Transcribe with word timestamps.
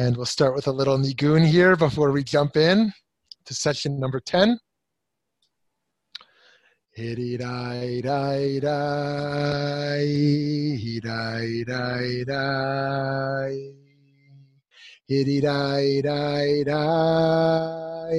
And 0.00 0.16
we'll 0.16 0.24
start 0.24 0.54
with 0.54 0.66
a 0.66 0.72
little 0.72 0.96
nigun 0.96 1.46
here 1.46 1.76
before 1.76 2.10
we 2.10 2.24
jump 2.24 2.56
in 2.56 2.90
to 3.44 3.52
session 3.52 4.00
number 4.00 4.18
10. 4.18 4.58
Hiddy 6.96 7.36
die 7.36 8.00
die 8.00 8.60
die, 8.60 10.00
die 11.02 11.64
die 11.66 12.24
die. 12.24 13.74
Hiddy 15.06 15.40
die 15.42 16.00
die 16.00 16.64
die, 16.64 18.16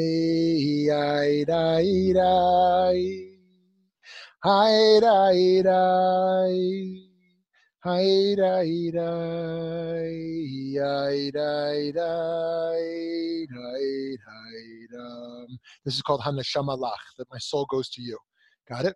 die 1.09 1.45
die 1.47 2.13
die. 2.13 3.31
Hi 4.43 4.99
This 15.83 15.95
is 15.95 16.03
called 16.03 16.21
Hanashama 16.21 16.77
Lach, 16.77 16.93
that 17.17 17.25
my 17.31 17.39
soul 17.39 17.65
goes 17.65 17.89
to 17.89 18.03
you. 18.03 18.19
Got 18.69 18.85
it? 18.85 18.95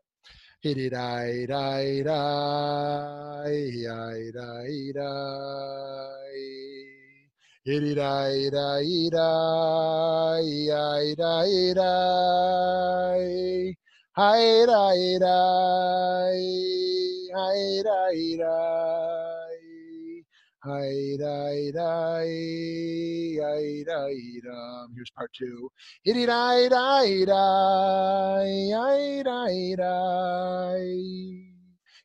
Hi 14.18 14.64
dai 14.66 15.18
dai, 15.20 16.40
hi 20.64 21.18
dai 21.20 21.72
dai, 21.76 22.40
hi 23.44 23.84
dai 23.84 24.14
dum. 24.46 24.94
Here's 24.96 25.12
part 25.18 25.34
two. 25.34 25.70
Hitty 26.06 26.26
dai 26.26 26.70
dai 26.70 27.26
dai, 27.26 28.54
hi 28.72 29.22
dai 29.28 29.76
dai. 29.84 30.88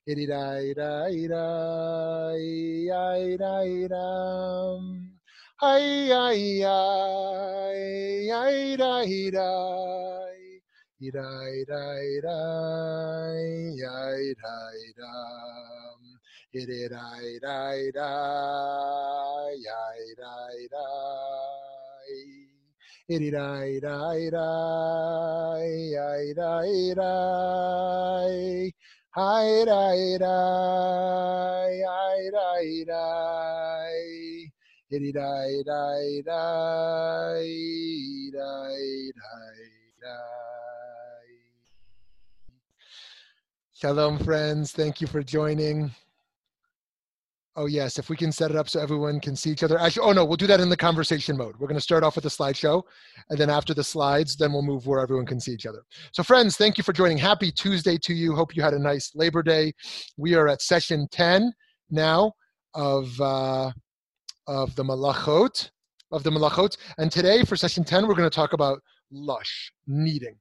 Hitty 0.04 0.26
dai 0.26 0.74
dai 0.74 1.28
dai, 1.30 2.42
hi 2.90 3.36
dai 3.38 3.86
dum. 3.86 5.14
Hi 5.62 5.78
hi 6.10 6.58
hi, 6.66 8.30
hi 8.34 8.76
dai 8.82 9.30
dai. 9.30 10.39
Yidai 11.00 11.64
dai 11.64 12.20
dai, 12.20 13.72
yai 13.72 14.34
dai 14.36 14.80
dum. 14.98 16.00
Yidai 16.54 17.40
dai 17.40 17.90
dai, 17.96 19.56
yai 19.64 20.04
dai 20.20 20.68
dai. 20.68 22.16
Yidai 23.08 23.80
dai 23.80 24.28
dai, 24.28 25.68
yai 25.96 26.34
dai 26.36 26.92
dai. 27.00 28.72
Hi 29.16 29.64
dai 29.64 30.18
dai, 30.20 31.80
hi 31.80 32.28
dai 32.36 32.84
dai. 32.84 34.52
Yidai 34.92 35.62
dai 35.64 36.22
dai, 36.22 36.22
dai 36.26 37.99
Shalom, 43.80 44.18
friends. 44.18 44.72
Thank 44.72 45.00
you 45.00 45.06
for 45.06 45.22
joining. 45.22 45.90
Oh, 47.56 47.64
yes, 47.64 47.98
if 47.98 48.10
we 48.10 48.16
can 48.16 48.30
set 48.30 48.50
it 48.50 48.56
up 48.58 48.68
so 48.68 48.78
everyone 48.78 49.20
can 49.20 49.34
see 49.34 49.48
each 49.48 49.62
other. 49.62 49.78
Actually, 49.78 50.06
oh, 50.06 50.12
no, 50.12 50.22
we'll 50.22 50.36
do 50.36 50.46
that 50.48 50.60
in 50.60 50.68
the 50.68 50.76
conversation 50.76 51.34
mode. 51.34 51.54
We're 51.58 51.66
going 51.66 51.78
to 51.78 51.82
start 51.82 52.04
off 52.04 52.14
with 52.14 52.26
a 52.26 52.28
slideshow, 52.28 52.82
and 53.30 53.38
then 53.38 53.48
after 53.48 53.72
the 53.72 53.82
slides, 53.82 54.36
then 54.36 54.52
we'll 54.52 54.60
move 54.60 54.86
where 54.86 55.00
everyone 55.00 55.24
can 55.24 55.40
see 55.40 55.52
each 55.52 55.64
other. 55.64 55.82
So, 56.12 56.22
friends, 56.22 56.58
thank 56.58 56.76
you 56.76 56.84
for 56.84 56.92
joining. 56.92 57.16
Happy 57.16 57.50
Tuesday 57.50 57.96
to 58.02 58.12
you. 58.12 58.34
Hope 58.34 58.54
you 58.54 58.60
had 58.60 58.74
a 58.74 58.78
nice 58.78 59.12
Labor 59.14 59.42
Day. 59.42 59.72
We 60.18 60.34
are 60.34 60.46
at 60.46 60.60
session 60.60 61.08
10 61.10 61.50
now 61.88 62.34
of, 62.74 63.18
uh, 63.18 63.72
of 64.46 64.76
the 64.76 64.84
Malachot, 64.84 65.70
of 66.12 66.22
the 66.22 66.30
Malachot. 66.30 66.76
And 66.98 67.10
today, 67.10 67.44
for 67.44 67.56
session 67.56 67.84
10, 67.84 68.06
we're 68.06 68.14
going 68.14 68.28
to 68.28 68.36
talk 68.36 68.52
about 68.52 68.82
lush, 69.10 69.72
kneading. 69.86 70.36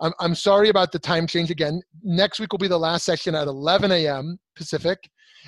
I'm, 0.00 0.12
I'm 0.20 0.34
sorry 0.34 0.68
about 0.68 0.92
the 0.92 0.98
time 0.98 1.26
change 1.26 1.50
again. 1.50 1.80
Next 2.02 2.40
week 2.40 2.52
will 2.52 2.58
be 2.58 2.68
the 2.68 2.78
last 2.78 3.04
session 3.04 3.34
at 3.34 3.46
11 3.46 3.92
a.m. 3.92 4.38
Pacific, 4.56 4.98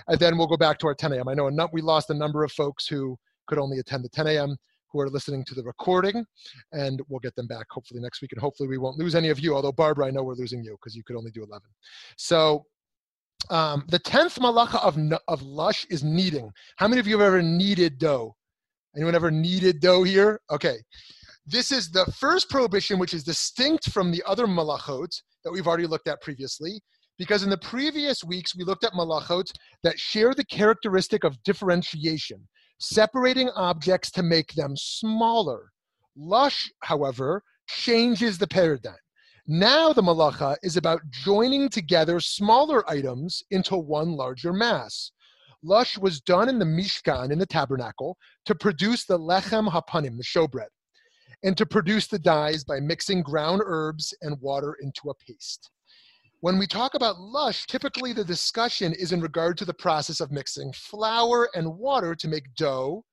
and 0.08 0.18
then 0.18 0.36
we'll 0.36 0.46
go 0.46 0.56
back 0.56 0.78
to 0.78 0.86
our 0.86 0.94
10 0.94 1.12
a.m. 1.12 1.28
I 1.28 1.34
know 1.34 1.50
we 1.72 1.82
lost 1.82 2.10
a 2.10 2.14
number 2.14 2.44
of 2.44 2.52
folks 2.52 2.86
who 2.86 3.16
could 3.46 3.58
only 3.58 3.78
attend 3.78 4.04
the 4.04 4.08
10 4.08 4.26
a.m. 4.28 4.56
who 4.90 5.00
are 5.00 5.08
listening 5.08 5.44
to 5.46 5.54
the 5.54 5.62
recording, 5.62 6.24
and 6.72 7.00
we'll 7.08 7.20
get 7.20 7.34
them 7.36 7.46
back 7.46 7.66
hopefully 7.70 8.00
next 8.00 8.22
week. 8.22 8.32
And 8.32 8.40
hopefully 8.40 8.68
we 8.68 8.78
won't 8.78 8.98
lose 8.98 9.14
any 9.14 9.28
of 9.28 9.38
you. 9.40 9.54
Although 9.54 9.72
Barbara, 9.72 10.06
I 10.06 10.10
know 10.10 10.22
we're 10.22 10.34
losing 10.34 10.62
you 10.62 10.72
because 10.72 10.94
you 10.94 11.02
could 11.04 11.16
only 11.16 11.30
do 11.30 11.42
11. 11.42 11.62
So 12.16 12.64
um, 13.50 13.84
the 13.88 14.00
10th 14.00 14.38
malacha 14.38 14.82
of, 14.82 14.98
of 15.28 15.42
lush 15.42 15.86
is 15.90 16.02
kneading. 16.02 16.50
How 16.76 16.88
many 16.88 17.00
of 17.00 17.06
you 17.06 17.18
have 17.18 17.26
ever 17.26 17.42
kneaded 17.42 17.98
dough? 17.98 18.34
Anyone 18.96 19.14
ever 19.14 19.30
kneaded 19.30 19.80
dough 19.80 20.02
here? 20.02 20.40
Okay. 20.50 20.78
This 21.48 21.70
is 21.70 21.90
the 21.90 22.04
first 22.06 22.50
prohibition, 22.50 22.98
which 22.98 23.14
is 23.14 23.22
distinct 23.22 23.92
from 23.92 24.10
the 24.10 24.20
other 24.26 24.48
malachot 24.48 25.22
that 25.44 25.52
we've 25.52 25.68
already 25.68 25.86
looked 25.86 26.08
at 26.08 26.20
previously, 26.20 26.80
because 27.18 27.44
in 27.44 27.50
the 27.50 27.58
previous 27.58 28.24
weeks 28.24 28.56
we 28.56 28.64
looked 28.64 28.82
at 28.82 28.94
malachot 28.94 29.52
that 29.84 29.96
share 29.96 30.34
the 30.34 30.44
characteristic 30.46 31.22
of 31.22 31.40
differentiation, 31.44 32.48
separating 32.80 33.48
objects 33.50 34.10
to 34.10 34.24
make 34.24 34.54
them 34.54 34.74
smaller. 34.76 35.70
Lush, 36.16 36.68
however, 36.80 37.44
changes 37.68 38.38
the 38.38 38.48
paradigm. 38.48 38.96
Now 39.46 39.92
the 39.92 40.02
malacha 40.02 40.56
is 40.64 40.76
about 40.76 41.08
joining 41.12 41.68
together 41.68 42.18
smaller 42.18 42.88
items 42.90 43.44
into 43.52 43.76
one 43.76 44.16
larger 44.16 44.52
mass. 44.52 45.12
Lush 45.62 45.96
was 45.96 46.20
done 46.20 46.48
in 46.48 46.58
the 46.58 46.64
Mishkan, 46.64 47.30
in 47.30 47.38
the 47.38 47.46
tabernacle, 47.46 48.16
to 48.46 48.54
produce 48.56 49.04
the 49.04 49.16
lechem 49.18 49.70
hapanim, 49.70 50.16
the 50.16 50.24
showbread 50.24 50.66
and 51.46 51.56
to 51.56 51.64
produce 51.64 52.08
the 52.08 52.18
dyes 52.18 52.64
by 52.64 52.80
mixing 52.80 53.22
ground 53.22 53.62
herbs 53.64 54.12
and 54.20 54.38
water 54.40 54.76
into 54.82 55.10
a 55.10 55.14
paste. 55.14 55.70
When 56.40 56.58
we 56.58 56.66
talk 56.66 56.94
about 56.94 57.20
lush, 57.20 57.66
typically 57.66 58.12
the 58.12 58.24
discussion 58.24 58.92
is 58.92 59.12
in 59.12 59.20
regard 59.20 59.56
to 59.58 59.64
the 59.64 59.72
process 59.72 60.20
of 60.20 60.32
mixing 60.32 60.72
flour 60.72 61.48
and 61.54 61.78
water 61.78 62.16
to 62.16 62.28
make 62.28 62.52
dough 62.56 63.04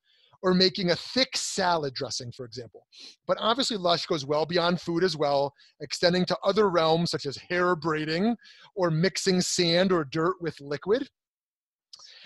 or 0.41 0.55
making 0.55 0.89
a 0.89 0.95
thick 0.95 1.37
salad 1.37 1.93
dressing, 1.93 2.31
for 2.31 2.43
example. 2.43 2.87
But 3.27 3.37
obviously, 3.39 3.77
lush 3.77 4.07
goes 4.07 4.25
well 4.25 4.47
beyond 4.47 4.81
food 4.81 5.03
as 5.03 5.15
well, 5.15 5.53
extending 5.79 6.25
to 6.25 6.37
other 6.43 6.71
realms 6.71 7.11
such 7.11 7.27
as 7.27 7.37
hair 7.37 7.75
braiding 7.75 8.35
or 8.75 8.89
mixing 8.89 9.41
sand 9.41 9.91
or 9.91 10.05
dirt 10.05 10.37
with 10.41 10.59
liquid. 10.59 11.07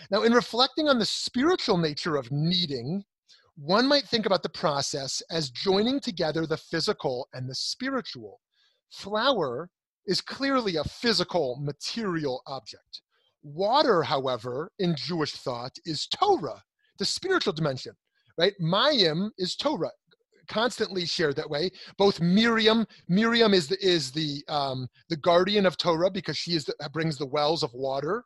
Now, 0.09 0.23
in 0.23 0.31
reflecting 0.31 0.87
on 0.87 0.99
the 0.99 1.05
spiritual 1.05 1.77
nature 1.77 2.15
of 2.15 2.31
kneading, 2.31 3.03
one 3.57 3.87
might 3.87 4.07
think 4.07 4.27
about 4.27 4.43
the 4.43 4.49
process 4.49 5.21
as 5.31 5.49
joining 5.49 5.99
together 5.99 6.45
the 6.45 6.57
physical 6.57 7.27
and 7.33 7.49
the 7.49 7.55
spiritual. 7.55 8.39
Flour 8.91 9.69
is 10.05 10.21
clearly 10.21 10.75
a 10.75 10.83
physical, 10.83 11.57
material 11.59 12.43
object. 12.45 13.01
Water, 13.41 14.03
however, 14.03 14.71
in 14.77 14.95
Jewish 14.95 15.33
thought, 15.33 15.75
is 15.85 16.05
Torah, 16.07 16.63
the 16.99 17.05
spiritual 17.05 17.51
dimension, 17.51 17.93
right? 18.37 18.53
Mayim 18.61 19.31
is 19.39 19.55
Torah, 19.55 19.91
constantly 20.47 21.07
shared 21.07 21.35
that 21.37 21.49
way. 21.49 21.71
Both 21.97 22.21
Miriam, 22.21 22.85
Miriam 23.09 23.55
is 23.55 23.67
the 23.67 23.77
is 23.83 24.11
the 24.11 24.43
um, 24.47 24.87
the 25.09 25.17
guardian 25.17 25.65
of 25.65 25.77
Torah 25.77 26.11
because 26.11 26.37
she 26.37 26.51
is 26.53 26.65
the, 26.65 26.75
brings 26.93 27.17
the 27.17 27.25
wells 27.25 27.63
of 27.63 27.73
water, 27.73 28.23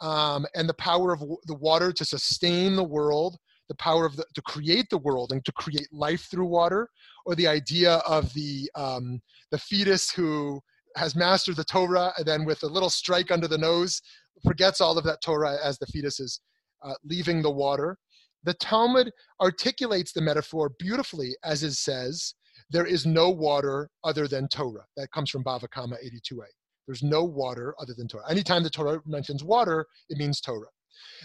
um, 0.00 0.44
and 0.54 0.68
the 0.68 0.74
power 0.74 1.14
of 1.14 1.20
the 1.46 1.54
water 1.54 1.90
to 1.90 2.04
sustain 2.04 2.76
the 2.76 2.84
world 2.84 3.38
the 3.68 3.74
power 3.76 4.06
of 4.06 4.16
the, 4.16 4.24
to 4.34 4.42
create 4.42 4.88
the 4.90 4.98
world 4.98 5.32
and 5.32 5.44
to 5.44 5.52
create 5.52 5.88
life 5.92 6.28
through 6.30 6.46
water, 6.46 6.88
or 7.26 7.34
the 7.34 7.46
idea 7.46 7.96
of 8.06 8.32
the 8.34 8.70
um, 8.74 9.20
the 9.50 9.58
fetus 9.58 10.10
who 10.10 10.60
has 10.96 11.14
mastered 11.14 11.56
the 11.56 11.64
Torah 11.64 12.12
and 12.16 12.26
then 12.26 12.44
with 12.44 12.62
a 12.62 12.66
little 12.66 12.90
strike 12.90 13.30
under 13.30 13.46
the 13.46 13.58
nose 13.58 14.00
forgets 14.42 14.80
all 14.80 14.96
of 14.96 15.04
that 15.04 15.22
Torah 15.22 15.56
as 15.62 15.78
the 15.78 15.86
fetus 15.86 16.20
is 16.20 16.40
uh, 16.82 16.94
leaving 17.04 17.42
the 17.42 17.50
water. 17.50 17.96
The 18.44 18.54
Talmud 18.54 19.10
articulates 19.40 20.12
the 20.12 20.20
metaphor 20.20 20.70
beautifully 20.78 21.36
as 21.44 21.62
it 21.62 21.74
says, 21.74 22.34
there 22.70 22.86
is 22.86 23.06
no 23.06 23.30
water 23.30 23.88
other 24.04 24.28
than 24.28 24.48
Torah. 24.48 24.84
That 24.96 25.10
comes 25.12 25.30
from 25.30 25.44
Bava 25.44 25.70
Kama 25.70 25.96
82a. 25.96 26.44
There's 26.86 27.02
no 27.02 27.24
water 27.24 27.74
other 27.78 27.94
than 27.96 28.08
Torah. 28.08 28.30
Anytime 28.30 28.62
the 28.62 28.70
Torah 28.70 29.00
mentions 29.06 29.44
water, 29.44 29.86
it 30.08 30.18
means 30.18 30.40
Torah. 30.40 30.68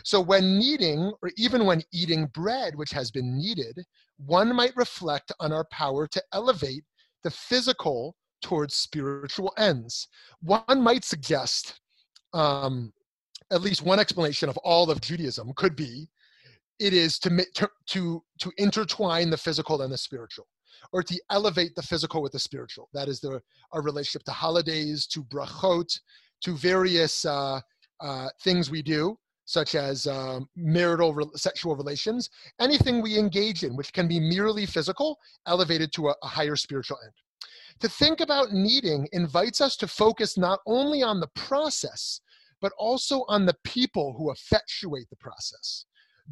So, 0.03 0.19
when 0.21 0.57
kneading, 0.57 1.11
or 1.21 1.31
even 1.37 1.65
when 1.65 1.83
eating 1.91 2.27
bread 2.27 2.75
which 2.75 2.91
has 2.91 3.11
been 3.11 3.37
kneaded, 3.37 3.83
one 4.17 4.55
might 4.55 4.75
reflect 4.75 5.31
on 5.39 5.51
our 5.51 5.65
power 5.65 6.07
to 6.07 6.23
elevate 6.33 6.83
the 7.23 7.31
physical 7.31 8.15
towards 8.41 8.75
spiritual 8.75 9.53
ends. 9.57 10.07
One 10.41 10.81
might 10.81 11.05
suggest 11.05 11.79
um, 12.33 12.91
at 13.51 13.61
least 13.61 13.83
one 13.83 13.99
explanation 13.99 14.49
of 14.49 14.57
all 14.57 14.89
of 14.89 15.01
Judaism 15.01 15.53
could 15.55 15.75
be 15.75 16.09
it 16.79 16.93
is 16.93 17.19
to, 17.19 17.45
to, 17.87 18.23
to, 18.39 18.51
intertwine 18.57 19.29
the 19.29 19.37
physical 19.37 19.81
and 19.83 19.93
the 19.93 19.97
spiritual 19.97 20.47
or 20.91 21.03
to 21.03 21.19
elevate 21.29 21.75
the 21.75 21.81
physical 21.81 22.21
with 22.21 22.31
the 22.31 22.39
spiritual. 22.39 22.89
That 22.93 23.07
is 23.07 23.19
the, 23.19 23.41
our 23.71 23.81
relationship 23.81 24.23
to 24.25 24.31
holidays, 24.31 25.05
to 25.07 25.23
brachot, 25.23 25.97
to 26.41 26.57
various 26.57 27.25
uh, 27.25 27.61
uh, 28.01 28.27
things 28.41 28.69
we 28.69 28.81
do, 28.81 29.17
such 29.45 29.75
as 29.75 30.07
um, 30.07 30.47
marital 30.55 31.13
re- 31.13 31.25
sexual 31.35 31.75
relations, 31.75 32.29
anything 32.59 33.01
we 33.01 33.17
engage 33.17 33.63
in, 33.63 33.75
which 33.75 33.93
can 33.93 34.07
be 34.07 34.19
merely 34.19 34.65
physical, 34.65 35.17
elevated 35.47 35.91
to 35.93 36.09
a, 36.09 36.15
a 36.23 36.27
higher 36.27 36.55
spiritual 36.55 36.97
end. 37.03 37.13
To 37.79 37.89
think 37.89 38.21
about 38.21 38.53
kneading 38.53 39.07
invites 39.11 39.59
us 39.59 39.75
to 39.77 39.87
focus 39.87 40.37
not 40.37 40.59
only 40.65 41.01
on 41.01 41.19
the 41.19 41.27
process, 41.35 42.21
but 42.61 42.71
also 42.77 43.25
on 43.27 43.45
the 43.45 43.55
people 43.63 44.15
who 44.17 44.31
effectuate 44.31 45.09
the 45.09 45.17
process. 45.17 45.85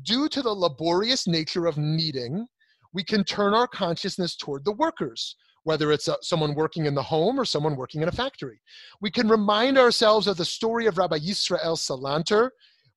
Due 0.04 0.30
to 0.30 0.42
the 0.42 0.54
laborious 0.54 1.28
nature 1.28 1.66
of 1.66 1.78
kneading, 1.78 2.48
we 2.94 3.04
can 3.04 3.24
turn 3.24 3.54
our 3.54 3.68
consciousness 3.68 4.36
toward 4.36 4.64
the 4.64 4.72
workers, 4.72 5.36
whether 5.64 5.92
it's 5.92 6.08
uh, 6.08 6.16
someone 6.22 6.56
working 6.56 6.86
in 6.86 6.96
the 6.96 7.04
home 7.04 7.40
or 7.40 7.46
someone 7.46 7.76
working 7.76 8.02
in 8.02 8.08
a 8.08 8.14
factory. 8.14 8.62
We 9.02 9.12
can 9.12 9.28
remind 9.28 9.78
ourselves 9.78 10.28
of 10.28 10.38
the 10.38 10.46
story 10.46 10.86
of 10.86 10.98
Rabbi 10.98 11.20
Yisrael 11.20 11.78
Salanter, 11.78 12.50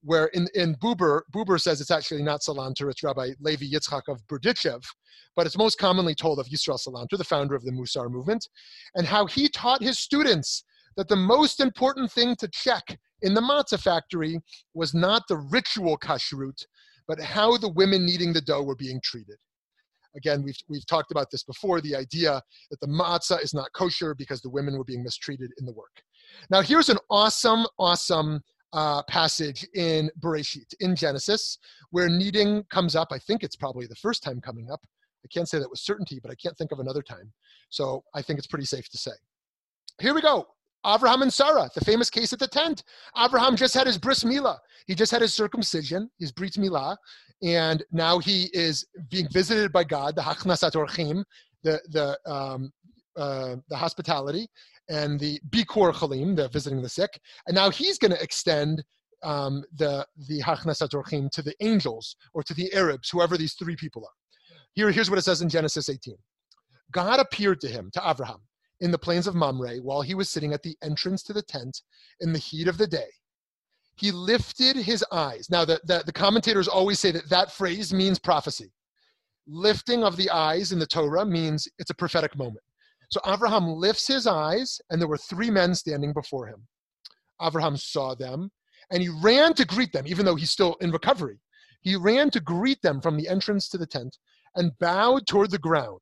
where 0.04 0.26
in, 0.26 0.46
in 0.54 0.74
Buber, 0.76 1.22
Buber 1.32 1.60
says 1.60 1.80
it's 1.80 1.90
actually 1.90 2.22
not 2.22 2.42
Salanter, 2.42 2.90
it's 2.90 3.02
Rabbi 3.02 3.30
Levi 3.40 3.64
Yitzchak 3.64 4.02
of 4.08 4.24
Berdichev, 4.26 4.84
but 5.34 5.46
it's 5.46 5.56
most 5.56 5.78
commonly 5.78 6.14
told 6.14 6.38
of 6.38 6.46
Yisrael 6.46 6.78
Salanter, 6.78 7.16
the 7.16 7.24
founder 7.24 7.54
of 7.54 7.64
the 7.64 7.72
Musar 7.72 8.10
movement, 8.10 8.46
and 8.94 9.06
how 9.06 9.26
he 9.26 9.48
taught 9.48 9.82
his 9.82 9.98
students 9.98 10.64
that 10.96 11.08
the 11.08 11.16
most 11.16 11.58
important 11.58 12.12
thing 12.12 12.36
to 12.36 12.48
check 12.48 12.98
in 13.22 13.32
the 13.32 13.40
matzah 13.40 13.80
factory 13.80 14.38
was 14.74 14.94
not 14.94 15.22
the 15.28 15.38
ritual 15.50 15.96
kashrut, 15.98 16.64
but 17.08 17.18
how 17.18 17.56
the 17.56 17.70
women 17.70 18.04
kneading 18.04 18.32
the 18.32 18.40
dough 18.42 18.62
were 18.62 18.76
being 18.76 19.00
treated. 19.02 19.36
Again, 20.16 20.42
we've, 20.44 20.56
we've 20.68 20.86
talked 20.86 21.10
about 21.10 21.30
this 21.32 21.42
before 21.42 21.80
the 21.80 21.96
idea 21.96 22.40
that 22.70 22.80
the 22.80 22.86
matzah 22.86 23.42
is 23.42 23.54
not 23.54 23.72
kosher 23.72 24.14
because 24.14 24.40
the 24.42 24.50
women 24.50 24.76
were 24.76 24.84
being 24.84 25.02
mistreated 25.02 25.50
in 25.58 25.66
the 25.66 25.72
work. 25.72 26.02
Now, 26.50 26.60
here's 26.60 26.88
an 26.88 26.98
awesome, 27.10 27.66
awesome 27.78 28.40
uh, 28.74 29.02
passage 29.04 29.66
in 29.74 30.10
Bereshit, 30.20 30.74
in 30.80 30.94
Genesis, 30.94 31.58
where 31.90 32.08
kneading 32.08 32.64
comes 32.64 32.94
up. 32.96 33.08
I 33.12 33.18
think 33.18 33.42
it's 33.42 33.56
probably 33.56 33.86
the 33.86 33.94
first 33.94 34.22
time 34.22 34.40
coming 34.40 34.70
up. 34.70 34.80
I 35.24 35.28
can't 35.32 35.48
say 35.48 35.58
that 35.58 35.70
with 35.70 35.78
certainty, 35.78 36.18
but 36.20 36.30
I 36.30 36.34
can't 36.34 36.56
think 36.58 36.72
of 36.72 36.80
another 36.80 37.00
time. 37.00 37.32
So 37.70 38.04
I 38.14 38.20
think 38.20 38.38
it's 38.38 38.48
pretty 38.48 38.66
safe 38.66 38.88
to 38.90 38.98
say. 38.98 39.12
Here 40.00 40.12
we 40.12 40.20
go. 40.20 40.48
Abraham 40.86 41.22
and 41.22 41.32
Sarah, 41.32 41.70
the 41.74 41.84
famous 41.84 42.10
case 42.10 42.32
at 42.34 42.38
the 42.38 42.48
tent. 42.48 42.84
Abraham 43.16 43.56
just 43.56 43.72
had 43.72 43.86
his 43.86 43.96
bris 43.96 44.22
milah. 44.22 44.58
He 44.86 44.94
just 44.94 45.12
had 45.12 45.22
his 45.22 45.32
circumcision, 45.32 46.10
his 46.18 46.30
brit 46.30 46.54
milah, 46.54 46.96
and 47.42 47.82
now 47.90 48.18
he 48.18 48.50
is 48.52 48.84
being 49.08 49.28
visited 49.30 49.72
by 49.72 49.84
God, 49.84 50.14
the 50.14 50.20
hachnasat 50.20 50.72
orchim, 50.72 51.24
the 51.62 51.80
the 51.88 52.18
um, 52.30 52.70
uh, 53.16 53.56
the 53.68 53.76
hospitality, 53.76 54.48
and 54.88 55.18
the 55.18 55.40
bikur 55.50 55.92
chalim, 55.92 56.36
the 56.36 56.48
visiting 56.48 56.82
the 56.82 56.88
sick, 56.88 57.20
and 57.46 57.54
now 57.54 57.70
he's 57.70 57.98
going 57.98 58.10
to 58.10 58.22
extend 58.22 58.84
um, 59.22 59.64
the 59.76 60.06
the 60.28 60.40
hachnasat 60.42 60.90
orchim 60.90 61.30
to 61.30 61.42
the 61.42 61.54
angels 61.60 62.16
or 62.34 62.42
to 62.42 62.54
the 62.54 62.72
Arabs, 62.74 63.08
whoever 63.10 63.36
these 63.36 63.54
three 63.54 63.76
people 63.76 64.04
are. 64.04 64.58
Here, 64.74 64.90
here's 64.90 65.08
what 65.08 65.18
it 65.18 65.22
says 65.22 65.40
in 65.40 65.48
Genesis 65.48 65.88
18. 65.88 66.16
God 66.90 67.20
appeared 67.20 67.60
to 67.62 67.68
him, 67.68 67.90
to 67.94 68.02
Abraham, 68.08 68.40
in 68.80 68.90
the 68.90 68.98
plains 68.98 69.26
of 69.26 69.34
Mamre 69.34 69.76
while 69.76 70.02
he 70.02 70.14
was 70.14 70.28
sitting 70.28 70.52
at 70.52 70.62
the 70.62 70.76
entrance 70.82 71.22
to 71.24 71.32
the 71.32 71.42
tent 71.42 71.82
in 72.20 72.32
the 72.32 72.38
heat 72.38 72.68
of 72.68 72.76
the 72.76 72.86
day. 72.86 73.08
He 73.96 74.10
lifted 74.10 74.76
his 74.76 75.04
eyes. 75.12 75.48
Now, 75.50 75.64
the, 75.64 75.80
the, 75.84 76.02
the 76.04 76.12
commentators 76.12 76.66
always 76.66 76.98
say 76.98 77.12
that 77.12 77.28
that 77.30 77.52
phrase 77.52 77.94
means 77.94 78.18
prophecy. 78.18 78.72
Lifting 79.46 80.02
of 80.02 80.16
the 80.16 80.30
eyes 80.30 80.72
in 80.72 80.78
the 80.78 80.86
Torah 80.86 81.24
means 81.24 81.68
it's 81.78 81.90
a 81.90 81.94
prophetic 81.94 82.36
moment. 82.36 82.64
So 83.14 83.20
Abraham 83.32 83.68
lifts 83.68 84.08
his 84.08 84.26
eyes, 84.26 84.80
and 84.90 85.00
there 85.00 85.06
were 85.06 85.16
three 85.16 85.48
men 85.48 85.76
standing 85.76 86.12
before 86.12 86.48
him. 86.48 86.66
Abraham 87.40 87.76
saw 87.76 88.16
them, 88.16 88.50
and 88.90 89.00
he 89.00 89.08
ran 89.08 89.54
to 89.54 89.64
greet 89.64 89.92
them, 89.92 90.04
even 90.08 90.26
though 90.26 90.34
he's 90.34 90.50
still 90.50 90.74
in 90.80 90.90
recovery. 90.90 91.38
He 91.80 91.94
ran 91.94 92.30
to 92.30 92.40
greet 92.40 92.82
them 92.82 93.00
from 93.00 93.16
the 93.16 93.28
entrance 93.28 93.68
to 93.68 93.78
the 93.78 93.86
tent 93.86 94.18
and 94.56 94.76
bowed 94.80 95.28
toward 95.28 95.52
the 95.52 95.60
ground. 95.60 96.00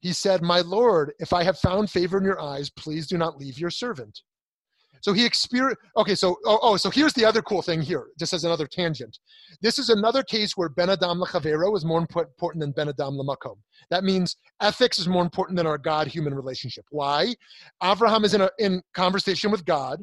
He 0.00 0.14
said, 0.14 0.40
My 0.40 0.62
Lord, 0.62 1.12
if 1.18 1.34
I 1.34 1.42
have 1.42 1.58
found 1.58 1.90
favor 1.90 2.16
in 2.16 2.24
your 2.24 2.40
eyes, 2.40 2.70
please 2.70 3.06
do 3.06 3.18
not 3.18 3.36
leave 3.36 3.58
your 3.58 3.68
servant. 3.68 4.22
So 5.00 5.12
he 5.12 5.24
experienced, 5.24 5.80
okay, 5.96 6.14
so, 6.14 6.36
oh, 6.44 6.58
oh, 6.62 6.76
so 6.76 6.90
here's 6.90 7.12
the 7.12 7.24
other 7.24 7.42
cool 7.42 7.62
thing 7.62 7.80
here, 7.80 8.08
just 8.18 8.32
as 8.32 8.44
another 8.44 8.66
tangent. 8.66 9.18
This 9.60 9.78
is 9.78 9.88
another 9.88 10.22
case 10.22 10.56
where 10.56 10.68
Ben 10.68 10.90
Adam 10.90 11.18
Lechavero 11.18 11.76
is 11.76 11.84
more 11.84 11.98
important 11.98 12.60
than 12.60 12.72
Ben 12.72 12.88
Adam 12.88 13.14
Lamakom. 13.14 13.56
That 13.90 14.04
means 14.04 14.36
ethics 14.60 14.98
is 14.98 15.08
more 15.08 15.22
important 15.22 15.56
than 15.56 15.66
our 15.66 15.78
God 15.78 16.06
human 16.06 16.34
relationship. 16.34 16.84
Why? 16.90 17.34
Abraham 17.82 18.24
is 18.24 18.34
in, 18.34 18.42
a, 18.42 18.50
in 18.58 18.82
conversation 18.94 19.50
with 19.50 19.64
God, 19.64 20.02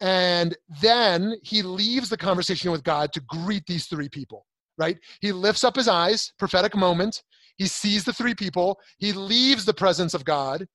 and 0.00 0.56
then 0.80 1.34
he 1.42 1.62
leaves 1.62 2.08
the 2.08 2.16
conversation 2.16 2.70
with 2.70 2.82
God 2.82 3.12
to 3.12 3.20
greet 3.20 3.64
these 3.66 3.86
three 3.86 4.08
people, 4.08 4.46
right? 4.76 4.98
He 5.20 5.32
lifts 5.32 5.64
up 5.64 5.76
his 5.76 5.88
eyes, 5.88 6.32
prophetic 6.38 6.74
moment, 6.74 7.22
he 7.56 7.66
sees 7.66 8.04
the 8.04 8.12
three 8.12 8.34
people. 8.34 8.80
He 8.98 9.12
leaves 9.12 9.64
the 9.64 9.74
presence 9.74 10.14
of 10.14 10.24
God 10.24 10.66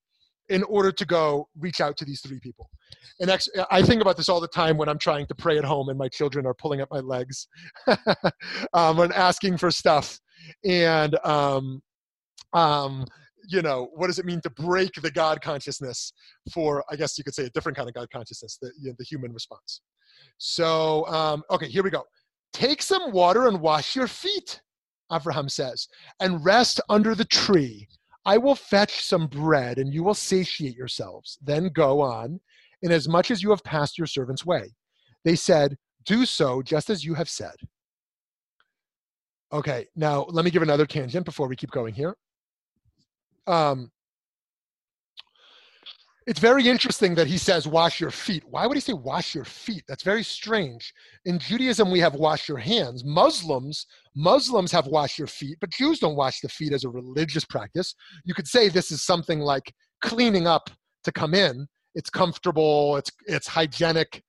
in 0.49 0.63
order 0.63 0.91
to 0.91 1.05
go 1.05 1.47
reach 1.59 1.79
out 1.79 1.95
to 1.97 2.05
these 2.05 2.21
three 2.21 2.39
people. 2.39 2.69
And 3.19 3.31
I 3.69 3.81
think 3.81 4.01
about 4.01 4.17
this 4.17 4.29
all 4.29 4.41
the 4.41 4.47
time 4.47 4.77
when 4.77 4.89
I'm 4.89 4.97
trying 4.97 5.27
to 5.27 5.35
pray 5.35 5.57
at 5.57 5.63
home 5.63 5.89
and 5.89 5.97
my 5.97 6.07
children 6.07 6.45
are 6.45 6.53
pulling 6.53 6.81
up 6.81 6.89
my 6.91 6.99
legs 6.99 7.47
um, 8.73 8.99
and 8.99 9.13
asking 9.13 9.57
for 9.57 9.69
stuff. 9.71 10.19
And, 10.65 11.15
um, 11.25 11.81
um, 12.53 13.05
you 13.47 13.61
know, 13.61 13.89
what 13.95 14.07
does 14.07 14.19
it 14.19 14.25
mean 14.25 14.41
to 14.41 14.49
break 14.49 14.91
the 15.01 15.11
God 15.11 15.41
consciousness 15.41 16.13
for, 16.53 16.83
I 16.89 16.95
guess 16.95 17.17
you 17.17 17.23
could 17.23 17.33
say, 17.33 17.45
a 17.45 17.49
different 17.49 17.75
kind 17.77 17.89
of 17.89 17.95
God 17.95 18.09
consciousness, 18.11 18.57
the, 18.61 18.71
you 18.79 18.89
know, 18.89 18.95
the 18.97 19.05
human 19.05 19.33
response. 19.33 19.81
So, 20.37 21.05
um, 21.07 21.43
okay, 21.51 21.67
here 21.67 21.83
we 21.83 21.89
go. 21.89 22.03
Take 22.53 22.81
some 22.81 23.11
water 23.11 23.47
and 23.47 23.59
wash 23.61 23.95
your 23.95 24.07
feet. 24.07 24.61
Abraham 25.11 25.49
says, 25.49 25.87
and 26.19 26.43
rest 26.43 26.79
under 26.89 27.15
the 27.15 27.25
tree. 27.25 27.87
I 28.25 28.37
will 28.37 28.55
fetch 28.55 29.03
some 29.03 29.27
bread, 29.27 29.77
and 29.77 29.93
you 29.93 30.03
will 30.03 30.13
satiate 30.13 30.75
yourselves. 30.75 31.37
Then 31.41 31.69
go 31.69 32.01
on, 32.01 32.39
inasmuch 32.81 33.31
as 33.31 33.41
you 33.41 33.49
have 33.49 33.63
passed 33.63 33.97
your 33.97 34.07
servant's 34.07 34.45
way. 34.45 34.75
They 35.23 35.35
said, 35.35 35.77
Do 36.05 36.25
so 36.25 36.61
just 36.61 36.89
as 36.89 37.03
you 37.03 37.13
have 37.13 37.29
said. 37.29 37.55
Okay, 39.51 39.87
now 39.95 40.25
let 40.29 40.45
me 40.45 40.51
give 40.51 40.61
another 40.61 40.85
tangent 40.85 41.25
before 41.25 41.47
we 41.47 41.55
keep 41.55 41.71
going 41.71 41.93
here. 41.93 42.15
Um, 43.47 43.91
it's 46.29 46.39
very 46.39 46.67
interesting 46.67 47.15
that 47.15 47.25
he 47.25 47.39
says 47.39 47.67
wash 47.67 47.99
your 47.99 48.11
feet. 48.11 48.43
Why 48.47 48.67
would 48.67 48.77
he 48.77 48.81
say 48.81 48.93
wash 48.93 49.33
your 49.33 49.45
feet? 49.45 49.83
That's 49.87 50.03
very 50.03 50.21
strange. 50.21 50.93
In 51.25 51.39
Judaism, 51.39 51.89
we 51.89 51.99
have 52.01 52.13
wash 52.13 52.47
your 52.47 52.59
hands. 52.59 53.03
Muslims, 53.03 53.87
Muslims 54.15 54.71
have 54.71 54.85
wash 54.85 55.17
your 55.17 55.25
feet, 55.25 55.57
but 55.59 55.71
Jews 55.71 55.97
don't 55.97 56.15
wash 56.15 56.41
the 56.41 56.47
feet 56.47 56.71
as 56.71 56.83
a 56.83 56.89
religious 56.89 57.45
practice. 57.45 57.95
You 58.25 58.35
could 58.35 58.47
say 58.47 58.69
this 58.69 58.91
is 58.91 59.01
something 59.01 59.39
like 59.39 59.73
cleaning 60.03 60.45
up 60.45 60.69
to 61.03 61.11
come 61.11 61.33
in. 61.33 61.67
It's 61.95 62.11
comfortable. 62.11 62.97
It's 62.97 63.11
it's 63.25 63.47
hygienic. 63.47 64.21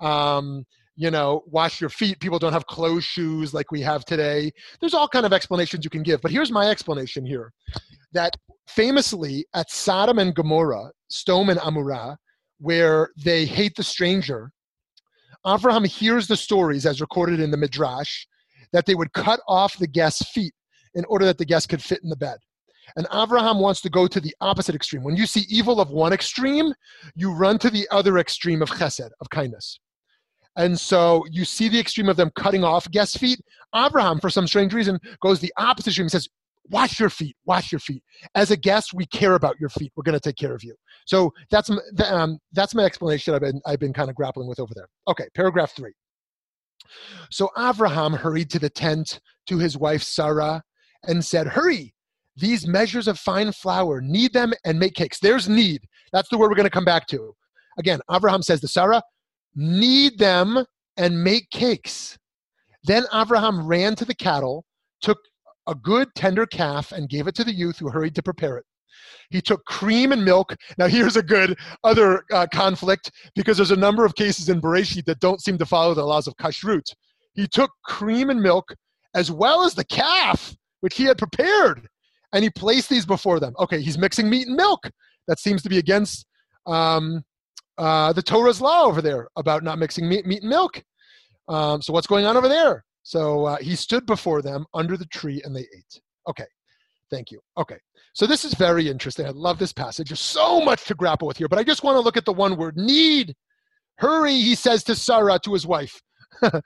Um, 0.00 0.66
you 0.94 1.10
know, 1.10 1.42
wash 1.46 1.80
your 1.80 1.88
feet. 1.88 2.20
People 2.20 2.38
don't 2.38 2.52
have 2.52 2.66
closed 2.66 3.06
shoes 3.06 3.54
like 3.54 3.70
we 3.70 3.80
have 3.80 4.04
today. 4.04 4.50
There's 4.80 4.92
all 4.92 5.08
kind 5.08 5.24
of 5.24 5.32
explanations 5.32 5.84
you 5.84 5.90
can 5.90 6.02
give, 6.02 6.20
but 6.20 6.30
here's 6.30 6.52
my 6.52 6.68
explanation 6.68 7.24
here: 7.24 7.50
that 8.12 8.36
famously 8.68 9.46
at 9.54 9.70
Sodom 9.70 10.18
and 10.18 10.34
Gomorrah, 10.34 10.90
Sdom 11.10 11.50
and 11.50 11.60
Amorah, 11.60 12.16
where 12.58 13.10
they 13.22 13.44
hate 13.44 13.76
the 13.76 13.82
stranger, 13.82 14.50
Abraham 15.46 15.84
hears 15.84 16.26
the 16.26 16.36
stories 16.36 16.86
as 16.86 17.00
recorded 17.00 17.40
in 17.40 17.50
the 17.50 17.56
Midrash 17.56 18.26
that 18.72 18.86
they 18.86 18.94
would 18.94 19.12
cut 19.12 19.40
off 19.46 19.78
the 19.78 19.86
guest's 19.86 20.28
feet 20.30 20.52
in 20.94 21.04
order 21.04 21.24
that 21.24 21.38
the 21.38 21.44
guest 21.44 21.68
could 21.68 21.82
fit 21.82 22.02
in 22.02 22.08
the 22.08 22.16
bed. 22.16 22.38
And 22.96 23.06
Abraham 23.12 23.58
wants 23.58 23.80
to 23.82 23.90
go 23.90 24.06
to 24.06 24.20
the 24.20 24.34
opposite 24.40 24.74
extreme. 24.74 25.02
When 25.02 25.16
you 25.16 25.26
see 25.26 25.44
evil 25.48 25.80
of 25.80 25.90
one 25.90 26.12
extreme, 26.12 26.72
you 27.14 27.32
run 27.32 27.58
to 27.58 27.70
the 27.70 27.86
other 27.90 28.18
extreme 28.18 28.62
of 28.62 28.70
chesed, 28.70 29.10
of 29.20 29.30
kindness. 29.30 29.78
And 30.56 30.78
so 30.78 31.24
you 31.30 31.44
see 31.44 31.68
the 31.68 31.78
extreme 31.78 32.08
of 32.08 32.16
them 32.16 32.30
cutting 32.34 32.64
off 32.64 32.90
guest 32.90 33.18
feet. 33.18 33.40
Abraham, 33.74 34.20
for 34.20 34.30
some 34.30 34.46
strange 34.46 34.72
reason, 34.72 34.98
goes 35.20 35.38
the 35.38 35.52
opposite 35.58 35.88
extreme. 35.88 36.06
He 36.06 36.10
says, 36.10 36.28
wash 36.70 36.98
your 37.00 37.10
feet 37.10 37.36
wash 37.44 37.72
your 37.72 37.78
feet. 37.78 38.02
As 38.34 38.50
a 38.50 38.56
guest 38.56 38.92
we 38.94 39.06
care 39.06 39.34
about 39.34 39.56
your 39.60 39.68
feet. 39.70 39.92
We're 39.96 40.02
going 40.02 40.18
to 40.18 40.20
take 40.20 40.36
care 40.36 40.54
of 40.54 40.62
you. 40.64 40.74
So 41.06 41.32
that's 41.50 41.70
um, 42.04 42.38
that's 42.52 42.74
my 42.74 42.84
explanation 42.84 43.34
i've 43.34 43.40
been 43.40 43.60
i've 43.66 43.80
been 43.80 43.92
kind 43.92 44.10
of 44.10 44.16
grappling 44.16 44.48
with 44.48 44.60
over 44.60 44.72
there. 44.74 44.88
Okay 45.08 45.26
paragraph 45.34 45.72
three. 45.76 45.94
So 47.30 47.50
abraham 47.58 48.12
hurried 48.12 48.50
to 48.50 48.58
the 48.58 48.70
tent 48.70 49.20
to 49.46 49.58
his 49.58 49.76
wife 49.76 50.02
sarah 50.02 50.62
and 51.04 51.24
said 51.24 51.46
hurry! 51.46 51.94
These 52.38 52.66
measures 52.66 53.08
of 53.08 53.18
fine 53.18 53.52
flour 53.52 54.00
knead 54.00 54.32
them 54.32 54.52
and 54.64 54.78
make 54.78 54.94
cakes 54.94 55.18
there's 55.18 55.48
knead 55.48 55.82
that's 56.12 56.28
the 56.28 56.38
word 56.38 56.50
we're 56.50 56.56
going 56.56 56.64
to 56.64 56.70
come 56.70 56.84
back 56.84 57.06
to. 57.08 57.34
Again 57.78 58.00
abraham 58.10 58.42
says 58.42 58.60
to 58.60 58.68
sarah 58.68 59.02
knead 59.56 60.18
them 60.18 60.64
and 60.96 61.22
make 61.22 61.50
cakes. 61.50 62.18
Then 62.84 63.04
Abraham 63.12 63.66
ran 63.66 63.96
to 63.96 64.04
the 64.04 64.14
cattle, 64.14 64.64
took 65.00 65.18
a 65.66 65.74
good 65.74 66.08
tender 66.14 66.46
calf, 66.46 66.92
and 66.92 67.08
gave 67.08 67.26
it 67.26 67.34
to 67.36 67.44
the 67.44 67.54
youth 67.54 67.78
who 67.78 67.88
hurried 67.88 68.14
to 68.14 68.22
prepare 68.22 68.56
it. 68.58 68.64
He 69.30 69.40
took 69.40 69.64
cream 69.64 70.12
and 70.12 70.24
milk. 70.24 70.54
Now, 70.78 70.86
here's 70.86 71.16
a 71.16 71.22
good 71.22 71.58
other 71.84 72.24
uh, 72.32 72.46
conflict 72.52 73.10
because 73.34 73.56
there's 73.56 73.70
a 73.70 73.76
number 73.76 74.04
of 74.04 74.14
cases 74.14 74.48
in 74.48 74.60
Bereshit 74.60 75.04
that 75.06 75.20
don't 75.20 75.42
seem 75.42 75.58
to 75.58 75.66
follow 75.66 75.94
the 75.94 76.04
laws 76.04 76.26
of 76.26 76.36
kashrut. 76.36 76.92
He 77.34 77.46
took 77.46 77.70
cream 77.84 78.30
and 78.30 78.40
milk 78.40 78.74
as 79.14 79.30
well 79.30 79.64
as 79.64 79.74
the 79.74 79.84
calf, 79.84 80.54
which 80.80 80.96
he 80.96 81.04
had 81.04 81.18
prepared, 81.18 81.88
and 82.32 82.44
he 82.44 82.50
placed 82.50 82.88
these 82.88 83.06
before 83.06 83.40
them. 83.40 83.54
Okay, 83.58 83.80
he's 83.80 83.98
mixing 83.98 84.28
meat 84.28 84.46
and 84.46 84.56
milk. 84.56 84.90
That 85.26 85.38
seems 85.38 85.62
to 85.62 85.68
be 85.68 85.78
against 85.78 86.26
um, 86.66 87.24
uh, 87.78 88.12
the 88.12 88.22
Torah's 88.22 88.60
law 88.60 88.84
over 88.84 89.02
there 89.02 89.28
about 89.36 89.62
not 89.62 89.78
mixing 89.78 90.08
meat, 90.08 90.26
meat 90.26 90.42
and 90.42 90.50
milk. 90.50 90.82
Um, 91.48 91.82
so, 91.82 91.92
what's 91.92 92.06
going 92.06 92.26
on 92.26 92.36
over 92.36 92.48
there? 92.48 92.84
So, 93.06 93.44
uh, 93.44 93.58
he 93.58 93.76
stood 93.76 94.04
before 94.04 94.42
them 94.42 94.66
under 94.74 94.96
the 94.96 95.06
tree 95.06 95.40
and 95.44 95.54
they 95.54 95.60
ate. 95.60 96.00
Okay, 96.28 96.46
thank 97.08 97.30
you. 97.30 97.38
Okay, 97.56 97.76
so 98.14 98.26
this 98.26 98.44
is 98.44 98.52
very 98.54 98.88
interesting. 98.88 99.26
I 99.26 99.30
love 99.30 99.60
this 99.60 99.72
passage. 99.72 100.08
There's 100.08 100.18
so 100.18 100.60
much 100.60 100.86
to 100.86 100.94
grapple 100.96 101.28
with 101.28 101.36
here, 101.36 101.46
but 101.46 101.60
I 101.60 101.62
just 101.62 101.84
want 101.84 101.94
to 101.94 102.00
look 102.00 102.16
at 102.16 102.24
the 102.24 102.32
one 102.32 102.56
word 102.56 102.76
knead. 102.76 103.32
Hurry, 103.98 104.32
he 104.32 104.56
says 104.56 104.82
to 104.84 104.96
Sarah, 104.96 105.38
to 105.44 105.52
his 105.52 105.68
wife. 105.68 106.02
Hold 106.42 106.62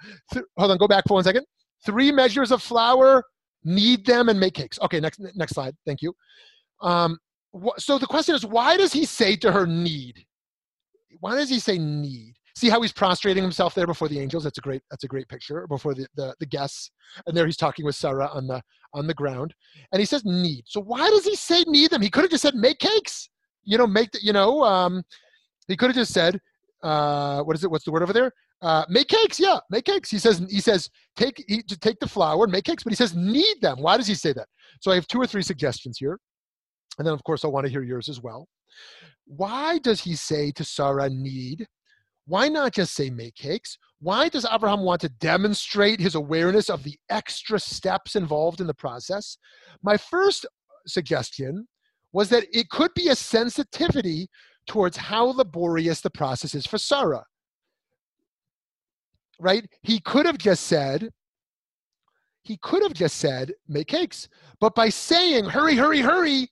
on, 0.58 0.78
go 0.78 0.88
back 0.88 1.04
for 1.06 1.12
one 1.12 1.24
second. 1.24 1.44
Three 1.84 2.10
measures 2.10 2.52
of 2.52 2.62
flour, 2.62 3.22
knead 3.62 4.06
them 4.06 4.30
and 4.30 4.40
make 4.40 4.54
cakes. 4.54 4.78
Okay, 4.80 4.98
next 4.98 5.20
next 5.34 5.52
slide. 5.52 5.76
Thank 5.84 6.00
you. 6.00 6.14
Um, 6.80 7.18
wh- 7.54 7.76
so 7.76 7.98
the 7.98 8.06
question 8.06 8.34
is, 8.34 8.46
why 8.46 8.78
does 8.78 8.94
he 8.94 9.04
say 9.04 9.36
to 9.36 9.52
her 9.52 9.66
knead? 9.66 10.24
Why 11.20 11.34
does 11.34 11.50
he 11.50 11.58
say 11.58 11.76
knead? 11.76 12.34
See 12.60 12.68
how 12.68 12.82
he's 12.82 12.92
prostrating 12.92 13.42
himself 13.42 13.74
there 13.74 13.86
before 13.86 14.06
the 14.06 14.20
angels. 14.20 14.44
That's 14.44 14.58
a 14.58 14.60
great. 14.60 14.82
That's 14.90 15.04
a 15.04 15.08
great 15.08 15.26
picture 15.28 15.66
before 15.66 15.94
the, 15.94 16.06
the 16.14 16.34
the 16.40 16.44
guests, 16.44 16.90
and 17.26 17.34
there 17.34 17.46
he's 17.46 17.56
talking 17.56 17.86
with 17.86 17.94
Sarah 17.94 18.28
on 18.34 18.46
the 18.46 18.60
on 18.92 19.06
the 19.06 19.14
ground, 19.14 19.54
and 19.92 19.98
he 19.98 20.04
says 20.04 20.26
knead. 20.26 20.64
So 20.66 20.82
why 20.82 21.08
does 21.08 21.24
he 21.24 21.36
say 21.36 21.64
knead 21.66 21.90
them? 21.90 22.02
He 22.02 22.10
could 22.10 22.20
have 22.20 22.30
just 22.30 22.42
said 22.42 22.54
make 22.54 22.78
cakes. 22.78 23.30
You 23.64 23.78
know, 23.78 23.86
make 23.86 24.10
the, 24.10 24.18
you 24.22 24.34
know. 24.34 24.62
Um, 24.62 25.02
he 25.68 25.76
could 25.78 25.86
have 25.86 25.96
just 25.96 26.12
said, 26.12 26.38
uh, 26.82 27.42
what 27.44 27.56
is 27.56 27.64
it? 27.64 27.70
What's 27.70 27.86
the 27.86 27.92
word 27.92 28.02
over 28.02 28.12
there? 28.12 28.30
Uh, 28.60 28.84
make 28.90 29.08
cakes. 29.08 29.40
Yeah, 29.40 29.60
make 29.70 29.86
cakes. 29.86 30.10
He 30.10 30.18
says 30.18 30.44
he 30.50 30.60
says 30.60 30.90
take 31.16 31.42
he, 31.48 31.62
take 31.62 31.98
the 31.98 32.08
flour 32.08 32.44
and 32.44 32.52
make 32.52 32.64
cakes, 32.64 32.82
but 32.82 32.92
he 32.92 32.96
says 32.96 33.16
knead 33.16 33.62
them. 33.62 33.80
Why 33.80 33.96
does 33.96 34.06
he 34.06 34.14
say 34.14 34.34
that? 34.34 34.48
So 34.82 34.90
I 34.90 34.96
have 34.96 35.06
two 35.06 35.18
or 35.18 35.26
three 35.26 35.42
suggestions 35.42 35.96
here, 35.96 36.18
and 36.98 37.06
then 37.06 37.14
of 37.14 37.24
course 37.24 37.42
I 37.42 37.48
want 37.48 37.64
to 37.64 37.72
hear 37.72 37.82
yours 37.82 38.10
as 38.10 38.20
well. 38.20 38.48
Why 39.24 39.78
does 39.78 40.02
he 40.02 40.14
say 40.14 40.50
to 40.52 40.62
Sarah 40.62 41.08
knead? 41.08 41.66
Why 42.30 42.48
not 42.48 42.74
just 42.74 42.94
say 42.94 43.10
make 43.10 43.34
cakes? 43.34 43.76
Why 43.98 44.28
does 44.28 44.46
Abraham 44.48 44.82
want 44.82 45.00
to 45.00 45.08
demonstrate 45.08 45.98
his 45.98 46.14
awareness 46.14 46.70
of 46.70 46.84
the 46.84 46.96
extra 47.08 47.58
steps 47.58 48.14
involved 48.14 48.60
in 48.60 48.68
the 48.68 48.74
process? 48.74 49.36
My 49.82 49.96
first 49.96 50.46
suggestion 50.86 51.66
was 52.12 52.28
that 52.28 52.46
it 52.52 52.70
could 52.70 52.94
be 52.94 53.08
a 53.08 53.16
sensitivity 53.16 54.28
towards 54.68 54.96
how 54.96 55.24
laborious 55.24 56.02
the 56.02 56.10
process 56.10 56.54
is 56.54 56.66
for 56.66 56.78
Sarah. 56.78 57.24
Right? 59.40 59.66
He 59.82 59.98
could 59.98 60.24
have 60.24 60.38
just 60.38 60.68
said, 60.68 61.10
he 62.42 62.58
could 62.58 62.84
have 62.84 62.94
just 62.94 63.16
said, 63.16 63.54
make 63.66 63.88
cakes. 63.88 64.28
But 64.60 64.76
by 64.76 64.90
saying, 64.90 65.46
hurry, 65.46 65.74
hurry, 65.74 66.00
hurry, 66.00 66.48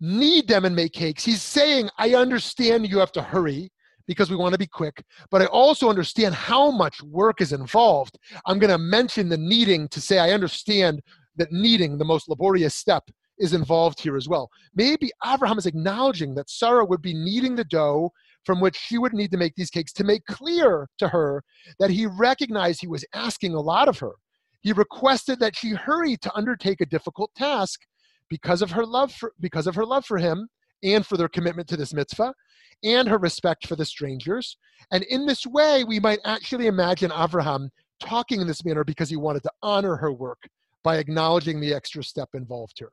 knead 0.00 0.48
them 0.48 0.64
and 0.64 0.74
make 0.74 0.94
cakes, 0.94 1.26
he's 1.26 1.42
saying, 1.42 1.90
I 1.98 2.14
understand 2.14 2.88
you 2.88 3.00
have 3.00 3.12
to 3.12 3.22
hurry 3.22 3.70
because 4.06 4.30
we 4.30 4.36
want 4.36 4.52
to 4.52 4.58
be 4.58 4.66
quick, 4.66 5.02
but 5.30 5.42
I 5.42 5.46
also 5.46 5.88
understand 5.88 6.34
how 6.34 6.70
much 6.70 7.02
work 7.02 7.40
is 7.40 7.52
involved. 7.52 8.18
I'm 8.46 8.58
going 8.58 8.70
to 8.70 8.78
mention 8.78 9.28
the 9.28 9.36
kneading 9.36 9.88
to 9.88 10.00
say 10.00 10.18
I 10.18 10.30
understand 10.30 11.00
that 11.36 11.52
kneading, 11.52 11.98
the 11.98 12.04
most 12.04 12.28
laborious 12.28 12.74
step, 12.74 13.04
is 13.38 13.54
involved 13.54 14.00
here 14.00 14.16
as 14.16 14.28
well. 14.28 14.50
Maybe 14.74 15.10
Abraham 15.26 15.58
is 15.58 15.66
acknowledging 15.66 16.34
that 16.34 16.50
Sarah 16.50 16.84
would 16.84 17.02
be 17.02 17.14
kneading 17.14 17.56
the 17.56 17.64
dough 17.64 18.12
from 18.44 18.60
which 18.60 18.76
she 18.76 18.98
would 18.98 19.12
need 19.12 19.30
to 19.32 19.38
make 19.38 19.54
these 19.54 19.70
cakes 19.70 19.92
to 19.94 20.04
make 20.04 20.24
clear 20.26 20.88
to 20.98 21.08
her 21.08 21.42
that 21.78 21.90
he 21.90 22.06
recognized 22.06 22.80
he 22.80 22.86
was 22.86 23.04
asking 23.14 23.54
a 23.54 23.60
lot 23.60 23.88
of 23.88 23.98
her. 23.98 24.12
He 24.60 24.72
requested 24.72 25.40
that 25.40 25.56
she 25.56 25.70
hurry 25.70 26.16
to 26.18 26.34
undertake 26.34 26.80
a 26.80 26.86
difficult 26.86 27.30
task 27.34 27.80
because 28.28 28.62
of 28.62 28.70
her 28.70 28.84
love 28.84 29.12
for, 29.12 29.32
because 29.40 29.66
of 29.66 29.74
her 29.74 29.84
love 29.84 30.04
for 30.04 30.18
him 30.18 30.48
and 30.82 31.06
for 31.06 31.16
their 31.16 31.28
commitment 31.28 31.68
to 31.68 31.76
this 31.76 31.94
mitzvah 31.94 32.34
and 32.82 33.08
her 33.08 33.18
respect 33.18 33.66
for 33.66 33.76
the 33.76 33.84
strangers. 33.84 34.56
And 34.92 35.04
in 35.04 35.26
this 35.26 35.46
way, 35.46 35.84
we 35.84 36.00
might 36.00 36.20
actually 36.24 36.66
imagine 36.66 37.12
Abraham 37.14 37.70
talking 38.00 38.40
in 38.40 38.46
this 38.46 38.64
manner 38.64 38.84
because 38.84 39.10
he 39.10 39.16
wanted 39.16 39.42
to 39.42 39.50
honor 39.62 39.96
her 39.96 40.12
work 40.12 40.42
by 40.82 40.96
acknowledging 40.96 41.60
the 41.60 41.74
extra 41.74 42.02
step 42.02 42.30
involved 42.34 42.74
here. 42.78 42.92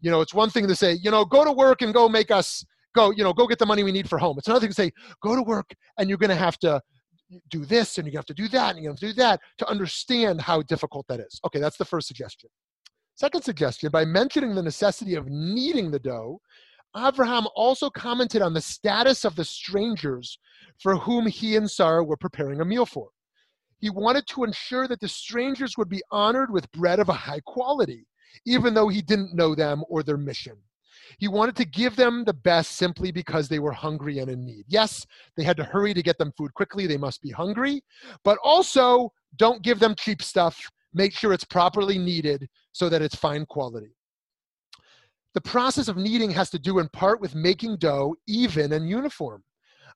You 0.00 0.10
know, 0.10 0.22
it's 0.22 0.32
one 0.32 0.48
thing 0.48 0.66
to 0.66 0.74
say, 0.74 0.94
you 0.94 1.10
know, 1.10 1.24
go 1.24 1.44
to 1.44 1.52
work 1.52 1.82
and 1.82 1.92
go 1.92 2.08
make 2.08 2.30
us 2.30 2.64
go, 2.94 3.10
you 3.10 3.22
know, 3.22 3.32
go 3.32 3.46
get 3.46 3.58
the 3.58 3.66
money 3.66 3.82
we 3.82 3.92
need 3.92 4.08
for 4.08 4.18
home. 4.18 4.36
It's 4.38 4.48
another 4.48 4.60
thing 4.60 4.70
to 4.70 4.74
say, 4.74 4.90
go 5.22 5.36
to 5.36 5.42
work 5.42 5.70
and 5.98 6.08
you're 6.08 6.18
going 6.18 6.30
to 6.30 6.36
have 6.36 6.58
to 6.60 6.80
do 7.50 7.64
this 7.64 7.98
and 7.98 8.06
you 8.06 8.16
have 8.16 8.26
to 8.26 8.34
do 8.34 8.48
that 8.48 8.74
and 8.74 8.82
you 8.82 8.90
have 8.90 8.98
to 8.98 9.08
do 9.08 9.12
that 9.14 9.40
to 9.58 9.68
understand 9.68 10.40
how 10.40 10.62
difficult 10.62 11.06
that 11.08 11.20
is. 11.20 11.40
Okay, 11.44 11.60
that's 11.60 11.76
the 11.76 11.84
first 11.84 12.08
suggestion. 12.08 12.50
Second 13.14 13.42
suggestion, 13.42 13.90
by 13.90 14.04
mentioning 14.04 14.54
the 14.54 14.62
necessity 14.62 15.14
of 15.14 15.28
kneading 15.28 15.90
the 15.90 15.98
dough, 15.98 16.40
Abraham 16.96 17.46
also 17.54 17.88
commented 17.88 18.42
on 18.42 18.52
the 18.52 18.60
status 18.60 19.24
of 19.24 19.36
the 19.36 19.44
strangers 19.44 20.38
for 20.78 20.96
whom 20.96 21.26
he 21.26 21.56
and 21.56 21.70
Sarah 21.70 22.02
were 22.02 22.16
preparing 22.16 22.60
a 22.60 22.64
meal 22.64 22.86
for. 22.86 23.10
He 23.78 23.90
wanted 23.90 24.26
to 24.28 24.44
ensure 24.44 24.88
that 24.88 25.00
the 25.00 25.08
strangers 25.08 25.78
would 25.78 25.88
be 25.88 26.02
honored 26.10 26.50
with 26.50 26.70
bread 26.72 26.98
of 26.98 27.08
a 27.08 27.14
high 27.14 27.40
quality, 27.46 28.06
even 28.44 28.74
though 28.74 28.88
he 28.88 29.02
didn't 29.02 29.34
know 29.34 29.54
them 29.54 29.82
or 29.88 30.02
their 30.02 30.18
mission. 30.18 30.56
He 31.18 31.28
wanted 31.28 31.56
to 31.56 31.64
give 31.64 31.96
them 31.96 32.24
the 32.24 32.32
best 32.32 32.72
simply 32.72 33.10
because 33.10 33.48
they 33.48 33.58
were 33.58 33.72
hungry 33.72 34.18
and 34.18 34.30
in 34.30 34.44
need. 34.44 34.64
Yes, 34.68 35.06
they 35.36 35.42
had 35.42 35.56
to 35.56 35.64
hurry 35.64 35.94
to 35.94 36.02
get 36.02 36.18
them 36.18 36.32
food 36.36 36.54
quickly, 36.54 36.86
they 36.86 36.96
must 36.96 37.22
be 37.22 37.30
hungry, 37.30 37.82
but 38.22 38.38
also 38.44 39.12
don't 39.36 39.62
give 39.62 39.78
them 39.78 39.94
cheap 39.94 40.22
stuff. 40.22 40.60
Make 40.92 41.12
sure 41.12 41.32
it's 41.32 41.44
properly 41.44 41.98
kneaded 41.98 42.48
so 42.72 42.88
that 42.88 43.02
it's 43.02 43.14
fine 43.14 43.46
quality. 43.46 43.94
The 45.34 45.40
process 45.40 45.88
of 45.88 45.96
kneading 45.96 46.30
has 46.32 46.50
to 46.50 46.58
do 46.58 46.78
in 46.78 46.88
part 46.88 47.20
with 47.20 47.34
making 47.34 47.76
dough 47.76 48.16
even 48.26 48.72
and 48.72 48.88
uniform. 48.88 49.44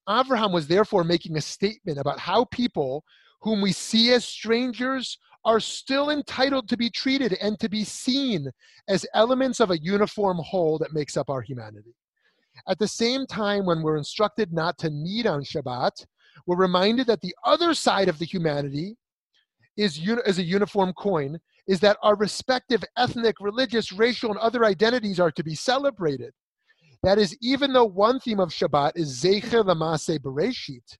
Abraham 0.08 0.52
was 0.52 0.66
therefore 0.66 1.02
making 1.02 1.36
a 1.36 1.40
statement 1.40 1.98
about 1.98 2.18
how 2.18 2.44
people 2.46 3.04
whom 3.40 3.60
we 3.60 3.72
see 3.72 4.12
as 4.12 4.24
strangers 4.24 5.18
are 5.44 5.60
still 5.60 6.10
entitled 6.10 6.68
to 6.68 6.76
be 6.76 6.88
treated 6.88 7.36
and 7.40 7.58
to 7.60 7.68
be 7.68 7.84
seen 7.84 8.50
as 8.88 9.06
elements 9.14 9.60
of 9.60 9.70
a 9.70 9.78
uniform 9.78 10.38
whole 10.38 10.78
that 10.78 10.94
makes 10.94 11.16
up 11.16 11.28
our 11.28 11.42
humanity. 11.42 11.94
At 12.68 12.78
the 12.78 12.88
same 12.88 13.26
time, 13.26 13.66
when 13.66 13.82
we're 13.82 13.96
instructed 13.96 14.52
not 14.52 14.78
to 14.78 14.90
knead 14.90 15.26
on 15.26 15.42
Shabbat, 15.42 16.06
we're 16.46 16.56
reminded 16.56 17.06
that 17.08 17.20
the 17.20 17.34
other 17.44 17.74
side 17.74 18.08
of 18.08 18.18
the 18.18 18.24
humanity 18.24 18.96
is, 19.76 20.00
is 20.26 20.38
a 20.38 20.42
uniform 20.42 20.92
coin 20.94 21.38
is 21.66 21.80
that 21.80 21.96
our 22.02 22.16
respective 22.16 22.84
ethnic, 22.96 23.36
religious, 23.40 23.92
racial, 23.92 24.30
and 24.30 24.38
other 24.38 24.64
identities 24.64 25.18
are 25.18 25.32
to 25.32 25.42
be 25.42 25.54
celebrated. 25.54 26.32
That 27.02 27.18
is, 27.18 27.36
even 27.40 27.72
though 27.72 27.84
one 27.84 28.20
theme 28.20 28.40
of 28.40 28.50
Shabbat 28.50 28.92
is 28.96 29.22
Zecher 29.22 29.64
Lamase 29.64 30.18
Bereshit, 30.18 30.96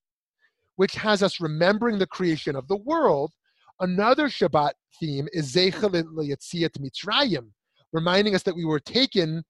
which 0.76 0.94
has 0.94 1.22
us 1.22 1.40
remembering 1.40 1.98
the 1.98 2.06
creation 2.06 2.56
of 2.56 2.68
the 2.68 2.76
world, 2.76 3.32
another 3.80 4.28
Shabbat 4.28 4.72
theme 5.00 5.28
is 5.32 5.54
Zecher 5.54 5.90
Yetziat 5.90 6.78
Mitzrayim, 6.78 7.50
reminding 7.92 8.34
us 8.34 8.42
that 8.42 8.56
we 8.56 8.64
were 8.64 8.80
taken 8.80 9.42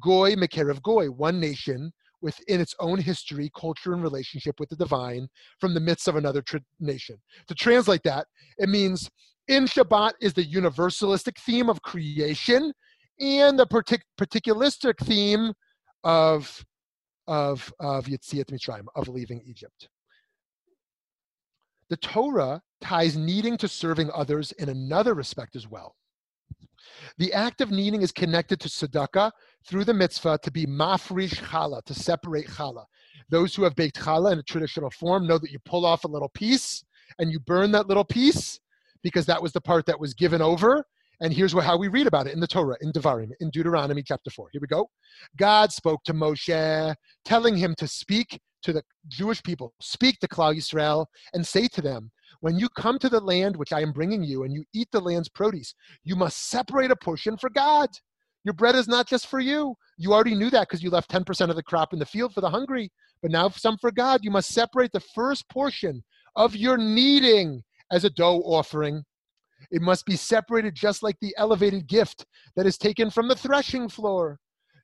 Goy 0.00 0.34
Mekerev 0.34 0.82
Goy, 0.82 1.10
one 1.10 1.38
nation 1.40 1.92
within 2.22 2.60
its 2.60 2.74
own 2.78 2.98
history, 2.98 3.50
culture, 3.56 3.92
and 3.92 4.02
relationship 4.02 4.58
with 4.60 4.68
the 4.68 4.76
divine 4.76 5.28
from 5.58 5.74
the 5.74 5.80
midst 5.80 6.08
of 6.08 6.16
another 6.16 6.42
nation. 6.80 7.16
To 7.48 7.54
translate 7.54 8.02
that, 8.04 8.26
it 8.58 8.68
means 8.68 9.10
in 9.52 9.66
Shabbat 9.66 10.12
is 10.22 10.32
the 10.32 10.44
universalistic 10.44 11.36
theme 11.36 11.68
of 11.68 11.82
creation 11.82 12.72
and 13.20 13.58
the 13.58 13.66
partic- 13.66 14.00
particularistic 14.18 14.98
theme 15.04 15.52
of 16.04 16.64
of 17.28 17.72
of 17.78 18.06
Mitzrayim, 18.06 18.86
of 18.96 19.08
leaving 19.08 19.42
Egypt. 19.46 19.88
The 21.90 21.98
Torah 21.98 22.62
ties 22.80 23.16
kneading 23.16 23.58
to 23.58 23.68
serving 23.68 24.10
others 24.12 24.52
in 24.52 24.70
another 24.70 25.12
respect 25.12 25.54
as 25.54 25.68
well. 25.68 25.94
The 27.18 27.32
act 27.34 27.60
of 27.60 27.70
kneading 27.70 28.00
is 28.00 28.10
connected 28.10 28.58
to 28.60 28.68
tzedakah 28.68 29.30
through 29.68 29.84
the 29.84 29.94
mitzvah 29.94 30.38
to 30.42 30.50
be 30.50 30.66
mafrish 30.66 31.34
challah, 31.34 31.84
to 31.84 31.94
separate 31.94 32.48
challah. 32.48 32.86
Those 33.28 33.54
who 33.54 33.64
have 33.64 33.76
baked 33.76 34.00
challah 34.00 34.32
in 34.32 34.38
a 34.38 34.42
traditional 34.42 34.90
form 34.90 35.26
know 35.26 35.38
that 35.38 35.52
you 35.52 35.58
pull 35.66 35.84
off 35.84 36.04
a 36.04 36.08
little 36.08 36.30
piece 36.30 36.82
and 37.18 37.30
you 37.30 37.38
burn 37.38 37.70
that 37.72 37.86
little 37.86 38.04
piece 38.04 38.58
because 39.02 39.26
that 39.26 39.42
was 39.42 39.52
the 39.52 39.60
part 39.60 39.86
that 39.86 40.00
was 40.00 40.14
given 40.14 40.42
over. 40.42 40.84
And 41.20 41.32
here's 41.32 41.52
how 41.52 41.76
we 41.76 41.88
read 41.88 42.06
about 42.06 42.26
it 42.26 42.34
in 42.34 42.40
the 42.40 42.46
Torah, 42.46 42.76
in 42.80 42.90
Devarim, 42.92 43.30
in 43.40 43.50
Deuteronomy 43.50 44.02
chapter 44.02 44.30
4. 44.30 44.48
Here 44.52 44.60
we 44.60 44.66
go. 44.66 44.90
God 45.36 45.70
spoke 45.70 46.02
to 46.04 46.12
Moshe, 46.12 46.94
telling 47.24 47.56
him 47.56 47.74
to 47.78 47.86
speak 47.86 48.40
to 48.62 48.72
the 48.72 48.82
Jewish 49.08 49.42
people, 49.42 49.72
speak 49.80 50.18
to 50.20 50.28
Klal 50.28 50.56
Yisrael, 50.56 51.06
and 51.32 51.46
say 51.46 51.68
to 51.68 51.82
them, 51.82 52.10
When 52.40 52.58
you 52.58 52.68
come 52.70 52.98
to 52.98 53.08
the 53.08 53.20
land 53.20 53.56
which 53.56 53.72
I 53.72 53.80
am 53.82 53.92
bringing 53.92 54.24
you 54.24 54.44
and 54.44 54.52
you 54.52 54.64
eat 54.74 54.88
the 54.90 55.00
land's 55.00 55.28
produce, 55.28 55.74
you 56.04 56.16
must 56.16 56.48
separate 56.48 56.90
a 56.90 56.96
portion 56.96 57.36
for 57.36 57.50
God. 57.50 57.90
Your 58.44 58.54
bread 58.54 58.74
is 58.74 58.88
not 58.88 59.06
just 59.06 59.28
for 59.28 59.38
you. 59.38 59.76
You 59.98 60.12
already 60.12 60.34
knew 60.34 60.50
that 60.50 60.68
because 60.68 60.82
you 60.82 60.90
left 60.90 61.10
10% 61.10 61.50
of 61.50 61.56
the 61.56 61.62
crop 61.62 61.92
in 61.92 61.98
the 61.98 62.06
field 62.06 62.34
for 62.34 62.40
the 62.40 62.50
hungry, 62.50 62.90
but 63.20 63.30
now 63.30 63.48
some 63.50 63.78
for 63.78 63.92
God. 63.92 64.24
You 64.24 64.32
must 64.32 64.52
separate 64.52 64.90
the 64.92 65.00
first 65.14 65.48
portion 65.48 66.02
of 66.34 66.56
your 66.56 66.76
kneading 66.76 67.62
as 67.92 68.04
a 68.04 68.10
dough 68.10 68.40
offering. 68.44 69.04
It 69.70 69.82
must 69.82 70.04
be 70.04 70.16
separated 70.16 70.74
just 70.74 71.02
like 71.02 71.16
the 71.20 71.34
elevated 71.38 71.86
gift 71.86 72.26
that 72.56 72.66
is 72.66 72.76
taken 72.76 73.10
from 73.10 73.28
the 73.28 73.36
threshing 73.36 73.88
floor. 73.88 74.38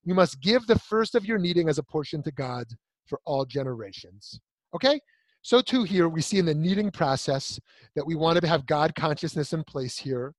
You 0.05 0.15
must 0.15 0.41
give 0.41 0.67
the 0.67 0.79
first 0.79 1.15
of 1.15 1.25
your 1.25 1.39
kneading 1.39 1.69
as 1.69 1.79
a 1.79 1.83
portion 1.83 2.23
to 2.23 2.31
God 2.31 2.67
for 3.07 3.21
all 3.25 3.45
generations. 3.45 4.41
Okay? 4.75 5.01
So, 5.43 5.61
too, 5.61 5.83
here 5.83 6.09
we 6.09 6.21
see 6.21 6.39
in 6.39 6.47
the 6.47 6.55
kneading 6.55 6.91
process 6.91 7.59
that 7.97 8.07
we 8.07 8.15
want 8.15 8.41
to 8.41 8.47
have 8.47 8.67
God 8.67 8.95
consciousness 8.95 9.53
in 9.53 9.65
place 9.65 9.97
here 9.97 10.35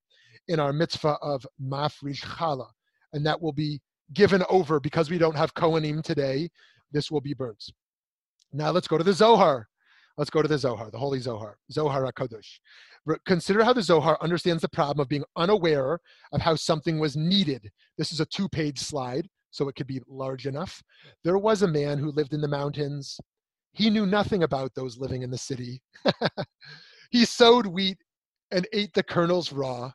in 0.48 0.60
our 0.60 0.72
mitzvah 0.72 1.18
of 1.22 1.46
mafrish 1.62 2.22
challah 2.22 2.70
and 3.14 3.26
that 3.26 3.42
will 3.42 3.54
be 3.54 3.80
given 4.14 4.44
over 4.50 4.80
because 4.80 5.10
we 5.10 5.18
don't 5.18 5.36
have 5.36 5.54
Kohanim 5.54 6.04
today. 6.04 6.50
This 6.92 7.12
will 7.12 7.22
be 7.22 7.34
burnt. 7.34 7.64
Now 8.52 8.72
let's 8.72 8.88
go 8.88 8.98
to 8.98 9.04
the 9.04 9.14
Zohar. 9.14 9.68
Let's 10.20 10.30
go 10.30 10.42
to 10.42 10.50
the 10.50 10.58
Zohar, 10.58 10.92
the 10.92 10.98
Holy 10.98 11.22
Zohar, 11.22 11.58
Zohar 11.72 12.04
HaKadosh. 12.12 12.60
Consider 13.26 13.64
how 13.64 13.72
the 13.72 13.82
Zohar 13.82 14.18
understands 14.20 14.62
the 14.62 14.68
problem 14.68 15.02
of 15.02 15.08
being 15.08 15.24
unaware 15.38 15.98
of 16.34 16.42
how 16.42 16.56
something 16.56 17.00
was 17.00 17.16
kneaded. 17.16 17.72
This 17.98 18.12
is 18.12 18.20
a 18.20 18.26
two 18.26 18.50
page 18.50 18.80
slide, 18.80 19.30
so 19.52 19.70
it 19.70 19.78
could 19.78 19.88
be 19.88 20.02
large 20.10 20.46
enough. 20.46 20.84
There 21.24 21.38
was 21.38 21.62
a 21.62 21.70
man 21.70 22.00
who 22.00 22.12
lived 22.12 22.34
in 22.34 22.42
the 22.42 22.50
mountains. 22.50 23.18
He 23.72 23.90
knew 23.90 24.06
nothing 24.06 24.44
about 24.44 24.76
those 24.76 24.98
living 24.98 25.22
in 25.22 25.32
the 25.32 25.38
city. 25.38 25.82
he 27.12 27.24
sowed 27.24 27.66
wheat 27.66 28.00
and 28.52 28.68
ate 28.74 28.94
the 28.94 29.04
kernels 29.04 29.54
raw. 29.54 29.90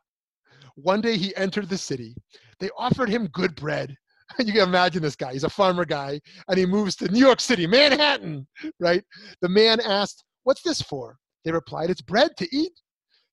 One 0.77 1.03
day 1.03 1.19
he 1.19 1.37
entered 1.37 1.69
the 1.69 1.77
city. 1.77 2.17
They 2.61 2.71
offered 2.79 3.11
him 3.11 3.27
good 3.27 3.55
bread. 3.57 3.95
You 4.39 4.53
can 4.53 4.69
imagine 4.69 5.03
this 5.03 5.17
guy. 5.17 5.33
He's 5.33 5.45
a 5.45 5.51
farmer 5.51 5.85
guy, 5.85 6.21
and 6.49 6.59
he 6.59 6.67
moves 6.67 6.97
to 6.97 7.09
New 7.09 7.21
York 7.21 7.41
City, 7.41 7.67
Manhattan, 7.67 8.47
right? 8.81 9.03
The 9.41 9.49
man 9.49 9.81
asked, 9.81 10.25
What's 10.45 10.63
this 10.63 10.81
for? 10.83 11.17
They 11.45 11.53
replied, 11.53 11.91
It's 11.91 12.03
bread 12.03 12.37
to 12.39 12.57
eat. 12.57 12.73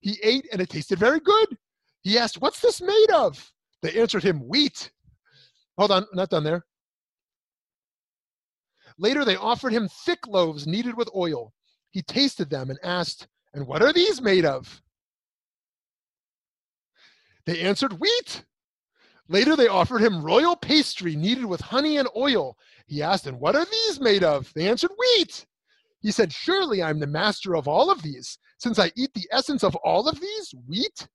He 0.02 0.18
ate, 0.24 0.48
and 0.52 0.62
it 0.62 0.70
tasted 0.70 1.00
very 1.00 1.20
good. 1.20 1.58
He 2.04 2.18
asked, 2.18 2.42
What's 2.42 2.60
this 2.60 2.82
made 2.82 3.12
of? 3.14 3.52
They 3.82 4.00
answered 4.00 4.24
him, 4.24 4.48
Wheat. 4.48 4.92
Hold 5.78 5.92
on, 5.92 6.06
not 6.14 6.30
done 6.30 6.44
there. 6.44 6.66
Later, 8.98 9.26
they 9.26 9.36
offered 9.36 9.74
him 9.74 9.88
thick 10.06 10.28
loaves 10.28 10.68
kneaded 10.68 10.96
with 10.96 11.10
oil. 11.16 11.54
He 11.92 12.02
tasted 12.02 12.50
them 12.50 12.70
and 12.70 12.80
asked, 12.84 13.28
And 13.54 13.66
what 13.66 13.82
are 13.82 13.94
these 13.94 14.22
made 14.22 14.46
of? 14.46 14.82
They 17.46 17.62
answered, 17.62 17.94
Wheat. 17.94 18.46
Later, 19.32 19.56
they 19.56 19.70
offered 19.70 20.02
him 20.02 20.22
royal 20.22 20.58
pastry 20.58 21.16
kneaded 21.16 21.46
with 21.46 21.62
honey 21.62 21.96
and 21.96 22.10
oil. 22.18 22.58
He 22.86 23.02
asked, 23.02 23.28
And 23.28 23.40
what 23.40 23.56
are 23.56 23.64
these 23.64 23.98
made 23.98 24.26
of? 24.26 24.52
They 24.54 24.68
answered, 24.68 24.92
Wheat. 25.00 25.46
He 26.02 26.12
said, 26.12 26.34
Surely 26.34 26.84
I'm 26.84 27.00
the 27.00 27.08
master 27.08 27.56
of 27.56 27.66
all 27.66 27.90
of 27.90 28.02
these, 28.02 28.38
since 28.58 28.78
I 28.78 28.92
eat 28.98 29.14
the 29.14 29.30
essence 29.32 29.64
of 29.64 29.74
all 29.78 30.10
of 30.10 30.20
these, 30.20 30.54
wheat. 30.68 31.08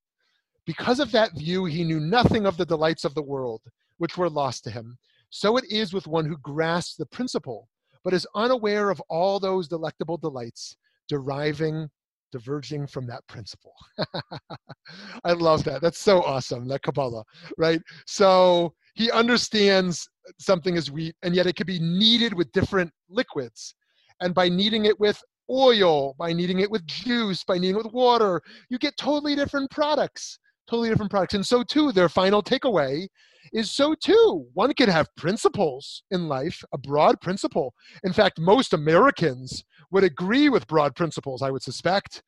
Because 0.65 0.99
of 0.99 1.13
that 1.13 1.37
view, 1.37 1.67
he 1.67 1.85
knew 1.85 2.01
nothing 2.01 2.47
of 2.47 2.57
the 2.57 2.65
delights 2.65 3.05
of 3.05 3.15
the 3.15 3.23
world, 3.23 3.61
which 3.99 4.17
were 4.17 4.31
lost 4.31 4.65
to 4.65 4.71
him. 4.71 4.97
So 5.29 5.59
it 5.59 5.67
is 5.71 5.93
with 5.93 6.07
one 6.07 6.25
who 6.25 6.39
grasps 6.39 6.97
the 6.97 7.05
principle, 7.05 7.69
but 8.03 8.15
is 8.15 8.27
unaware 8.35 8.89
of 8.89 9.03
all 9.11 9.39
those 9.39 9.69
delectable 9.69 10.17
delights 10.17 10.75
deriving 11.07 11.91
diverging 12.33 12.87
from 12.87 13.07
that 13.07 13.27
principle. 13.27 13.75
I 15.25 15.33
love 15.33 15.65
that. 15.65 15.81
That's 15.81 15.99
so 15.99 16.23
awesome, 16.23 16.69
that 16.69 16.83
Kabbalah, 16.83 17.25
right? 17.59 17.81
So 18.07 18.75
he 18.95 19.11
understands 19.11 20.09
something 20.39 20.77
is 20.77 20.91
wheat, 20.91 21.15
and 21.23 21.35
yet 21.35 21.47
it 21.47 21.57
could 21.57 21.67
be 21.67 21.81
kneaded 21.81 22.35
with 22.35 22.51
different 22.53 22.91
liquids. 23.09 23.75
And 24.21 24.35
by 24.35 24.49
kneading 24.49 24.87
it 24.87 24.99
with 24.99 25.23
oil, 25.51 26.15
by 26.19 26.33
kneading 26.33 26.61
it 26.61 26.71
with 26.71 26.87
juice, 26.87 27.45
by 27.45 27.59
kneading 27.59 27.77
it 27.77 27.85
with 27.85 27.93
water, 27.93 28.41
you 28.71 28.79
get 28.79 28.97
totally 28.97 29.37
different 29.37 29.71
products. 29.71 30.39
Totally 30.69 30.89
different 30.89 31.11
products. 31.11 31.35
And 31.35 31.47
so, 31.47 31.63
too, 31.63 31.93
their 31.93 32.09
final 32.09 32.43
takeaway 32.43 33.07
is 33.53 33.71
so 33.71 33.95
too. 33.95 34.47
One 34.55 34.75
can 34.75 34.89
have 34.89 35.15
principles 35.17 36.03
in 36.11 36.29
life, 36.29 36.63
a 36.73 36.79
broad 36.79 37.21
principle. 37.21 37.73
In 38.05 38.13
fact, 38.13 38.41
most 38.41 38.73
Americans 38.73 39.65
would 39.93 40.03
agree 40.03 40.49
with 40.49 40.67
broad 40.67 40.97
principles, 40.97 41.43
I 41.43 41.51
would 41.51 41.63
suspect. 41.63 42.23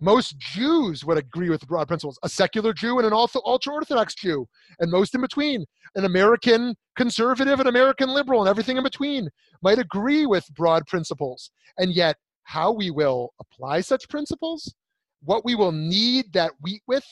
Most 0.00 0.36
Jews 0.38 1.04
would 1.04 1.18
agree 1.18 1.50
with 1.50 1.66
broad 1.68 1.86
principles. 1.86 2.18
A 2.24 2.28
secular 2.28 2.72
Jew 2.72 2.98
and 2.98 3.06
an 3.06 3.12
ultra 3.12 3.40
Orthodox 3.42 4.14
Jew, 4.14 4.46
and 4.80 4.90
most 4.90 5.14
in 5.14 5.20
between. 5.20 5.64
An 5.94 6.04
American 6.04 6.74
conservative, 6.96 7.60
an 7.60 7.68
American 7.68 8.08
liberal, 8.08 8.40
and 8.40 8.48
everything 8.48 8.76
in 8.76 8.82
between 8.82 9.28
might 9.62 9.78
agree 9.78 10.26
with 10.26 10.44
broad 10.56 10.84
principles. 10.86 11.50
And 11.78 11.94
yet, 11.94 12.16
how 12.42 12.72
we 12.72 12.90
will 12.90 13.30
apply 13.40 13.80
such 13.80 14.08
principles, 14.08 14.74
what 15.22 15.44
we 15.44 15.54
will 15.54 15.72
knead 15.72 16.32
that 16.32 16.52
wheat 16.60 16.82
with, 16.86 17.06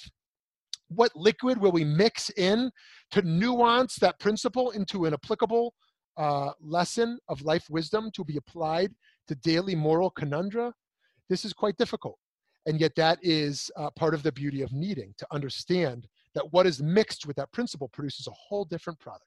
what 0.95 1.15
liquid 1.15 1.59
will 1.59 1.73
we 1.73 1.85
mix 1.85 2.31
in 2.31 2.71
to 3.11 3.23
nuance 3.23 3.97
that 3.97 4.19
principle 4.19 4.71
into 4.71 5.05
an 5.05 5.15
applicable 5.15 5.75
uh, 6.17 6.51
lesson 6.61 7.19
of 7.29 7.43
life 7.43 7.65
wisdom 7.71 8.11
to 8.15 8.25
be 8.25 8.37
applied 8.37 8.93
to 9.29 9.35
daily 9.37 9.75
moral 9.75 10.11
conundra? 10.11 10.73
This 11.29 11.45
is 11.45 11.53
quite 11.53 11.77
difficult. 11.77 12.19
And 12.67 12.81
yet, 12.81 12.95
that 12.97 13.19
is 13.23 13.71
uh, 13.77 13.91
part 13.91 14.15
of 14.15 14.23
the 14.23 14.31
beauty 14.31 14.63
of 14.63 14.73
kneading 14.73 15.15
to 15.19 15.27
understand 15.33 16.07
that 16.35 16.53
what 16.53 16.67
is 16.67 16.83
mixed 16.83 17.27
with 17.27 17.37
that 17.37 17.51
principle 17.53 17.89
produces 17.89 18.29
a 18.29 18.33
whole 18.33 18.65
different 18.65 18.99
product. 19.01 19.27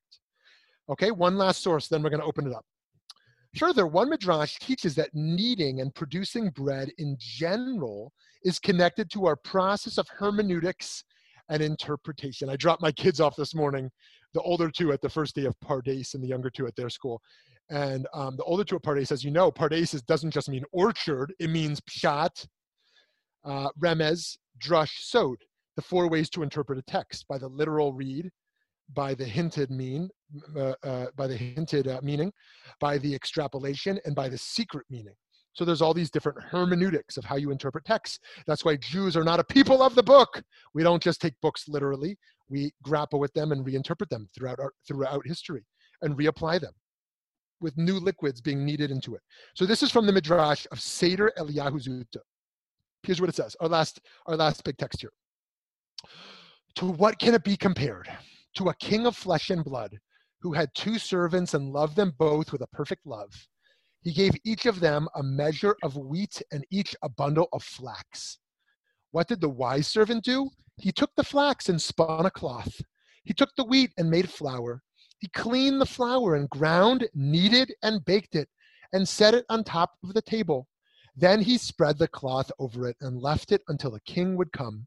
Okay, 0.89 1.12
one 1.12 1.38
last 1.38 1.62
source, 1.62 1.88
then 1.88 2.01
we're 2.01 2.10
going 2.10 2.21
to 2.21 2.25
open 2.28 2.47
it 2.47 2.54
up. 2.54 2.65
Further, 3.58 3.88
one 3.88 4.10
midrash 4.10 4.58
teaches 4.60 4.95
that 4.95 5.10
kneading 5.13 5.80
and 5.80 5.95
producing 5.95 6.49
bread 6.49 6.91
in 6.97 7.15
general 7.17 8.12
is 8.43 8.60
connected 8.60 9.10
to 9.12 9.25
our 9.25 9.36
process 9.38 9.97
of 9.97 10.08
hermeneutics 10.10 11.04
and 11.49 11.62
interpretation. 11.62 12.49
I 12.49 12.55
dropped 12.55 12.81
my 12.81 12.91
kids 12.91 13.19
off 13.19 13.36
this 13.36 13.55
morning, 13.55 13.89
the 14.34 14.41
older 14.41 14.69
two 14.69 14.91
at 14.91 15.01
the 15.01 15.10
first 15.10 15.36
day 15.36 15.45
of 15.45 15.60
Pardes 15.60 16.13
and 16.13 16.23
the 16.23 16.27
younger 16.27 16.49
two 16.49 16.67
at 16.67 16.75
their 16.75 16.89
school. 16.89 17.21
And 17.69 18.08
um, 18.13 18.36
the 18.38 18.43
older 18.43 18.63
two 18.63 18.75
at 18.75 18.84
Pardes, 18.84 19.12
as 19.12 19.23
you 19.23 19.31
know, 19.31 19.51
Pardes 19.51 20.03
doesn't 20.05 20.31
just 20.31 20.49
mean 20.49 20.63
orchard, 20.71 21.34
it 21.39 21.49
means 21.49 21.81
pshat, 21.81 22.47
uh, 23.43 23.69
remez, 23.81 24.38
drush, 24.60 24.91
sod, 24.99 25.38
the 25.75 25.81
four 25.81 26.10
ways 26.10 26.29
to 26.31 26.43
interpret 26.43 26.79
a 26.79 26.84
text 26.84 27.25
by 27.27 27.38
the 27.38 27.47
literal 27.47 27.93
read, 27.93 28.29
by 28.93 29.13
the 29.13 29.25
hinted 29.25 29.71
mean, 29.71 30.10
uh, 30.55 30.73
uh, 30.84 31.08
by 31.15 31.27
the 31.27 31.36
hinted 31.36 31.88
uh, 31.88 31.99
meaning, 32.03 32.31
by 32.79 32.97
the 32.97 33.13
extrapolation, 33.13 33.99
and 34.05 34.15
by 34.15 34.29
the 34.29 34.38
secret 34.38 34.86
meaning. 34.89 35.15
So 35.56 35.63
there's 35.63 35.82
all 35.82 35.94
these 35.94 36.12
different 36.12 36.44
hermeneutics 36.44 37.15
of 37.18 37.24
how 37.24 37.38
you 37.38 37.50
interpret 37.50 37.86
texts. 37.86 38.20
That's 38.46 38.65
why 38.65 38.76
Jews 38.76 39.15
are 39.15 39.24
not 39.24 39.39
a 39.39 39.44
people 39.44 39.82
of 39.82 39.96
the 39.96 40.04
book. 40.04 40.44
We 40.74 40.84
don't 40.84 41.02
just 41.02 41.22
take 41.22 41.34
books 41.41 41.68
literally. 41.68 42.18
We 42.50 42.74
grapple 42.84 43.20
with 43.20 43.34
them 43.34 43.52
and 43.54 43.65
reinterpret 43.65 44.10
them 44.10 44.30
throughout 44.36 44.60
our, 44.60 44.74
throughout 44.86 45.26
history 45.26 45.65
and 46.02 46.18
reapply 46.18 46.60
them 46.60 46.74
with 47.62 47.78
new 47.78 48.00
liquids 48.00 48.41
being 48.41 48.65
kneaded 48.65 48.91
into 48.91 49.15
it. 49.15 49.22
So 49.56 49.65
this 49.65 49.82
is 49.82 49.91
from 49.91 50.06
the 50.06 50.12
Midrash 50.12 50.68
of 50.72 50.82
Seder 50.82 51.32
Eliyahu 51.38 51.82
Zuta. 51.82 52.22
Here's 53.04 53.22
what 53.22 53.30
it 53.30 53.36
says. 53.36 53.56
Our 53.62 53.70
last, 53.70 54.02
our 54.28 54.36
last 54.36 54.63
big 54.65 54.78
text 54.78 55.00
here. 55.00 55.12
To 56.76 56.88
what 56.88 57.18
can 57.18 57.34
it 57.34 57.46
be 57.46 57.56
compared? 57.56 58.10
To 58.58 58.70
a 58.70 58.76
king 58.76 59.08
of 59.08 59.15
flesh 59.15 59.50
and 59.52 59.63
blood 59.63 59.98
who 60.41 60.52
had 60.52 60.70
two 60.76 61.00
servants 61.00 61.54
and 61.54 61.72
loved 61.72 61.96
them 61.96 62.13
both 62.20 62.52
with 62.52 62.62
a 62.62 62.68
perfect 62.68 63.06
love 63.06 63.32
he 64.06 64.13
gave 64.13 64.36
each 64.44 64.68
of 64.68 64.80
them 64.80 65.10
a 65.15 65.24
measure 65.24 65.76
of 65.82 65.98
wheat 65.98 66.39
and 66.52 66.63
each 66.70 66.96
a 67.02 67.10
bundle 67.10 67.50
of 67.52 67.63
flax. 67.63 68.38
What 69.10 69.28
did 69.28 69.41
the 69.41 69.50
wise 69.50 69.88
servant 69.88 70.24
do? 70.24 70.52
He 70.78 70.91
took 70.91 71.10
the 71.15 71.24
flax 71.24 71.70
and 71.70 71.82
spun 71.82 72.28
a 72.28 72.30
cloth. 72.30 72.80
He 73.24 73.34
took 73.34 73.50
the 73.58 73.63
wheat 73.63 73.91
and 73.98 74.08
made 74.08 74.30
flour. 74.30 74.84
He 75.18 75.28
cleaned 75.30 75.82
the 75.82 75.88
flour 75.88 76.36
and 76.36 76.48
ground, 76.52 77.10
kneaded, 77.15 77.74
and 77.82 78.06
baked 78.06 78.36
it, 78.36 78.48
and 78.94 79.10
set 79.10 79.34
it 79.34 79.44
on 79.50 79.63
top 79.63 79.94
of 80.04 80.13
the 80.13 80.22
table. 80.22 80.68
Then 81.15 81.41
he 81.41 81.58
spread 81.58 81.98
the 81.98 82.08
cloth 82.08 82.52
over 82.60 82.88
it 82.88 82.98
and 83.02 83.20
left 83.20 83.52
it 83.52 83.63
until 83.70 83.89
the 83.89 84.02
king 84.02 84.36
would 84.36 84.52
come. 84.52 84.86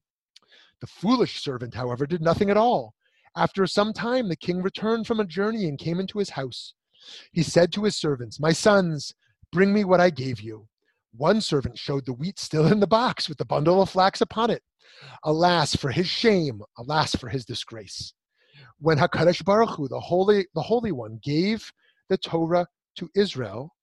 The 0.81 0.87
foolish 0.87 1.43
servant, 1.43 1.75
however, 1.75 2.07
did 2.07 2.23
nothing 2.23 2.51
at 2.51 2.57
all. 2.57 2.95
After 3.37 3.67
some 3.67 3.93
time, 3.93 4.29
the 4.29 4.37
king 4.37 4.63
returned 4.63 5.09
from 5.09 5.19
a 5.19 5.25
journey 5.25 5.67
and 5.67 5.77
came 5.77 5.99
into 5.99 6.21
his 6.21 6.31
house. 6.31 6.75
He 7.33 7.43
said 7.43 7.73
to 7.73 7.85
his 7.85 7.97
servants, 7.97 8.41
My 8.41 8.53
sons, 8.53 9.15
bring 9.53 9.73
me 9.73 9.85
what 9.85 10.01
I 10.01 10.11
gave 10.11 10.41
you. 10.41 10.69
One 11.17 11.41
servant 11.41 11.79
showed 11.79 12.07
the 12.07 12.13
wheat 12.13 12.39
still 12.39 12.67
in 12.71 12.81
the 12.81 12.87
box 12.87 13.29
with 13.29 13.39
the 13.39 13.45
bundle 13.45 13.83
of 13.83 13.91
flax 13.91 14.21
upon 14.21 14.51
it. 14.51 14.63
Alas 15.25 15.75
for 15.75 15.91
his 15.91 16.07
shame, 16.07 16.63
alas 16.77 17.15
for 17.15 17.29
his 17.29 17.45
disgrace. 17.45 18.13
When 18.79 18.99
HaKadosh 18.99 19.45
Baruch 19.45 19.77
Hu, 19.77 19.89
the 19.89 20.01
Holy, 20.01 20.47
the 20.55 20.63
Holy 20.63 20.93
One, 20.93 21.19
gave 21.23 21.73
the 22.09 22.19
Torah 22.19 22.67
to 22.97 23.11
Israel, 23.15 23.75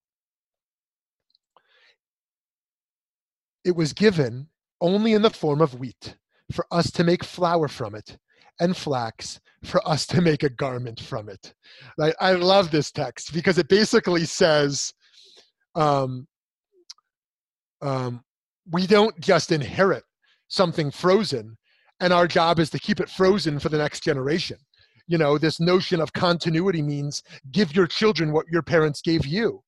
it 3.63 3.75
was 3.75 3.93
given 3.93 4.47
only 4.81 5.13
in 5.13 5.21
the 5.21 5.29
form 5.29 5.61
of 5.61 5.79
wheat, 5.79 6.15
for 6.51 6.65
us 6.71 6.91
to 6.91 7.03
make 7.03 7.23
flour 7.23 7.67
from 7.67 7.95
it, 7.95 8.17
and 8.59 8.75
flax, 8.75 9.39
for 9.63 9.85
us 9.87 10.05
to 10.07 10.21
make 10.21 10.43
a 10.43 10.49
garment 10.49 10.99
from 10.99 11.29
it. 11.29 11.53
Like, 11.97 12.15
I 12.19 12.33
love 12.33 12.71
this 12.71 12.91
text 12.91 13.33
because 13.33 13.57
it 13.57 13.67
basically 13.67 14.25
says, 14.25 14.93
um, 15.75 16.27
um, 17.81 18.23
we 18.71 18.87
don't 18.87 19.19
just 19.19 19.51
inherit 19.51 20.03
something 20.47 20.91
frozen, 20.91 21.57
and 21.99 22.13
our 22.13 22.27
job 22.27 22.59
is 22.59 22.69
to 22.71 22.79
keep 22.79 22.99
it 22.99 23.09
frozen 23.09 23.59
for 23.59 23.69
the 23.69 23.77
next 23.77 24.03
generation. 24.03 24.57
You 25.07 25.17
know, 25.17 25.37
this 25.37 25.59
notion 25.59 26.01
of 26.01 26.13
continuity 26.13 26.81
means 26.81 27.21
give 27.51 27.75
your 27.75 27.87
children 27.87 28.31
what 28.31 28.47
your 28.51 28.63
parents 28.63 29.01
gave 29.01 29.25
you. 29.25 29.61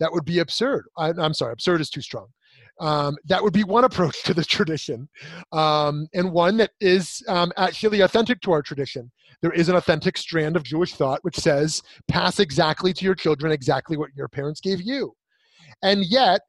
That 0.00 0.12
would 0.12 0.24
be 0.24 0.40
absurd. 0.40 0.86
I, 0.96 1.10
am 1.10 1.34
sorry, 1.34 1.52
absurd 1.52 1.80
is 1.80 1.90
too 1.90 2.00
strong. 2.00 2.26
Um, 2.80 3.16
that 3.26 3.42
would 3.42 3.52
be 3.52 3.64
one 3.64 3.84
approach 3.84 4.22
to 4.24 4.34
the 4.34 4.44
tradition, 4.56 5.08
um, 5.52 6.08
and 6.14 6.32
one 6.32 6.56
that 6.56 6.70
is 6.80 7.22
um, 7.28 7.52
actually 7.56 8.00
authentic 8.00 8.40
to 8.42 8.52
our 8.52 8.62
tradition. 8.62 9.10
There 9.42 9.52
is 9.52 9.68
an 9.68 9.76
authentic 9.76 10.16
strand 10.16 10.56
of 10.56 10.64
Jewish 10.64 10.94
thought 10.94 11.20
which 11.22 11.36
says, 11.36 11.82
pass 12.08 12.40
exactly 12.40 12.92
to 12.94 13.04
your 13.04 13.14
children 13.14 13.52
exactly 13.52 13.96
what 13.96 14.10
your 14.14 14.28
parents 14.28 14.60
gave 14.60 14.80
you. 14.80 15.14
And 15.82 16.04
yet, 16.04 16.40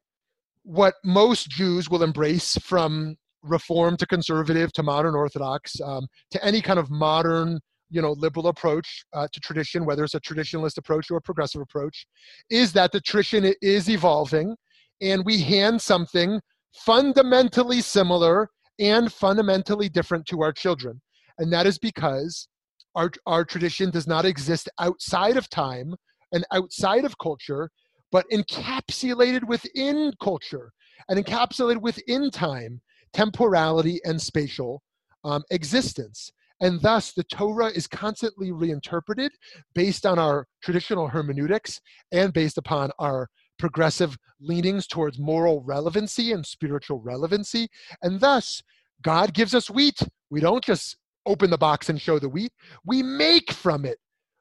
what 0.64 0.94
most 1.04 1.50
Jews 1.50 1.88
will 1.88 2.02
embrace 2.02 2.56
from 2.62 3.16
reform 3.42 3.96
to 3.96 4.06
conservative 4.06 4.72
to 4.74 4.82
modern 4.82 5.14
Orthodox 5.14 5.80
um, 5.80 6.06
to 6.30 6.44
any 6.44 6.60
kind 6.60 6.78
of 6.78 6.90
modern 6.90 7.58
you 7.90 8.00
know 8.00 8.12
liberal 8.12 8.48
approach 8.48 9.04
uh, 9.12 9.28
to 9.32 9.40
tradition 9.40 9.84
whether 9.84 10.02
it's 10.02 10.14
a 10.14 10.20
traditionalist 10.20 10.78
approach 10.78 11.10
or 11.10 11.18
a 11.18 11.20
progressive 11.20 11.60
approach 11.60 12.06
is 12.48 12.72
that 12.72 12.90
the 12.90 13.00
tradition 13.00 13.52
is 13.60 13.90
evolving 13.90 14.56
and 15.02 15.24
we 15.24 15.40
hand 15.40 15.82
something 15.82 16.40
fundamentally 16.72 17.80
similar 17.80 18.48
and 18.78 19.12
fundamentally 19.12 19.88
different 19.88 20.24
to 20.26 20.42
our 20.42 20.52
children. 20.52 21.00
And 21.38 21.52
that 21.52 21.66
is 21.66 21.78
because 21.78 22.48
our, 22.94 23.10
our 23.26 23.44
tradition 23.44 23.90
does 23.90 24.06
not 24.06 24.24
exist 24.24 24.68
outside 24.78 25.36
of 25.36 25.50
time 25.50 25.94
and 26.32 26.44
outside 26.52 27.04
of 27.04 27.18
culture 27.18 27.70
but 28.10 28.26
encapsulated 28.30 29.44
within 29.44 30.12
culture 30.22 30.70
and 31.08 31.22
encapsulated 31.22 31.80
within 31.80 32.30
time 32.30 32.80
temporality 33.12 34.00
and 34.04 34.20
spatial 34.20 34.82
um, 35.24 35.42
existence. 35.50 36.30
And 36.60 36.80
thus, 36.80 37.12
the 37.12 37.24
Torah 37.24 37.66
is 37.66 37.88
constantly 37.88 38.52
reinterpreted 38.52 39.32
based 39.74 40.06
on 40.06 40.18
our 40.18 40.46
traditional 40.62 41.08
hermeneutics 41.08 41.80
and 42.12 42.32
based 42.32 42.56
upon 42.56 42.92
our 42.98 43.28
progressive 43.62 44.18
leanings 44.40 44.88
towards 44.88 45.20
moral 45.20 45.62
relevancy 45.62 46.32
and 46.32 46.44
spiritual 46.44 46.98
relevancy. 46.98 47.68
And 48.02 48.20
thus, 48.20 48.60
God 49.02 49.32
gives 49.34 49.54
us 49.54 49.70
wheat. 49.70 50.00
We 50.30 50.40
don't 50.40 50.64
just 50.64 50.96
open 51.26 51.48
the 51.48 51.56
box 51.56 51.88
and 51.88 52.00
show 52.00 52.18
the 52.18 52.28
wheat, 52.28 52.50
we 52.84 53.04
make 53.04 53.52
from 53.52 53.84
it, 53.84 53.98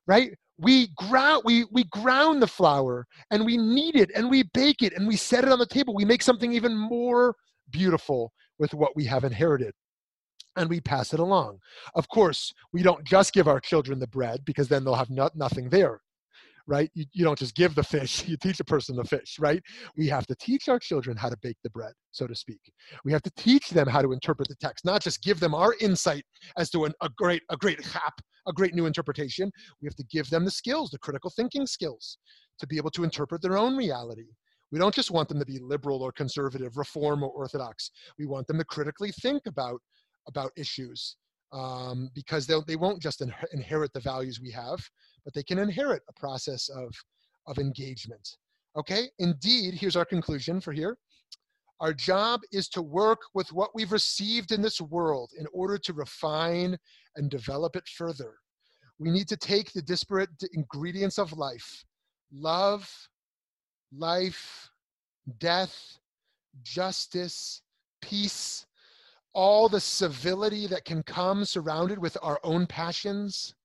right? 0.07 0.31
We 0.57 0.87
ground, 0.97 1.43
we, 1.45 1.65
we 1.71 1.83
ground 1.91 2.41
the 2.41 2.47
flour 2.47 3.05
and 3.29 3.45
we 3.45 3.57
knead 3.57 3.95
it 3.95 4.09
and 4.15 4.27
we 4.27 4.41
bake 4.55 4.81
it 4.81 4.93
and 4.93 5.07
we 5.07 5.17
set 5.17 5.43
it 5.43 5.51
on 5.51 5.59
the 5.59 5.67
table. 5.67 5.93
We 5.93 6.03
make 6.03 6.23
something 6.23 6.51
even 6.51 6.75
more 6.75 7.35
beautiful 7.69 8.31
with 8.57 8.73
what 8.73 8.95
we 8.95 9.05
have 9.05 9.23
inherited 9.23 9.73
and 10.55 10.67
we 10.67 10.81
pass 10.81 11.13
it 11.13 11.19
along. 11.19 11.59
Of 11.93 12.09
course, 12.09 12.51
we 12.73 12.81
don't 12.81 13.05
just 13.05 13.33
give 13.33 13.47
our 13.47 13.59
children 13.59 13.99
the 13.99 14.07
bread 14.07 14.43
because 14.45 14.67
then 14.67 14.83
they'll 14.83 14.95
have 14.95 15.11
no, 15.11 15.29
nothing 15.35 15.69
there, 15.69 16.01
right? 16.67 16.89
You, 16.93 17.05
you 17.13 17.23
don't 17.23 17.37
just 17.37 17.55
give 17.55 17.75
the 17.75 17.83
fish, 17.83 18.25
you 18.27 18.37
teach 18.37 18.59
a 18.59 18.63
person 18.65 18.95
the 18.95 19.03
fish, 19.03 19.37
right? 19.39 19.61
We 19.97 20.07
have 20.07 20.27
to 20.27 20.35
teach 20.35 20.69
our 20.69 20.79
children 20.79 21.17
how 21.17 21.29
to 21.29 21.37
bake 21.41 21.57
the 21.63 21.69
bread, 21.69 21.93
so 22.11 22.27
to 22.27 22.35
speak. 22.35 22.59
We 23.05 23.11
have 23.11 23.21
to 23.23 23.31
teach 23.37 23.69
them 23.69 23.87
how 23.87 24.01
to 24.01 24.11
interpret 24.11 24.47
the 24.47 24.55
text, 24.55 24.85
not 24.85 25.01
just 25.01 25.23
give 25.23 25.39
them 25.39 25.53
our 25.53 25.75
insight 25.79 26.23
as 26.57 26.69
to 26.71 26.85
an, 26.85 26.93
a 27.01 27.09
great, 27.09 27.41
a 27.49 27.57
great 27.57 27.83
hap, 27.85 28.13
a 28.47 28.53
great 28.53 28.73
new 28.73 28.85
interpretation. 28.85 29.51
We 29.81 29.87
have 29.87 29.95
to 29.95 30.05
give 30.05 30.29
them 30.29 30.45
the 30.45 30.51
skills, 30.51 30.89
the 30.91 30.99
critical 30.99 31.31
thinking 31.35 31.65
skills, 31.65 32.17
to 32.59 32.67
be 32.67 32.77
able 32.77 32.91
to 32.91 33.03
interpret 33.03 33.41
their 33.41 33.57
own 33.57 33.75
reality. 33.75 34.27
We 34.71 34.79
don't 34.79 34.95
just 34.95 35.11
want 35.11 35.27
them 35.27 35.39
to 35.39 35.45
be 35.45 35.59
liberal 35.59 36.01
or 36.01 36.13
conservative, 36.13 36.77
reform 36.77 37.23
or 37.23 37.29
orthodox. 37.29 37.91
We 38.17 38.25
want 38.25 38.47
them 38.47 38.57
to 38.57 38.63
critically 38.63 39.11
think 39.21 39.43
about 39.45 39.81
about 40.27 40.51
issues 40.55 41.17
um, 41.51 42.09
because 42.13 42.47
they, 42.47 42.55
they 42.67 42.75
won't 42.75 43.01
just 43.01 43.21
in, 43.21 43.33
inherit 43.53 43.91
the 43.93 43.99
values 43.99 44.39
we 44.39 44.51
have, 44.51 44.79
but 45.23 45.33
they 45.33 45.43
can 45.43 45.59
inherit 45.59 46.03
a 46.09 46.19
process 46.19 46.69
of, 46.69 46.93
of 47.47 47.57
engagement. 47.57 48.37
Okay, 48.77 49.09
indeed, 49.19 49.73
here's 49.73 49.95
our 49.95 50.05
conclusion 50.05 50.61
for 50.61 50.71
here. 50.71 50.97
Our 51.81 51.93
job 51.93 52.41
is 52.51 52.69
to 52.69 52.81
work 52.81 53.21
with 53.33 53.51
what 53.51 53.71
we've 53.73 53.91
received 53.91 54.51
in 54.51 54.61
this 54.61 54.79
world 54.79 55.31
in 55.37 55.47
order 55.51 55.77
to 55.79 55.93
refine 55.93 56.77
and 57.15 57.29
develop 57.29 57.75
it 57.75 57.87
further. 57.87 58.35
We 58.99 59.09
need 59.09 59.27
to 59.29 59.37
take 59.37 59.73
the 59.73 59.81
disparate 59.81 60.29
ingredients 60.53 61.17
of 61.17 61.33
life 61.33 61.83
love, 62.33 62.89
life, 63.91 64.69
death, 65.39 65.97
justice, 66.63 67.61
peace, 68.01 68.65
all 69.33 69.67
the 69.67 69.79
civility 69.79 70.67
that 70.67 70.85
can 70.85 71.03
come 71.03 71.45
surrounded 71.45 71.99
with 71.99 72.17
our 72.21 72.39
own 72.43 72.67
passions, 72.67 73.55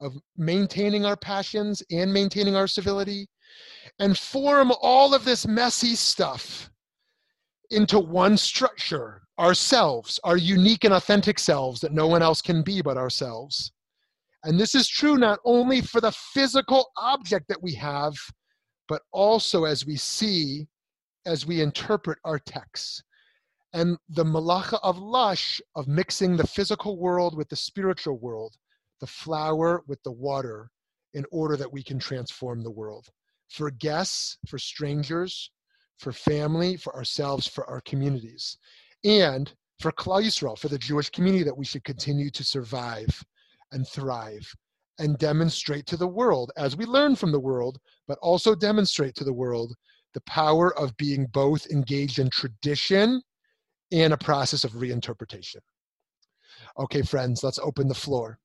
of 0.00 0.16
maintaining 0.36 1.04
our 1.04 1.16
passions 1.16 1.82
and 1.90 2.12
maintaining 2.12 2.56
our 2.56 2.66
civility, 2.66 3.28
and 3.98 4.16
form 4.16 4.72
all 4.80 5.14
of 5.14 5.24
this 5.24 5.46
messy 5.46 5.94
stuff 5.94 6.70
into 7.70 7.98
one 7.98 8.36
structure 8.36 9.22
ourselves, 9.38 10.18
our 10.24 10.36
unique 10.36 10.84
and 10.84 10.94
authentic 10.94 11.38
selves 11.38 11.80
that 11.80 11.92
no 11.92 12.06
one 12.06 12.22
else 12.22 12.42
can 12.42 12.62
be 12.62 12.82
but 12.82 12.96
ourselves. 12.96 13.72
And 14.44 14.58
this 14.58 14.74
is 14.74 14.88
true 14.88 15.16
not 15.16 15.38
only 15.44 15.80
for 15.80 16.00
the 16.00 16.12
physical 16.12 16.90
object 16.96 17.46
that 17.48 17.62
we 17.62 17.74
have, 17.74 18.14
but 18.88 19.02
also 19.12 19.64
as 19.64 19.86
we 19.86 19.96
see, 19.96 20.66
as 21.26 21.46
we 21.46 21.60
interpret 21.60 22.18
our 22.24 22.38
texts 22.38 23.02
and 23.72 23.96
the 24.08 24.24
malacha 24.24 24.78
of 24.82 24.98
lush 24.98 25.60
of 25.76 25.86
mixing 25.86 26.36
the 26.36 26.46
physical 26.46 26.98
world 26.98 27.36
with 27.36 27.48
the 27.48 27.56
spiritual 27.56 28.18
world, 28.18 28.56
the 29.00 29.06
flour 29.06 29.82
with 29.86 30.02
the 30.02 30.12
water, 30.12 30.70
in 31.14 31.24
order 31.32 31.56
that 31.56 31.72
we 31.72 31.82
can 31.82 31.98
transform 31.98 32.62
the 32.62 32.70
world. 32.70 33.08
For 33.48 33.70
guests, 33.70 34.38
for 34.46 34.58
strangers, 34.58 35.50
for 35.98 36.12
family, 36.12 36.76
for 36.76 36.94
ourselves, 36.94 37.46
for 37.46 37.68
our 37.68 37.80
communities, 37.80 38.56
and 39.04 39.52
for 39.80 39.92
Klal 39.92 40.22
Yisrael, 40.22 40.58
for 40.58 40.68
the 40.68 40.78
Jewish 40.78 41.10
community 41.10 41.42
that 41.44 41.56
we 41.56 41.64
should 41.64 41.84
continue 41.84 42.30
to 42.30 42.44
survive 42.44 43.24
and 43.72 43.86
thrive 43.86 44.54
and 44.98 45.18
demonstrate 45.18 45.86
to 45.86 45.96
the 45.96 46.06
world 46.06 46.52
as 46.56 46.76
we 46.76 46.84
learn 46.84 47.16
from 47.16 47.32
the 47.32 47.40
world, 47.40 47.78
but 48.06 48.18
also 48.20 48.54
demonstrate 48.54 49.14
to 49.14 49.24
the 49.24 49.32
world 49.32 49.74
the 50.12 50.20
power 50.22 50.76
of 50.78 50.96
being 50.96 51.26
both 51.32 51.66
engaged 51.70 52.18
in 52.18 52.28
tradition 52.30 53.22
and 53.92 54.12
a 54.12 54.18
process 54.18 54.64
of 54.64 54.72
reinterpretation. 54.72 55.56
Okay, 56.78 57.02
friends, 57.02 57.42
let's 57.42 57.58
open 57.58 57.88
the 57.88 57.94
floor 57.94 58.38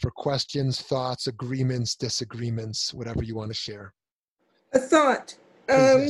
for 0.00 0.10
questions, 0.10 0.80
thoughts, 0.80 1.26
agreements, 1.26 1.94
disagreements, 1.94 2.94
whatever 2.94 3.22
you 3.22 3.34
want 3.34 3.50
to 3.50 3.54
share. 3.54 3.92
A 4.72 4.78
thought. 4.78 5.36
Um, 5.68 6.08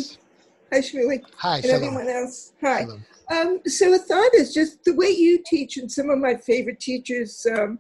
hi, 0.73 0.81
Shmuley. 0.81 1.23
Hi, 1.37 1.57
and 1.57 1.65
shalom. 1.65 1.83
everyone 1.83 2.09
else. 2.09 2.53
Hi. 2.63 2.87
Um, 3.31 3.61
so 3.67 3.93
a 3.95 3.99
thought 3.99 4.35
is 4.35 4.55
just 4.55 4.85
the 4.85 4.95
way 4.95 5.11
you 5.11 5.43
teach, 5.45 5.77
and 5.77 5.91
some 5.91 6.11
of 6.11 6.19
my 6.19 6.37
favorite 6.37 6.81
teachers, 6.81 7.47
um, 7.53 7.79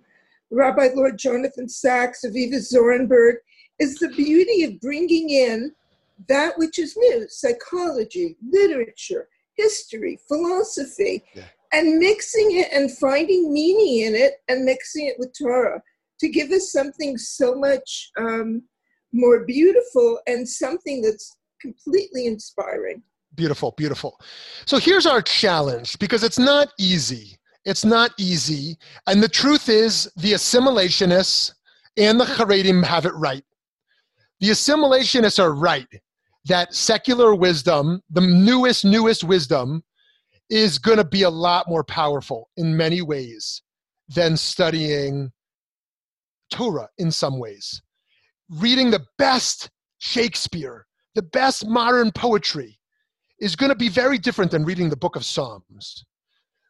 Rabbi 0.51 0.89
Lord 0.95 1.19
Jonathan 1.19 1.69
Sacks, 1.69 2.25
Aviva 2.25 2.57
Zornberg, 2.57 3.35
is 3.79 3.97
the 3.97 4.09
beauty 4.09 4.65
of 4.65 4.81
bringing 4.81 5.31
in 5.31 5.73
that 6.29 6.59
which 6.59 6.79
is 6.79 6.97
new, 6.97 7.27
psychology, 7.29 8.37
literature, 8.51 9.29
history, 9.55 10.19
philosophy, 10.27 11.25
yeah. 11.35 11.45
and 11.73 11.99
mixing 11.99 12.59
it 12.59 12.69
and 12.73 12.91
finding 12.99 13.53
meaning 13.53 14.07
in 14.07 14.15
it 14.15 14.35
and 14.49 14.65
mixing 14.65 15.07
it 15.07 15.17
with 15.19 15.33
Torah 15.39 15.83
to 16.21 16.29
give 16.29 16.51
us 16.51 16.73
something 16.73 17.17
so 17.17 17.55
much 17.55 18.11
um, 18.19 18.63
more 19.13 19.45
beautiful 19.45 20.21
and 20.27 20.49
something 20.49 21.03
that's 21.03 21.37
completely 21.61 22.27
inspiring. 22.27 23.03
Beautiful, 23.35 23.73
beautiful. 23.77 24.21
So 24.67 24.79
here's 24.79 25.07
our 25.07 25.23
challenge 25.23 25.99
because 25.99 26.25
it's 26.25 26.39
not 26.39 26.69
easy. 26.79 27.39
It's 27.65 27.85
not 27.85 28.13
easy. 28.19 28.77
And 29.07 29.23
the 29.23 29.29
truth 29.29 29.69
is, 29.69 30.11
the 30.17 30.33
assimilationists 30.33 31.53
and 31.97 32.19
the 32.19 32.25
Haredim 32.25 32.85
have 32.85 33.07
it 33.07 33.15
right. 33.15 33.45
The 34.41 34.51
assimilationists 34.51 35.43
are 35.43 35.53
right 35.53 35.87
that 36.47 36.75
secular 36.75 37.35
wisdom, 37.35 38.03
the 38.11 38.21
newest, 38.21 38.85
newest 38.85 39.23
wisdom, 39.23 39.83
is 40.51 40.79
going 40.79 40.97
to 40.97 41.05
be 41.05 41.23
a 41.23 41.31
lot 41.31 41.69
more 41.69 41.85
powerful 41.85 42.49
in 42.57 42.77
many 42.77 43.03
ways 43.03 43.63
than 44.09 44.37
studying 44.37 45.31
Torah 46.51 46.89
in 46.99 47.11
some 47.11 47.39
ways. 47.39 47.83
Reading 48.51 48.91
the 48.91 49.05
best 49.19 49.71
Shakespeare, 49.99 50.87
the 51.15 51.23
best 51.23 51.67
modern 51.67 52.11
poetry, 52.13 52.79
is 53.41 53.57
going 53.57 53.71
to 53.71 53.77
be 53.77 53.89
very 53.89 54.19
different 54.19 54.51
than 54.51 54.65
reading 54.65 54.89
the 54.91 54.97
book 54.97 55.17
of 55.17 55.25
Psalms. 55.25 56.05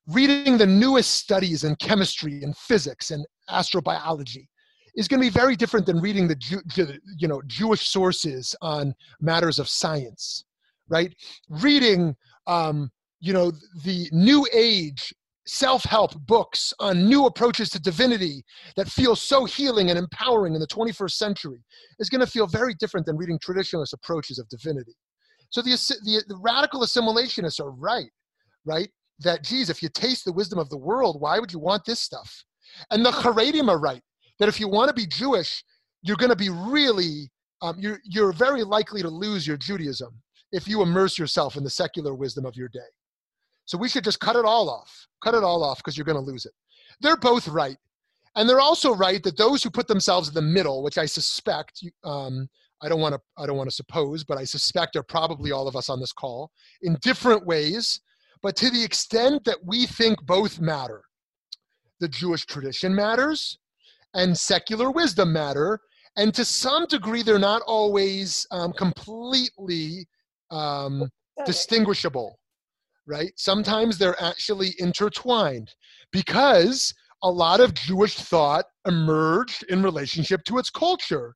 reading 0.08 0.56
the 0.56 0.66
newest 0.66 1.14
studies 1.14 1.64
in 1.64 1.76
chemistry 1.76 2.42
and 2.42 2.56
physics 2.56 3.10
and 3.10 3.26
astrobiology 3.50 4.46
is 4.94 5.06
going 5.06 5.20
to 5.20 5.26
be 5.26 5.30
very 5.30 5.54
different 5.54 5.86
than 5.86 6.00
reading 6.00 6.26
the 6.26 6.98
you 7.18 7.28
know 7.28 7.40
Jewish 7.46 7.88
sources 7.88 8.56
on 8.62 8.94
matters 9.20 9.58
of 9.58 9.68
science, 9.68 10.44
right? 10.88 11.14
Reading 11.48 12.16
um, 12.46 12.90
you 13.20 13.32
know 13.32 13.52
the 13.84 14.08
new 14.12 14.46
age 14.52 15.14
self-help 15.48 16.14
books 16.26 16.74
on 16.78 17.08
new 17.08 17.26
approaches 17.26 17.70
to 17.70 17.80
divinity 17.80 18.44
that 18.76 18.88
feel 18.88 19.16
so 19.16 19.44
healing 19.44 19.88
and 19.90 19.98
empowering 19.98 20.54
in 20.54 20.60
the 20.60 20.66
21st 20.66 21.12
century 21.12 21.64
is 21.98 22.10
going 22.10 22.20
to 22.20 22.30
feel 22.30 22.46
very 22.46 22.74
different 22.74 23.06
than 23.06 23.16
reading 23.16 23.38
traditionalist 23.38 23.94
approaches 23.94 24.38
of 24.38 24.48
divinity. 24.48 24.94
So 25.50 25.62
the, 25.62 25.70
the, 26.04 26.22
the 26.28 26.36
radical 26.36 26.82
assimilationists 26.82 27.60
are 27.60 27.70
right, 27.70 28.10
right? 28.66 28.90
That, 29.20 29.42
geez, 29.42 29.70
if 29.70 29.82
you 29.82 29.88
taste 29.88 30.24
the 30.24 30.32
wisdom 30.32 30.58
of 30.58 30.68
the 30.68 30.76
world, 30.76 31.20
why 31.20 31.38
would 31.38 31.52
you 31.52 31.58
want 31.58 31.84
this 31.86 32.00
stuff? 32.00 32.44
And 32.90 33.04
the 33.04 33.10
Haredim 33.10 33.68
are 33.68 33.78
right, 33.78 34.02
that 34.38 34.48
if 34.48 34.60
you 34.60 34.68
want 34.68 34.88
to 34.88 34.94
be 34.94 35.06
Jewish, 35.06 35.64
you're 36.02 36.16
going 36.16 36.30
to 36.30 36.36
be 36.36 36.50
really, 36.50 37.30
um, 37.62 37.76
you're, 37.78 38.00
you're 38.04 38.32
very 38.32 38.62
likely 38.64 39.00
to 39.00 39.08
lose 39.08 39.46
your 39.46 39.56
Judaism 39.56 40.10
if 40.52 40.68
you 40.68 40.82
immerse 40.82 41.18
yourself 41.18 41.56
in 41.56 41.64
the 41.64 41.70
secular 41.70 42.14
wisdom 42.14 42.44
of 42.44 42.54
your 42.54 42.68
day. 42.68 42.80
So 43.68 43.76
we 43.76 43.90
should 43.90 44.02
just 44.02 44.18
cut 44.18 44.34
it 44.34 44.46
all 44.46 44.70
off. 44.70 45.06
Cut 45.22 45.34
it 45.34 45.44
all 45.44 45.62
off 45.62 45.76
because 45.76 45.94
you're 45.96 46.06
going 46.06 46.16
to 46.16 46.32
lose 46.32 46.46
it. 46.46 46.52
They're 47.02 47.18
both 47.18 47.46
right. 47.46 47.76
And 48.34 48.48
they're 48.48 48.60
also 48.60 48.94
right 48.94 49.22
that 49.24 49.36
those 49.36 49.62
who 49.62 49.68
put 49.68 49.88
themselves 49.88 50.28
in 50.28 50.34
the 50.34 50.40
middle, 50.40 50.82
which 50.82 50.96
I 50.96 51.04
suspect, 51.04 51.84
um, 52.02 52.48
I 52.82 52.88
don't 52.88 53.00
want 53.00 53.14
to, 53.14 53.20
I 53.36 53.44
don't 53.44 53.58
want 53.58 53.68
to 53.68 53.76
suppose, 53.76 54.24
but 54.24 54.38
I 54.38 54.44
suspect 54.44 54.96
are 54.96 55.02
probably 55.02 55.52
all 55.52 55.68
of 55.68 55.76
us 55.76 55.90
on 55.90 56.00
this 56.00 56.14
call 56.14 56.50
in 56.80 56.96
different 57.02 57.44
ways. 57.44 58.00
But 58.42 58.56
to 58.56 58.70
the 58.70 58.82
extent 58.82 59.44
that 59.44 59.58
we 59.66 59.84
think 59.84 60.24
both 60.24 60.60
matter, 60.60 61.02
the 62.00 62.08
Jewish 62.08 62.46
tradition 62.46 62.94
matters 62.94 63.58
and 64.14 64.36
secular 64.36 64.90
wisdom 64.90 65.30
matter. 65.30 65.78
And 66.16 66.32
to 66.34 66.44
some 66.44 66.86
degree, 66.86 67.22
they're 67.22 67.38
not 67.38 67.60
always 67.66 68.46
um, 68.50 68.72
completely 68.72 70.06
um, 70.50 71.10
distinguishable, 71.44 72.38
right? 73.08 73.32
Sometimes 73.36 73.98
they're 73.98 74.22
actually 74.22 74.74
intertwined 74.78 75.74
because 76.12 76.94
a 77.22 77.30
lot 77.30 77.60
of 77.60 77.74
Jewish 77.74 78.14
thought 78.14 78.66
emerged 78.86 79.64
in 79.68 79.82
relationship 79.82 80.44
to 80.44 80.58
its 80.58 80.70
culture. 80.70 81.34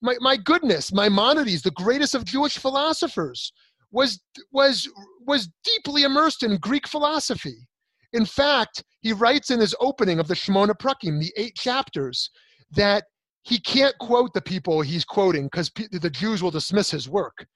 My, 0.00 0.14
my 0.20 0.36
goodness, 0.36 0.92
Maimonides, 0.92 1.62
the 1.62 1.72
greatest 1.72 2.14
of 2.14 2.24
Jewish 2.24 2.56
philosophers, 2.56 3.52
was, 3.90 4.20
was, 4.52 4.88
was 5.26 5.50
deeply 5.64 6.04
immersed 6.04 6.42
in 6.42 6.56
Greek 6.58 6.86
philosophy. 6.86 7.66
In 8.12 8.24
fact, 8.24 8.82
he 9.00 9.12
writes 9.12 9.50
in 9.50 9.60
his 9.60 9.74
opening 9.80 10.20
of 10.20 10.28
the 10.28 10.34
Shemona 10.34 10.74
Prakim, 10.74 11.20
the 11.20 11.32
eight 11.36 11.56
chapters, 11.56 12.30
that 12.70 13.04
he 13.42 13.58
can't 13.58 13.96
quote 13.98 14.32
the 14.32 14.40
people 14.40 14.80
he's 14.80 15.04
quoting 15.04 15.44
because 15.44 15.70
the 15.90 16.10
Jews 16.10 16.42
will 16.42 16.50
dismiss 16.50 16.90
his 16.90 17.08
work 17.08 17.46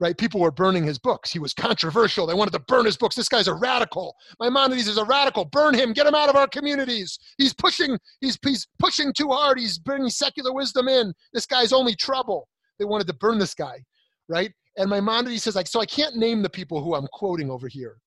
right? 0.00 0.16
People 0.16 0.40
were 0.40 0.50
burning 0.50 0.84
his 0.84 0.98
books. 0.98 1.30
He 1.30 1.38
was 1.38 1.54
controversial. 1.54 2.26
They 2.26 2.34
wanted 2.34 2.52
to 2.52 2.58
burn 2.60 2.84
his 2.84 2.96
books. 2.96 3.16
This 3.16 3.28
guy's 3.28 3.48
a 3.48 3.54
radical. 3.54 4.14
Maimonides 4.40 4.88
is 4.88 4.98
a 4.98 5.04
radical. 5.04 5.44
Burn 5.44 5.74
him. 5.74 5.92
Get 5.92 6.06
him 6.06 6.14
out 6.14 6.28
of 6.28 6.36
our 6.36 6.48
communities. 6.48 7.18
He's 7.38 7.54
pushing. 7.54 7.98
He's 8.20 8.38
he's 8.42 8.66
pushing 8.78 9.12
too 9.12 9.28
hard. 9.28 9.58
He's 9.58 9.78
bringing 9.78 10.10
secular 10.10 10.52
wisdom 10.52 10.88
in. 10.88 11.12
This 11.32 11.46
guy's 11.46 11.72
only 11.72 11.94
trouble. 11.94 12.48
They 12.78 12.84
wanted 12.84 13.06
to 13.06 13.14
burn 13.14 13.38
this 13.38 13.54
guy, 13.54 13.84
right? 14.28 14.52
And 14.76 14.90
Maimonides 14.90 15.44
says 15.44 15.54
like, 15.54 15.68
so 15.68 15.80
I 15.80 15.86
can't 15.86 16.16
name 16.16 16.42
the 16.42 16.50
people 16.50 16.82
who 16.82 16.94
I'm 16.94 17.06
quoting 17.12 17.50
over 17.50 17.68
here, 17.68 17.98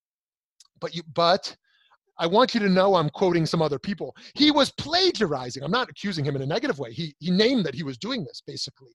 but 0.80 0.96
you 0.96 1.04
but. 1.14 1.56
I 2.20 2.26
want 2.26 2.56
you 2.56 2.60
to 2.62 2.70
know 2.70 2.96
I'm 2.96 3.12
quoting 3.12 3.46
some 3.46 3.62
other 3.62 3.78
people. 3.78 4.16
He 4.34 4.50
was 4.50 4.72
plagiarizing. 4.72 5.62
I'm 5.62 5.70
not 5.70 5.88
accusing 5.88 6.26
him 6.26 6.36
in 6.36 6.42
a 6.42 6.48
negative 6.48 6.80
way. 6.80 6.92
He, 6.92 7.14
he 7.20 7.30
named 7.30 7.64
that 7.68 7.76
he 7.76 7.84
was 7.84 8.00
doing 8.00 8.24
this, 8.24 8.42
basically. 8.42 8.90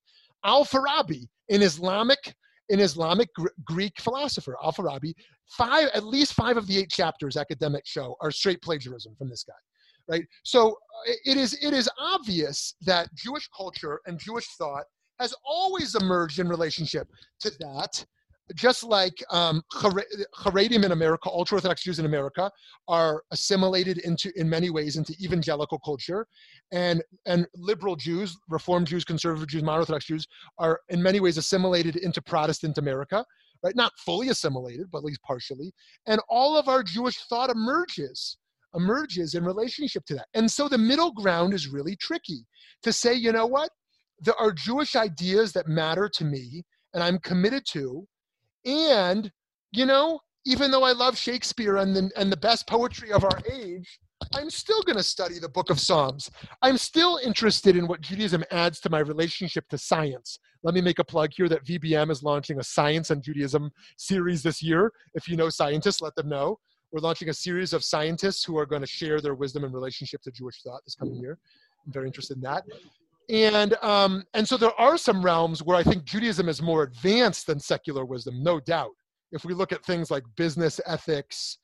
Al 0.44 0.64
Farabi, 0.64 1.28
in 1.48 1.62
Islamic 1.62 2.34
an 2.70 2.80
Islamic 2.80 3.28
Greek 3.64 4.00
philosopher, 4.00 4.56
Al 4.62 4.72
Farabi. 4.72 5.12
Five, 5.56 5.88
at 5.94 6.04
least 6.04 6.34
five 6.34 6.56
of 6.56 6.66
the 6.66 6.78
eight 6.78 6.90
chapters 6.90 7.36
academics 7.36 7.90
show 7.90 8.16
are 8.20 8.30
straight 8.30 8.62
plagiarism 8.62 9.14
from 9.16 9.28
this 9.28 9.44
guy, 9.44 9.52
right? 10.08 10.24
So 10.44 10.70
uh, 10.70 11.12
it 11.24 11.36
is 11.36 11.54
it 11.62 11.74
is 11.74 11.88
obvious 11.98 12.74
that 12.82 13.08
Jewish 13.14 13.48
culture 13.54 14.00
and 14.06 14.18
Jewish 14.18 14.46
thought 14.56 14.84
has 15.20 15.34
always 15.44 15.94
emerged 15.94 16.38
in 16.38 16.48
relationship 16.48 17.08
to 17.40 17.50
that 17.60 18.04
just 18.54 18.84
like 18.84 19.22
um, 19.30 19.62
Haredim 19.72 20.84
in 20.84 20.92
America, 20.92 21.28
ultra 21.30 21.56
Orthodox 21.56 21.82
Jews 21.82 21.98
in 21.98 22.06
America, 22.06 22.50
are 22.88 23.22
assimilated 23.30 23.98
into, 23.98 24.32
in 24.36 24.48
many 24.48 24.70
ways, 24.70 24.96
into 24.96 25.14
evangelical 25.20 25.78
culture, 25.78 26.26
and 26.72 27.02
and 27.26 27.46
liberal 27.54 27.96
Jews, 27.96 28.36
Reform 28.48 28.84
Jews, 28.84 29.04
conservative 29.04 29.48
Jews, 29.48 29.62
modern 29.62 29.80
Orthodox 29.80 30.06
Jews 30.06 30.26
are 30.58 30.80
in 30.88 31.02
many 31.02 31.20
ways 31.20 31.38
assimilated 31.38 31.96
into 31.96 32.20
Protestant 32.20 32.78
America, 32.78 33.24
right? 33.62 33.76
Not 33.76 33.92
fully 33.98 34.28
assimilated, 34.28 34.88
but 34.90 34.98
at 34.98 35.04
least 35.04 35.22
partially. 35.22 35.72
And 36.06 36.20
all 36.28 36.56
of 36.56 36.68
our 36.68 36.82
Jewish 36.82 37.18
thought 37.28 37.50
emerges 37.50 38.38
emerges 38.74 39.34
in 39.34 39.44
relationship 39.44 40.04
to 40.06 40.14
that. 40.14 40.28
And 40.32 40.50
so 40.50 40.66
the 40.66 40.78
middle 40.78 41.12
ground 41.12 41.52
is 41.52 41.68
really 41.68 41.94
tricky 41.96 42.46
to 42.82 42.90
say, 42.90 43.12
you 43.12 43.30
know 43.30 43.46
what? 43.46 43.70
There 44.20 44.34
are 44.36 44.50
Jewish 44.50 44.96
ideas 44.96 45.52
that 45.52 45.68
matter 45.68 46.08
to 46.14 46.24
me 46.24 46.64
and 46.94 47.02
I'm 47.02 47.18
committed 47.18 47.64
to, 47.70 48.06
and, 48.64 49.30
you 49.72 49.86
know, 49.86 50.20
even 50.44 50.70
though 50.70 50.82
I 50.82 50.92
love 50.92 51.16
Shakespeare 51.16 51.76
and 51.76 51.94
the, 51.94 52.10
and 52.16 52.30
the 52.30 52.36
best 52.36 52.66
poetry 52.66 53.12
of 53.12 53.24
our 53.24 53.40
age, 53.50 53.98
I'm 54.34 54.50
still 54.50 54.82
going 54.82 54.96
to 54.96 55.02
study 55.02 55.38
the 55.38 55.48
book 55.48 55.70
of 55.70 55.80
Psalms. 55.80 56.30
I'm 56.62 56.78
still 56.78 57.18
interested 57.24 57.76
in 57.76 57.86
what 57.86 58.00
Judaism 58.00 58.44
adds 58.50 58.80
to 58.80 58.90
my 58.90 59.00
relationship 59.00 59.68
to 59.68 59.78
science. 59.78 60.38
Let 60.62 60.74
me 60.74 60.80
make 60.80 61.00
a 61.00 61.04
plug 61.04 61.30
here 61.32 61.48
that 61.48 61.64
VBM 61.64 62.10
is 62.10 62.22
launching 62.22 62.60
a 62.60 62.62
Science 62.62 63.10
and 63.10 63.22
Judaism 63.22 63.70
series 63.96 64.42
this 64.42 64.62
year. 64.62 64.92
If 65.14 65.28
you 65.28 65.36
know 65.36 65.48
scientists, 65.48 66.00
let 66.00 66.14
them 66.14 66.28
know. 66.28 66.58
We're 66.92 67.00
launching 67.00 67.30
a 67.30 67.34
series 67.34 67.72
of 67.72 67.82
scientists 67.82 68.44
who 68.44 68.56
are 68.58 68.66
going 68.66 68.82
to 68.82 68.86
share 68.86 69.20
their 69.20 69.34
wisdom 69.34 69.64
in 69.64 69.72
relationship 69.72 70.22
to 70.22 70.30
Jewish 70.30 70.62
thought 70.62 70.82
this 70.84 70.94
coming 70.94 71.16
mm. 71.16 71.22
year. 71.22 71.38
I'm 71.84 71.92
very 71.92 72.06
interested 72.06 72.36
in 72.36 72.42
that 72.42 72.64
and 73.28 73.74
um, 73.82 74.24
and 74.34 74.46
so 74.46 74.56
there 74.56 74.78
are 74.80 74.98
some 74.98 75.24
realms 75.24 75.62
where 75.62 75.76
I 75.76 75.82
think 75.82 76.04
Judaism 76.04 76.48
is 76.48 76.60
more 76.60 76.82
advanced 76.82 77.46
than 77.46 77.60
secular 77.60 78.04
wisdom, 78.04 78.42
no 78.42 78.60
doubt. 78.60 78.92
If 79.32 79.44
we 79.44 79.54
look 79.54 79.72
at 79.72 79.84
things 79.84 80.10
like 80.10 80.24
business 80.36 80.80
ethics, 80.86 81.58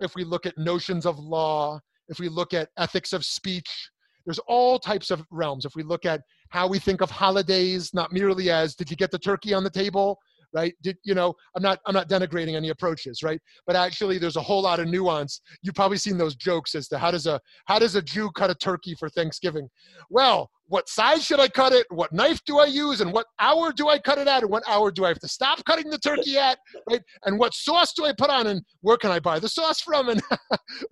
if 0.00 0.14
we 0.14 0.24
look 0.24 0.46
at 0.46 0.56
notions 0.56 1.06
of 1.06 1.18
law, 1.18 1.80
if 2.08 2.18
we 2.18 2.28
look 2.28 2.54
at 2.54 2.70
ethics 2.78 3.12
of 3.12 3.24
speech, 3.24 3.90
there's 4.24 4.38
all 4.40 4.78
types 4.78 5.10
of 5.10 5.24
realms. 5.30 5.64
If 5.64 5.74
we 5.74 5.82
look 5.82 6.06
at 6.06 6.22
how 6.48 6.66
we 6.66 6.78
think 6.78 7.00
of 7.00 7.10
holidays, 7.10 7.92
not 7.92 8.12
merely 8.12 8.50
as 8.50 8.74
did 8.74 8.90
you 8.90 8.96
get 8.96 9.10
the 9.10 9.18
turkey 9.18 9.54
on 9.54 9.64
the 9.64 9.70
table, 9.70 10.18
right? 10.52 10.74
Did 10.82 10.96
you 11.04 11.14
know 11.14 11.34
i'm 11.56 11.62
not 11.62 11.78
i'm 11.86 11.94
not 11.94 12.08
denigrating 12.08 12.54
any 12.54 12.70
approaches 12.70 13.22
right? 13.22 13.40
But 13.66 13.76
actually 13.76 14.18
there's 14.18 14.36
a 14.36 14.42
whole 14.42 14.62
lot 14.62 14.80
of 14.80 14.88
nuance. 14.88 15.40
You've 15.62 15.74
probably 15.74 15.98
seen 15.98 16.18
those 16.18 16.34
jokes 16.34 16.74
as 16.74 16.88
to 16.88 16.98
how 16.98 17.10
does 17.10 17.26
a 17.26 17.40
how 17.66 17.78
does 17.78 17.94
a 17.94 18.02
jew 18.02 18.30
cut 18.32 18.50
a 18.50 18.54
turkey 18.54 18.94
for 18.94 19.08
thanksgiving? 19.08 19.68
Well 20.08 20.50
what 20.70 20.88
size 20.88 21.24
should 21.24 21.40
i 21.40 21.48
cut 21.48 21.72
it? 21.72 21.84
What 21.90 22.12
knife 22.12 22.40
do 22.46 22.60
i 22.60 22.64
use? 22.64 23.00
And 23.00 23.12
what 23.12 23.26
hour 23.40 23.72
do 23.72 23.88
i 23.88 23.98
cut 23.98 24.18
it 24.18 24.28
at? 24.28 24.42
And 24.42 24.50
what 24.52 24.62
hour 24.68 24.92
do 24.92 25.04
i 25.04 25.08
have 25.08 25.18
to 25.18 25.28
stop 25.28 25.64
cutting 25.64 25.90
the 25.90 25.98
turkey 25.98 26.38
at? 26.38 26.58
Right? 26.88 27.02
And 27.26 27.40
what 27.40 27.54
sauce 27.54 27.92
do 27.92 28.04
i 28.04 28.12
put 28.16 28.30
on? 28.30 28.46
And 28.46 28.62
where 28.80 28.96
can 28.96 29.10
i 29.10 29.18
buy 29.18 29.40
the 29.40 29.48
sauce 29.48 29.80
from? 29.80 30.08
And 30.08 30.22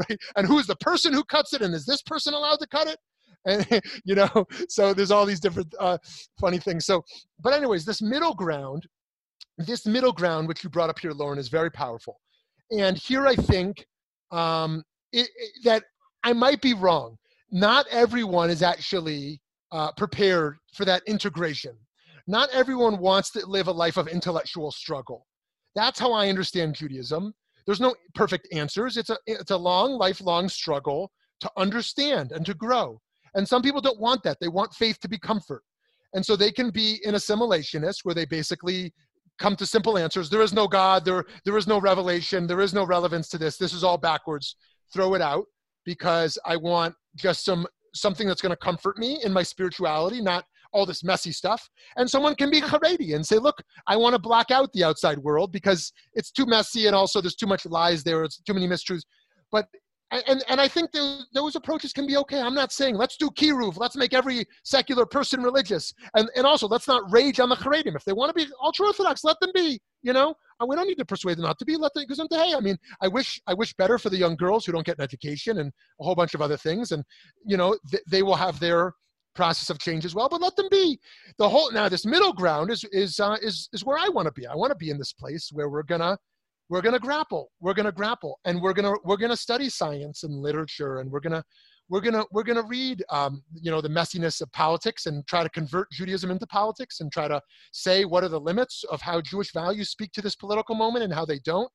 right? 0.08 0.18
And 0.36 0.48
who's 0.48 0.66
the 0.66 0.76
person 0.76 1.12
who 1.12 1.22
cuts 1.22 1.52
it? 1.52 1.62
And 1.62 1.72
is 1.74 1.86
this 1.86 2.02
person 2.02 2.34
allowed 2.34 2.56
to 2.56 2.66
cut 2.66 2.88
it? 2.88 2.98
And 3.46 3.82
you 4.04 4.16
know 4.16 4.46
so 4.68 4.92
there's 4.92 5.12
all 5.12 5.24
these 5.24 5.40
different 5.40 5.72
uh, 5.78 5.98
funny 6.40 6.58
things. 6.58 6.84
So 6.84 7.04
but 7.40 7.54
anyways 7.54 7.84
this 7.84 8.02
middle 8.02 8.34
ground 8.34 8.84
this 9.58 9.86
middle 9.86 10.12
ground, 10.12 10.48
which 10.48 10.62
you 10.62 10.70
brought 10.70 10.90
up 10.90 10.98
here, 10.98 11.12
Lauren, 11.12 11.38
is 11.38 11.48
very 11.48 11.70
powerful. 11.70 12.20
And 12.70 12.96
here 12.96 13.26
I 13.26 13.34
think 13.34 13.84
um, 14.30 14.82
it, 15.12 15.28
it, 15.36 15.50
that 15.64 15.84
I 16.22 16.32
might 16.32 16.60
be 16.60 16.74
wrong. 16.74 17.16
Not 17.50 17.86
everyone 17.90 18.50
is 18.50 18.62
actually 18.62 19.40
uh, 19.72 19.92
prepared 19.92 20.58
for 20.74 20.84
that 20.84 21.02
integration. 21.06 21.76
Not 22.26 22.50
everyone 22.52 22.98
wants 22.98 23.30
to 23.32 23.46
live 23.46 23.68
a 23.68 23.72
life 23.72 23.96
of 23.96 24.06
intellectual 24.06 24.70
struggle. 24.70 25.26
That's 25.74 25.98
how 25.98 26.12
I 26.12 26.28
understand 26.28 26.74
Judaism. 26.74 27.34
There's 27.66 27.80
no 27.80 27.94
perfect 28.14 28.48
answers. 28.52 28.96
It's 28.96 29.10
a, 29.10 29.18
it's 29.26 29.50
a 29.50 29.56
long, 29.56 29.92
lifelong 29.92 30.48
struggle 30.48 31.10
to 31.40 31.50
understand 31.56 32.32
and 32.32 32.44
to 32.46 32.54
grow. 32.54 33.00
And 33.34 33.46
some 33.46 33.62
people 33.62 33.80
don't 33.80 34.00
want 34.00 34.22
that. 34.24 34.38
They 34.40 34.48
want 34.48 34.74
faith 34.74 34.98
to 35.00 35.08
be 35.08 35.18
comfort. 35.18 35.62
And 36.14 36.24
so 36.24 36.36
they 36.36 36.50
can 36.50 36.70
be 36.70 37.00
an 37.04 37.14
assimilationist 37.14 37.98
where 38.02 38.14
they 38.14 38.24
basically 38.24 38.92
come 39.38 39.56
to 39.56 39.66
simple 39.66 39.98
answers. 39.98 40.30
There 40.30 40.42
is 40.42 40.52
no 40.52 40.68
God. 40.68 41.04
There, 41.04 41.24
there 41.44 41.56
is 41.56 41.66
no 41.66 41.80
revelation. 41.80 42.46
There 42.46 42.60
is 42.60 42.74
no 42.74 42.84
relevance 42.84 43.28
to 43.30 43.38
this. 43.38 43.56
This 43.56 43.72
is 43.72 43.84
all 43.84 43.98
backwards. 43.98 44.56
Throw 44.92 45.14
it 45.14 45.22
out 45.22 45.44
because 45.84 46.38
I 46.44 46.56
want 46.56 46.94
just 47.16 47.44
some 47.44 47.66
something 47.94 48.28
that's 48.28 48.42
going 48.42 48.50
to 48.50 48.56
comfort 48.56 48.98
me 48.98 49.18
in 49.24 49.32
my 49.32 49.42
spirituality, 49.42 50.20
not 50.20 50.44
all 50.72 50.84
this 50.84 51.02
messy 51.02 51.32
stuff. 51.32 51.68
And 51.96 52.08
someone 52.08 52.34
can 52.34 52.50
be 52.50 52.60
Haredi 52.60 53.14
and 53.14 53.26
say, 53.26 53.38
look, 53.38 53.62
I 53.86 53.96
want 53.96 54.14
to 54.14 54.18
block 54.18 54.50
out 54.50 54.72
the 54.72 54.84
outside 54.84 55.18
world 55.18 55.52
because 55.52 55.92
it's 56.14 56.30
too 56.30 56.46
messy 56.46 56.86
and 56.86 56.94
also 56.94 57.20
there's 57.20 57.34
too 57.34 57.46
much 57.46 57.64
lies 57.66 58.04
there. 58.04 58.22
It's 58.24 58.40
too 58.42 58.54
many 58.54 58.68
mistruths. 58.68 59.02
But 59.50 59.66
and 60.10 60.42
and 60.48 60.60
I 60.60 60.68
think 60.68 60.92
those, 60.92 61.26
those 61.34 61.56
approaches 61.56 61.92
can 61.92 62.06
be 62.06 62.16
okay. 62.18 62.40
I'm 62.40 62.54
not 62.54 62.72
saying 62.72 62.96
let's 62.96 63.16
do 63.16 63.30
kiruv, 63.30 63.76
let's 63.76 63.96
make 63.96 64.14
every 64.14 64.44
secular 64.64 65.04
person 65.04 65.42
religious, 65.42 65.92
and 66.14 66.30
and 66.34 66.46
also 66.46 66.66
let's 66.66 66.88
not 66.88 67.10
rage 67.12 67.40
on 67.40 67.48
the 67.48 67.56
Haredim. 67.56 67.94
If 67.94 68.04
they 68.04 68.12
want 68.12 68.30
to 68.30 68.34
be 68.34 68.50
ultra 68.62 68.86
orthodox, 68.86 69.24
let 69.24 69.38
them 69.40 69.50
be. 69.54 69.80
You 70.02 70.12
know, 70.12 70.34
and 70.60 70.68
we 70.68 70.76
don't 70.76 70.86
need 70.86 70.98
to 70.98 71.04
persuade 71.04 71.36
them 71.36 71.44
not 71.44 71.58
to 71.58 71.64
be. 71.64 71.76
Let 71.76 71.92
them 71.94 72.04
because 72.08 72.24
hey, 72.30 72.54
I 72.54 72.60
mean, 72.60 72.78
I 73.02 73.08
wish 73.08 73.40
I 73.46 73.54
wish 73.54 73.74
better 73.74 73.98
for 73.98 74.10
the 74.10 74.16
young 74.16 74.36
girls 74.36 74.64
who 74.64 74.72
don't 74.72 74.86
get 74.86 74.98
an 74.98 75.04
education 75.04 75.58
and 75.58 75.72
a 76.00 76.04
whole 76.04 76.14
bunch 76.14 76.34
of 76.34 76.40
other 76.40 76.56
things, 76.56 76.92
and 76.92 77.04
you 77.44 77.56
know 77.56 77.76
th- 77.90 78.02
they 78.08 78.22
will 78.22 78.36
have 78.36 78.60
their 78.60 78.94
process 79.34 79.70
of 79.70 79.78
change 79.78 80.04
as 80.04 80.14
well. 80.14 80.28
But 80.28 80.40
let 80.40 80.56
them 80.56 80.68
be. 80.70 80.98
The 81.38 81.48
whole 81.48 81.70
now 81.72 81.88
this 81.88 82.06
middle 82.06 82.32
ground 82.32 82.70
is 82.70 82.84
is 82.92 83.20
uh, 83.20 83.36
is 83.42 83.68
is 83.72 83.84
where 83.84 83.98
I 83.98 84.08
want 84.08 84.26
to 84.26 84.32
be. 84.32 84.46
I 84.46 84.54
want 84.54 84.70
to 84.70 84.76
be 84.76 84.90
in 84.90 84.98
this 84.98 85.12
place 85.12 85.50
where 85.52 85.68
we're 85.68 85.82
gonna 85.82 86.16
we're 86.68 86.82
going 86.82 86.92
to 86.92 86.98
grapple 86.98 87.50
we're 87.60 87.74
going 87.74 87.86
to 87.86 87.92
grapple 87.92 88.38
and 88.44 88.60
we're 88.60 88.72
going 88.72 88.84
to 88.84 88.98
we're 89.04 89.16
going 89.16 89.30
to 89.30 89.36
study 89.36 89.68
science 89.68 90.22
and 90.22 90.34
literature 90.34 90.98
and 90.98 91.10
we're 91.10 91.20
going 91.20 91.32
to 91.32 91.42
we're 91.88 92.00
going 92.00 92.14
to 92.14 92.26
we're 92.32 92.42
going 92.42 92.56
to 92.56 92.68
read 92.68 93.02
um, 93.10 93.42
you 93.54 93.70
know 93.70 93.80
the 93.80 93.88
messiness 93.88 94.40
of 94.40 94.50
politics 94.52 95.06
and 95.06 95.26
try 95.26 95.42
to 95.42 95.48
convert 95.50 95.90
judaism 95.90 96.30
into 96.30 96.46
politics 96.46 97.00
and 97.00 97.10
try 97.12 97.26
to 97.28 97.40
say 97.72 98.04
what 98.04 98.22
are 98.22 98.28
the 98.28 98.40
limits 98.40 98.84
of 98.90 99.00
how 99.00 99.20
jewish 99.20 99.52
values 99.52 99.90
speak 99.90 100.12
to 100.12 100.22
this 100.22 100.36
political 100.36 100.74
moment 100.74 101.04
and 101.04 101.12
how 101.12 101.24
they 101.24 101.38
don't. 101.40 101.70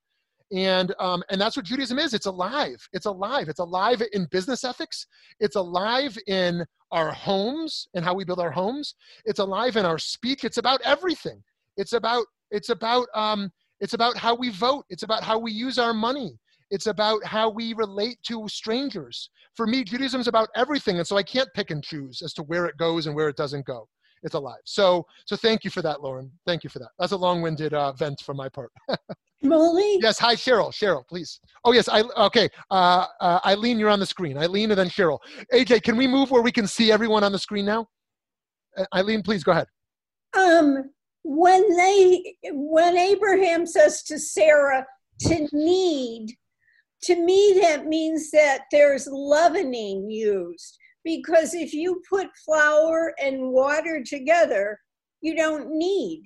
And 0.56 0.94
um, 1.00 1.24
and 1.30 1.42
that's 1.42 1.56
what 1.58 1.66
judaism 1.66 1.98
is. 1.98 2.14
It's 2.14 2.28
alive. 2.28 2.78
It's 2.94 3.08
alive. 3.08 3.50
It's 3.50 3.60
alive 3.60 4.04
in 4.12 4.28
business 4.30 4.64
ethics. 4.64 5.08
It's 5.40 5.56
alive 5.56 6.16
in 6.28 6.64
our 6.92 7.12
homes 7.12 7.88
and 7.96 8.06
how 8.06 8.14
we 8.14 8.24
build 8.24 8.40
our 8.40 8.52
homes. 8.52 8.94
It's 9.26 9.40
alive 9.40 9.78
in 9.78 9.86
our 9.86 9.98
speech. 9.98 10.44
It's 10.44 10.58
about 10.58 10.80
everything. 10.84 11.42
It's 11.78 11.94
about 11.94 12.26
it's 12.52 12.70
about 12.70 13.08
um, 13.16 13.52
it's 13.84 13.94
about 13.94 14.16
how 14.16 14.34
we 14.34 14.50
vote. 14.50 14.86
It's 14.90 15.04
about 15.04 15.24
how 15.24 15.38
we 15.38 15.52
use 15.52 15.78
our 15.78 15.94
money. 15.94 16.40
It's 16.72 16.88
about 16.88 17.22
how 17.26 17.50
we 17.50 17.74
relate 17.74 18.18
to 18.24 18.48
strangers. 18.48 19.30
For 19.56 19.68
me, 19.68 19.84
Judaism 19.84 20.22
is 20.22 20.30
about 20.30 20.48
everything. 20.56 21.00
And 21.00 21.06
so 21.06 21.18
I 21.18 21.24
can't 21.24 21.50
pick 21.54 21.70
and 21.70 21.84
choose 21.84 22.22
as 22.22 22.34
to 22.36 22.44
where 22.44 22.66
it 22.66 22.78
goes 22.78 23.08
and 23.08 23.16
where 23.16 23.28
it 23.28 23.36
doesn't 23.36 23.66
go. 23.66 23.90
It's 24.24 24.36
alive. 24.36 24.62
So, 24.64 25.06
so 25.26 25.36
thank 25.36 25.66
you 25.66 25.70
for 25.70 25.82
that, 25.82 26.02
Lauren. 26.02 26.32
Thank 26.48 26.64
you 26.64 26.70
for 26.70 26.80
that. 26.80 26.88
That's 26.98 27.12
a 27.12 27.18
long-winded 27.18 27.74
uh, 27.74 27.92
vent 27.92 28.22
from 28.22 28.38
my 28.38 28.48
part. 28.48 28.72
Molly? 29.44 29.98
Yes. 30.00 30.18
Hi, 30.18 30.34
Cheryl. 30.34 30.72
Cheryl, 30.72 31.06
please. 31.06 31.42
Oh, 31.66 31.74
yes. 31.74 31.90
I 31.90 32.04
okay. 32.28 32.48
Uh, 32.72 33.06
uh, 33.20 33.42
Eileen, 33.46 33.78
you're 33.80 33.90
on 33.90 34.00
the 34.00 34.06
screen. 34.06 34.38
Eileen, 34.38 34.72
and 34.72 34.80
then 34.80 34.88
Cheryl. 34.88 35.20
AJ, 35.54 35.84
can 35.84 35.98
we 35.98 36.08
move 36.08 36.32
where 36.32 36.42
we 36.42 36.54
can 36.54 36.68
see 36.68 36.90
everyone 36.90 37.26
on 37.26 37.34
the 37.34 37.40
screen 37.40 37.66
now? 37.66 37.86
Uh, 38.78 38.86
Eileen, 38.96 39.22
please 39.22 39.44
go 39.44 39.52
ahead. 39.52 39.68
Um, 40.38 40.90
when 41.24 41.76
they 41.78 42.36
when 42.52 42.98
abraham 42.98 43.66
says 43.66 44.04
to 44.04 44.20
sarah 44.20 44.86
to 45.20 45.48
knead 45.54 46.30
to 47.04 47.16
me 47.16 47.60
that 47.62 47.86
means 47.86 48.32
that 48.32 48.64
there's 48.72 49.08
leavening 49.12 50.10
used. 50.10 50.78
Because 51.04 51.54
if 51.54 51.74
you 51.74 52.02
put 52.10 52.28
flour 52.46 53.14
and 53.22 53.52
water 53.52 54.02
together 54.06 54.80
you 55.22 55.36
don't 55.36 55.70
knead 55.78 56.24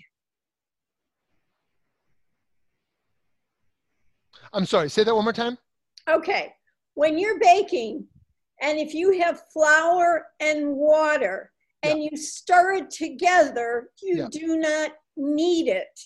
i'm 4.53 4.65
sorry 4.65 4.89
say 4.89 5.03
that 5.03 5.13
one 5.13 5.23
more 5.23 5.33
time. 5.33 5.57
Okay 6.09 6.53
when 6.93 7.17
you're 7.17 7.39
baking 7.39 8.05
and 8.61 8.79
if 8.79 8.93
you 8.93 9.19
have 9.19 9.43
flour 9.53 10.27
and 10.39 10.75
water 10.75 11.51
and 11.83 12.03
yeah. 12.03 12.09
you 12.11 12.17
stir 12.17 12.73
it 12.73 12.89
together, 12.89 13.89
you 14.01 14.17
yeah. 14.17 14.27
do 14.31 14.57
not 14.57 14.91
knead 15.15 15.67
it. 15.67 15.99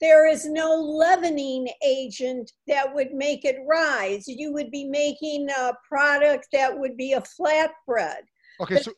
There 0.00 0.28
is 0.28 0.46
no 0.46 0.74
leavening 0.74 1.68
agent 1.84 2.52
that 2.66 2.94
would 2.94 3.12
make 3.12 3.44
it 3.44 3.56
rise. 3.66 4.28
You 4.28 4.52
would 4.52 4.70
be 4.70 4.84
making 4.84 5.48
a 5.50 5.72
product 5.88 6.48
that 6.52 6.78
would 6.78 6.96
be 6.96 7.14
a 7.14 7.22
flatbread. 7.22 8.20
Okay, 8.60 8.74
the, 8.76 8.84
so 8.84 8.92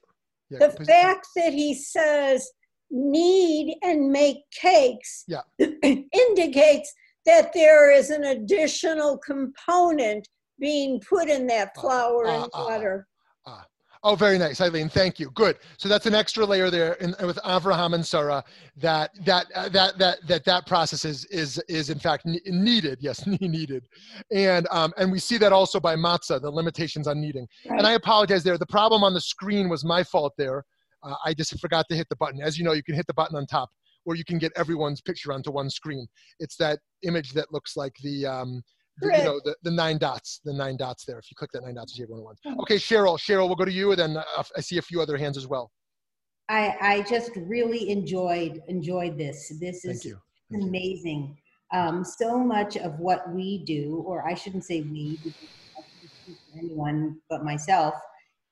yeah, 0.51 0.59
the 0.59 0.85
fact 0.85 1.29
that 1.37 1.53
he 1.53 1.74
says 1.74 2.51
knead 2.90 3.77
and 3.83 4.11
make 4.11 4.38
cakes 4.51 5.24
yeah. 5.29 5.42
indicates 5.59 6.92
that 7.27 7.53
there 7.53 7.92
is 7.92 8.11
an 8.11 8.24
additional 8.24 9.18
component 9.18 10.27
being 10.59 11.01
put 11.01 11.29
in 11.29 11.46
that 11.46 11.70
uh, 11.77 11.81
flour 11.81 12.27
uh, 12.27 12.42
and 12.42 12.51
water. 12.55 13.07
Uh, 13.46 13.51
uh, 13.51 13.62
Oh, 14.05 14.15
very 14.15 14.39
nice, 14.39 14.61
Eileen. 14.61 14.89
Thank 14.89 15.19
you. 15.19 15.31
Good. 15.31 15.59
So 15.77 15.89
that's 15.89 16.07
an 16.07 16.15
extra 16.15 16.45
layer 16.45 16.71
there 16.71 16.95
in, 16.95 17.15
with 17.25 17.39
Avraham 17.45 17.95
and 17.95 18.05
Sarah. 18.05 18.45
That 18.77 19.11
that 19.25 19.47
uh, 19.55 19.69
that 19.71 19.99
that 19.99 20.27
that 20.27 20.45
that 20.45 20.67
process 20.67 21.05
is 21.05 21.25
is 21.27 21.59
is 21.69 21.91
in 21.91 21.99
fact 21.99 22.25
needed. 22.25 22.99
Yes, 23.01 23.27
needed, 23.41 23.89
and 24.33 24.67
um, 24.71 24.93
and 24.97 25.11
we 25.11 25.19
see 25.19 25.39
that 25.39 25.53
also 25.53 25.81
by 25.81 25.97
matzah, 25.97 26.41
the 26.41 26.51
limitations 26.51 27.09
on 27.09 27.21
kneading. 27.21 27.47
Right. 27.69 27.79
And 27.79 27.87
I 27.87 27.93
apologize 27.93 28.45
there. 28.45 28.59
The 28.59 28.67
problem 28.67 29.03
on 29.03 29.15
the 29.15 29.21
screen 29.21 29.69
was 29.69 29.85
my 29.85 30.05
fault 30.05 30.35
there. 30.39 30.65
Uh, 31.03 31.15
I 31.25 31.35
just 31.35 31.59
forgot 31.61 31.87
to 31.91 31.97
hit 31.97 32.09
the 32.09 32.17
button. 32.17 32.41
As 32.41 32.59
you 32.59 32.65
know, 32.65 32.73
you 32.73 32.83
can 32.83 32.95
hit 32.95 33.07
the 33.07 33.15
button 33.15 33.37
on 33.37 33.47
top, 33.47 33.71
or 34.05 34.15
you 34.15 34.25
can 34.25 34.39
get 34.39 34.53
everyone's 34.57 35.01
picture 35.01 35.33
onto 35.33 35.51
one 35.51 35.71
screen. 35.71 36.07
It's 36.39 36.57
that 36.57 36.79
image 37.03 37.33
that 37.33 37.53
looks 37.53 37.77
like 37.77 37.95
the 38.03 38.27
um, 38.27 38.63
the, 38.63 38.78
you 39.03 39.09
know 39.25 39.41
the, 39.45 39.55
the 39.63 39.71
nine 39.71 39.99
dots 39.99 40.41
the 40.45 40.53
nine 40.53 40.77
dots 40.77 41.05
there. 41.05 41.19
If 41.19 41.31
you 41.31 41.35
click 41.37 41.51
that 41.53 41.63
nine 41.65 41.75
dots 41.75 41.97
you 41.97 42.05
have 42.05 42.11
one 42.11 42.23
one. 42.23 42.35
Oh. 42.47 42.63
okay 42.63 42.77
cheryl 42.77 43.19
cheryl 43.19 43.47
we'll 43.47 43.57
go 43.57 43.65
to 43.65 43.73
you 43.73 43.91
and 43.93 44.01
then 44.01 44.17
uh, 44.17 44.43
i 44.57 44.61
see 44.61 44.79
a 44.79 44.83
few 44.83 45.01
other 45.01 45.17
hands 45.17 45.37
as 45.37 45.47
well. 45.47 45.71
I 46.49 46.77
i 46.81 47.03
just 47.03 47.33
really 47.37 47.91
enjoyed 47.91 48.61
enjoyed 48.69 49.19
this. 49.19 49.53
This 49.61 49.85
is 49.85 50.07
amazing. 50.53 51.37
Um, 51.71 52.03
so 52.03 52.39
much 52.39 52.79
of 52.79 52.99
what 52.99 53.31
we 53.31 53.63
do 53.65 54.03
or 54.07 54.27
i 54.27 54.33
shouldn't 54.33 54.65
say 54.65 54.81
we 54.81 55.19
anyone 56.57 57.19
but 57.29 57.45
myself 57.45 57.95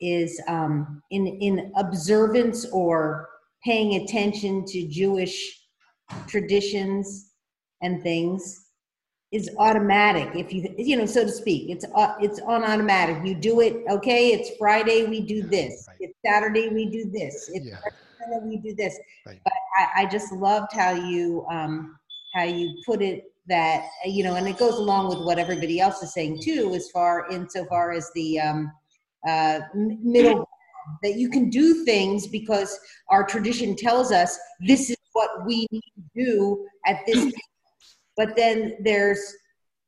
is 0.01 0.41
um, 0.49 1.03
in 1.11 1.27
in 1.27 1.73
observance 1.77 2.67
or 2.67 3.29
paying 3.65 4.03
attention 4.03 4.65
to 4.67 4.87
jewish 4.87 5.63
traditions 6.27 7.33
and 7.83 8.03
things 8.03 8.66
is 9.33 9.51
automatic 9.59 10.31
if 10.35 10.53
you 10.53 10.73
you 10.79 10.97
know 10.97 11.07
so 11.07 11.25
to 11.25 11.33
speak 11.33 11.69
it's 11.69 11.85
uh, 11.95 12.15
it's 12.21 12.41
on 12.41 12.62
automatic 12.62 13.17
you 13.25 13.35
do 13.35 13.61
it 13.61 13.83
okay 13.91 14.29
it's 14.29 14.57
friday 14.57 15.05
we 15.07 15.21
do 15.21 15.43
this 15.43 15.85
right. 15.89 15.97
it's 16.01 16.15
saturday 16.25 16.69
we 16.69 16.87
do 16.87 17.11
this 17.11 17.51
it's 17.53 17.67
yeah. 17.67 17.79
Friday, 18.19 18.47
we 18.47 18.57
do 18.59 18.75
this 18.75 18.97
right. 19.27 19.41
but 19.43 19.53
I, 19.77 20.03
I, 20.03 20.07
just 20.07 20.33
loved 20.33 20.73
how 20.73 20.93
you 20.93 21.45
um 21.51 21.99
how 22.35 22.45
you 22.45 22.81
put 22.87 23.03
it 23.03 23.25
that 23.49 23.89
you 24.05 24.23
know 24.23 24.37
and 24.37 24.47
it 24.47 24.59
goes 24.59 24.75
along 24.75 25.09
with 25.09 25.27
what 25.27 25.39
everybody 25.39 25.81
else 25.81 26.03
is 26.03 26.15
saying 26.15 26.41
too 26.41 26.73
as 26.75 26.89
far 26.91 27.29
insofar 27.31 27.93
as 27.93 28.11
the 28.15 28.39
um 28.41 28.73
uh 29.29 29.61
middle 29.75 30.49
that 31.03 31.17
you 31.17 31.29
can 31.29 31.51
do 31.51 31.85
things 31.85 32.29
because 32.29 32.79
our 33.11 33.25
tradition 33.25 33.75
tells 33.75 34.12
us 34.12 34.39
this 34.61 34.91
is 34.91 34.97
what 35.12 35.45
we 35.45 35.67
need 35.73 35.93
to 35.97 36.25
do 36.25 36.67
at 36.87 37.01
this 37.07 37.33
but 38.17 38.37
then 38.37 38.77
there's, 38.81 39.35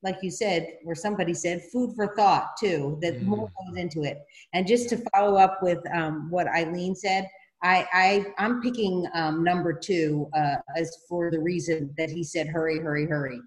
like 0.03 0.19
you 0.23 0.31
said, 0.31 0.75
or 0.85 0.95
somebody 0.95 1.35
said, 1.35 1.63
food 1.73 1.95
for 1.97 2.15
thought 2.15 2.51
too, 2.59 2.99
that 3.03 3.21
mm. 3.21 3.25
more 3.25 3.51
goes 3.67 3.77
into 3.77 4.03
it. 4.03 4.19
And 4.53 4.67
just 4.67 4.89
to 4.91 5.03
follow 5.13 5.37
up 5.37 5.63
with 5.63 5.79
um, 5.93 6.31
what 6.31 6.47
Eileen 6.49 6.95
said, 6.95 7.29
I, 7.63 7.87
I 7.93 8.27
I'm 8.39 8.61
picking 8.63 9.07
um, 9.15 9.43
number 9.43 9.73
two 9.73 10.29
uh, 10.37 10.57
as 10.77 10.97
for 11.09 11.31
the 11.31 11.41
reason 11.41 11.93
that 11.99 12.11
he 12.11 12.23
said 12.23 12.47
hurry, 12.47 12.79
hurry, 12.79 13.07
hurry, 13.07 13.41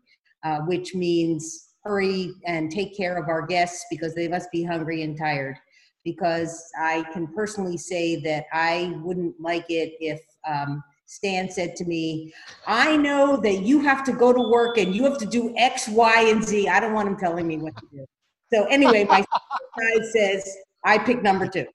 uh, 0.43 0.59
which 0.61 0.93
means 0.93 1.69
hurry 1.83 2.33
and 2.45 2.69
take 2.71 2.95
care 2.95 3.17
of 3.17 3.29
our 3.29 3.45
guests 3.45 3.85
because 3.89 4.13
they 4.13 4.27
must 4.27 4.51
be 4.51 4.63
hungry 4.63 5.03
and 5.03 5.17
tired. 5.17 5.55
Because 6.03 6.63
I 6.77 7.05
can 7.13 7.27
personally 7.27 7.77
say 7.77 8.19
that 8.21 8.45
I 8.51 8.95
wouldn't 9.01 9.39
like 9.39 9.65
it 9.69 9.93
if 9.99 10.19
um, 10.47 10.83
Stan 11.11 11.49
said 11.51 11.75
to 11.75 11.83
me, 11.83 12.33
I 12.65 12.95
know 12.95 13.35
that 13.35 13.63
you 13.63 13.81
have 13.81 14.05
to 14.05 14.13
go 14.13 14.31
to 14.31 14.39
work 14.39 14.77
and 14.77 14.95
you 14.95 15.03
have 15.03 15.17
to 15.17 15.25
do 15.25 15.53
X, 15.57 15.89
Y, 15.89 16.29
and 16.29 16.41
Z. 16.41 16.69
I 16.69 16.79
don't 16.79 16.93
want 16.93 17.09
him 17.09 17.17
telling 17.17 17.45
me 17.45 17.57
what 17.57 17.75
to 17.75 17.85
do. 17.91 18.05
So 18.53 18.63
anyway, 18.67 19.03
my 19.03 19.19
side 19.19 20.05
says 20.13 20.57
I 20.85 20.97
pick 20.97 21.21
number 21.21 21.47
two. 21.47 21.67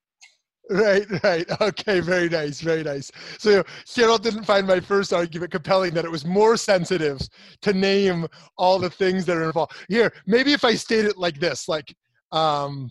Right, 0.70 1.06
right. 1.22 1.46
Okay, 1.60 2.00
very 2.00 2.30
nice, 2.30 2.62
very 2.62 2.82
nice. 2.82 3.12
So 3.38 3.62
Cheryl 3.86 4.20
didn't 4.20 4.44
find 4.44 4.66
my 4.66 4.80
first 4.80 5.12
argument 5.12 5.52
compelling 5.52 5.92
that 5.94 6.06
it 6.06 6.10
was 6.10 6.24
more 6.24 6.56
sensitive 6.56 7.20
to 7.60 7.74
name 7.74 8.26
all 8.56 8.78
the 8.78 8.90
things 8.90 9.26
that 9.26 9.36
are 9.36 9.44
involved. 9.44 9.72
Here, 9.90 10.14
maybe 10.26 10.54
if 10.54 10.64
I 10.64 10.74
state 10.74 11.04
it 11.04 11.18
like 11.18 11.38
this, 11.38 11.68
like 11.68 11.94
um, 12.32 12.90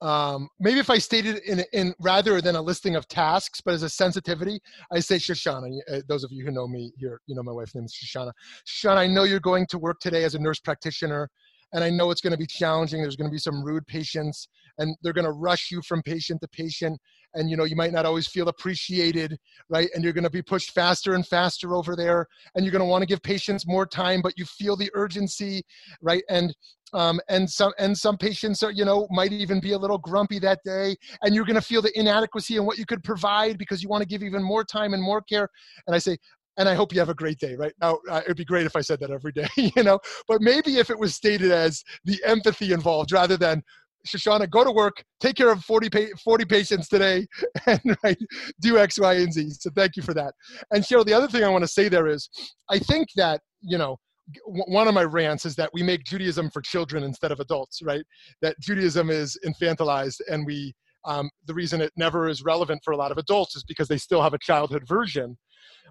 um, 0.00 0.48
maybe 0.58 0.78
if 0.78 0.88
I 0.88 0.98
stated 0.98 1.38
in, 1.38 1.62
in 1.72 1.94
rather 2.00 2.40
than 2.40 2.56
a 2.56 2.62
listing 2.62 2.96
of 2.96 3.06
tasks, 3.08 3.60
but 3.60 3.74
as 3.74 3.82
a 3.82 3.88
sensitivity, 3.88 4.60
I 4.90 5.00
say 5.00 5.16
Shoshana. 5.16 5.78
Uh, 5.92 6.00
those 6.08 6.24
of 6.24 6.32
you 6.32 6.44
who 6.44 6.50
know 6.50 6.66
me 6.66 6.92
here, 6.96 7.20
you 7.26 7.34
know 7.34 7.42
my 7.42 7.52
wife's 7.52 7.74
name 7.74 7.84
is 7.84 7.92
Shoshana. 7.94 8.32
Shoshana, 8.66 8.96
I 8.96 9.06
know 9.06 9.24
you're 9.24 9.40
going 9.40 9.66
to 9.66 9.78
work 9.78 10.00
today 10.00 10.24
as 10.24 10.34
a 10.34 10.38
nurse 10.38 10.58
practitioner, 10.58 11.30
and 11.72 11.84
I 11.84 11.90
know 11.90 12.10
it's 12.10 12.20
going 12.20 12.32
to 12.32 12.38
be 12.38 12.46
challenging. 12.46 13.02
There's 13.02 13.16
going 13.16 13.30
to 13.30 13.34
be 13.34 13.38
some 13.38 13.62
rude 13.62 13.86
patients, 13.86 14.48
and 14.78 14.96
they're 15.02 15.12
going 15.12 15.24
to 15.24 15.32
rush 15.32 15.70
you 15.70 15.82
from 15.82 16.02
patient 16.02 16.40
to 16.40 16.48
patient 16.48 16.98
and 17.34 17.50
you 17.50 17.56
know 17.56 17.64
you 17.64 17.76
might 17.76 17.92
not 17.92 18.06
always 18.06 18.26
feel 18.28 18.48
appreciated 18.48 19.38
right 19.68 19.88
and 19.94 20.02
you're 20.02 20.12
going 20.12 20.24
to 20.24 20.30
be 20.30 20.42
pushed 20.42 20.72
faster 20.72 21.14
and 21.14 21.26
faster 21.26 21.74
over 21.74 21.96
there 21.96 22.26
and 22.54 22.64
you're 22.64 22.72
going 22.72 22.80
to 22.80 22.88
want 22.88 23.02
to 23.02 23.06
give 23.06 23.22
patients 23.22 23.66
more 23.66 23.86
time 23.86 24.20
but 24.22 24.36
you 24.36 24.44
feel 24.44 24.76
the 24.76 24.90
urgency 24.94 25.62
right 26.02 26.22
and 26.28 26.54
um, 26.92 27.20
and 27.28 27.48
some 27.48 27.72
and 27.78 27.96
some 27.96 28.16
patients 28.16 28.62
are 28.64 28.72
you 28.72 28.84
know 28.84 29.06
might 29.10 29.32
even 29.32 29.60
be 29.60 29.72
a 29.72 29.78
little 29.78 29.98
grumpy 29.98 30.38
that 30.40 30.58
day 30.64 30.96
and 31.22 31.34
you're 31.34 31.44
going 31.44 31.54
to 31.54 31.62
feel 31.62 31.82
the 31.82 31.96
inadequacy 31.98 32.56
in 32.56 32.64
what 32.64 32.78
you 32.78 32.86
could 32.86 33.04
provide 33.04 33.58
because 33.58 33.82
you 33.82 33.88
want 33.88 34.02
to 34.02 34.08
give 34.08 34.22
even 34.22 34.42
more 34.42 34.64
time 34.64 34.92
and 34.92 35.02
more 35.02 35.22
care 35.22 35.48
and 35.86 35.94
i 35.94 35.98
say 35.98 36.16
and 36.60 36.68
I 36.68 36.74
hope 36.74 36.92
you 36.92 37.00
have 37.00 37.08
a 37.08 37.14
great 37.14 37.38
day, 37.38 37.56
right? 37.56 37.72
Now, 37.80 37.98
uh, 38.10 38.20
it'd 38.22 38.36
be 38.36 38.44
great 38.44 38.66
if 38.66 38.76
I 38.76 38.82
said 38.82 39.00
that 39.00 39.10
every 39.10 39.32
day, 39.32 39.48
you 39.56 39.82
know, 39.82 39.98
but 40.28 40.42
maybe 40.42 40.76
if 40.76 40.90
it 40.90 40.98
was 40.98 41.14
stated 41.14 41.50
as 41.50 41.82
the 42.04 42.22
empathy 42.24 42.72
involved 42.72 43.12
rather 43.12 43.38
than, 43.38 43.62
Shoshana, 44.06 44.48
go 44.48 44.62
to 44.62 44.70
work, 44.70 45.02
take 45.20 45.36
care 45.36 45.50
of 45.50 45.62
40, 45.64 45.90
pa- 45.90 46.16
40 46.22 46.44
patients 46.44 46.88
today, 46.88 47.26
and 47.66 47.80
right, 48.04 48.18
do 48.60 48.78
X, 48.78 48.98
Y, 48.98 49.14
and 49.14 49.32
Z. 49.32 49.50
So 49.58 49.70
thank 49.74 49.96
you 49.96 50.02
for 50.02 50.12
that. 50.14 50.34
And 50.70 50.84
Cheryl, 50.84 51.04
the 51.04 51.14
other 51.14 51.28
thing 51.28 51.44
I 51.44 51.48
want 51.48 51.64
to 51.64 51.68
say 51.68 51.88
there 51.88 52.06
is, 52.06 52.28
I 52.68 52.78
think 52.78 53.08
that, 53.16 53.40
you 53.62 53.78
know, 53.78 53.96
one 54.44 54.86
of 54.86 54.94
my 54.94 55.04
rants 55.04 55.46
is 55.46 55.56
that 55.56 55.70
we 55.72 55.82
make 55.82 56.04
Judaism 56.04 56.50
for 56.50 56.60
children 56.60 57.04
instead 57.04 57.32
of 57.32 57.40
adults, 57.40 57.80
right? 57.82 58.04
That 58.42 58.60
Judaism 58.60 59.10
is 59.10 59.36
infantilized, 59.46 60.20
and 60.30 60.46
we 60.46 60.74
um, 61.04 61.30
the 61.46 61.54
reason 61.54 61.80
it 61.80 61.92
never 61.96 62.28
is 62.28 62.44
relevant 62.44 62.82
for 62.84 62.92
a 62.92 62.96
lot 62.96 63.10
of 63.10 63.18
adults 63.18 63.56
is 63.56 63.64
because 63.64 63.88
they 63.88 63.96
still 63.96 64.22
have 64.22 64.34
a 64.34 64.38
childhood 64.38 64.86
version. 64.86 65.36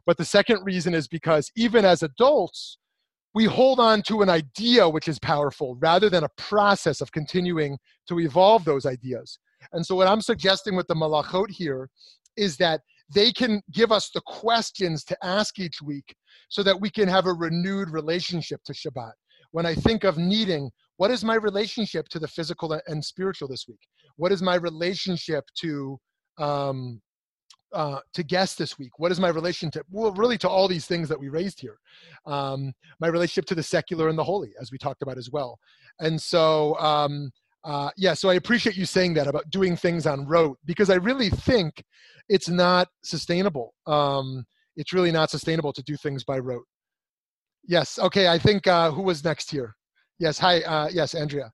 But 0.06 0.18
the 0.18 0.26
second 0.26 0.64
reason 0.64 0.94
is 0.94 1.08
because 1.08 1.52
even 1.56 1.86
as 1.86 2.04
adults, 2.04 2.78
we 3.36 3.46
hold 3.46 3.80
on 3.80 4.02
to 4.04 4.22
an 4.22 4.30
idea 4.30 4.90
which 4.90 5.08
is 5.08 5.20
powerful 5.20 5.78
rather 5.80 6.10
than 6.10 6.24
a 6.24 6.30
process 6.38 7.02
of 7.02 7.12
continuing 7.12 7.78
to 8.08 8.20
evolve 8.20 8.66
those 8.66 8.86
ideas. 8.86 9.38
And 9.72 9.86
so, 9.86 9.96
what 9.96 10.08
I'm 10.08 10.22
suggesting 10.22 10.76
with 10.76 10.88
the 10.88 10.96
melachot 10.96 11.50
here 11.50 11.90
is 12.38 12.58
that 12.58 12.82
they 13.14 13.32
can 13.32 13.62
give 13.72 13.92
us 13.92 14.10
the 14.12 14.22
questions 14.22 15.04
to 15.06 15.18
ask 15.24 15.60
each 15.60 15.82
week 15.82 16.16
so 16.48 16.64
that 16.64 16.80
we 16.80 16.90
can 16.90 17.08
have 17.08 17.26
a 17.26 17.34
renewed 17.34 17.90
relationship 17.90 18.62
to 18.66 18.74
Shabbat. 18.74 19.12
When 19.52 19.66
I 19.66 19.74
think 19.76 20.04
of 20.04 20.18
kneading, 20.18 20.70
what 20.98 21.12
is 21.12 21.24
my 21.24 21.36
relationship 21.36 22.08
to 22.10 22.20
the 22.20 22.28
physical 22.28 22.80
and 22.88 23.04
spiritual 23.04 23.48
this 23.48 23.66
week? 23.68 23.80
What 24.18 24.32
is 24.32 24.42
my 24.42 24.56
relationship 24.56 25.44
to 25.62 26.00
um, 26.38 27.02
uh, 27.74 28.00
to 28.14 28.24
guests 28.24 28.56
this 28.56 28.78
week? 28.78 28.92
What 28.98 29.12
is 29.12 29.20
my 29.20 29.30
relationship? 29.30 29.86
Well, 29.90 30.12
really 30.14 30.38
to 30.40 30.50
all 30.50 30.68
these 30.68 30.86
things 30.86 31.10
that 31.10 31.20
we 31.20 31.30
raised 31.30 31.60
here. 31.60 31.78
Um, 32.26 32.74
my 33.00 33.08
relationship 33.08 33.46
to 33.48 33.56
the 33.56 33.64
secular 33.64 34.10
and 34.10 34.18
the 34.18 34.24
holy, 34.24 34.52
as 34.60 34.72
we 34.72 34.78
talked 34.78 35.02
about 35.02 35.18
as 35.18 35.30
well. 35.30 35.60
And 36.00 36.22
so, 36.22 36.78
um, 36.80 37.32
uh, 37.64 37.90
yeah, 37.98 38.14
so 38.14 38.30
I 38.30 38.36
appreciate 38.36 38.78
you 38.78 38.86
saying 38.86 39.14
that 39.16 39.28
about 39.28 39.50
doing 39.50 39.76
things 39.76 40.08
on 40.08 40.26
rote 40.26 40.58
because 40.66 40.90
I 40.90 40.96
really 40.96 41.30
think 41.30 41.84
it's 42.30 42.50
not 42.50 42.88
sustainable. 43.04 43.74
Um, 43.86 44.46
it's 44.76 44.94
really 44.94 45.12
not 45.12 45.30
sustainable 45.30 45.74
to 45.74 45.84
do 45.84 45.98
things 45.98 46.24
by 46.24 46.40
rote. 46.40 46.66
Yes. 47.68 48.00
Okay. 48.00 48.30
I 48.30 48.40
think 48.40 48.66
uh, 48.66 48.92
who 48.92 49.02
was 49.02 49.24
next 49.24 49.52
here? 49.52 49.76
Yes. 50.20 50.40
Hi. 50.40 50.62
Uh, 50.62 50.90
yes, 50.92 51.14
Andrea. 51.14 51.52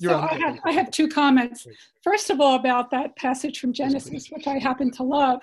You're 0.00 0.12
so 0.12 0.18
I 0.18 0.34
have, 0.34 0.58
I 0.64 0.72
have 0.72 0.90
two 0.90 1.08
comments. 1.08 1.66
First 2.02 2.30
of 2.30 2.40
all, 2.40 2.56
about 2.56 2.90
that 2.90 3.14
passage 3.16 3.60
from 3.60 3.74
Genesis, 3.74 4.28
which 4.30 4.46
I 4.46 4.58
happen 4.58 4.90
to 4.92 5.02
love. 5.02 5.40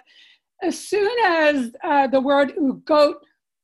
As 0.64 0.78
soon 0.80 1.16
as 1.24 1.76
uh, 1.84 2.08
the 2.08 2.20
word 2.20 2.54
ugot 2.60 3.14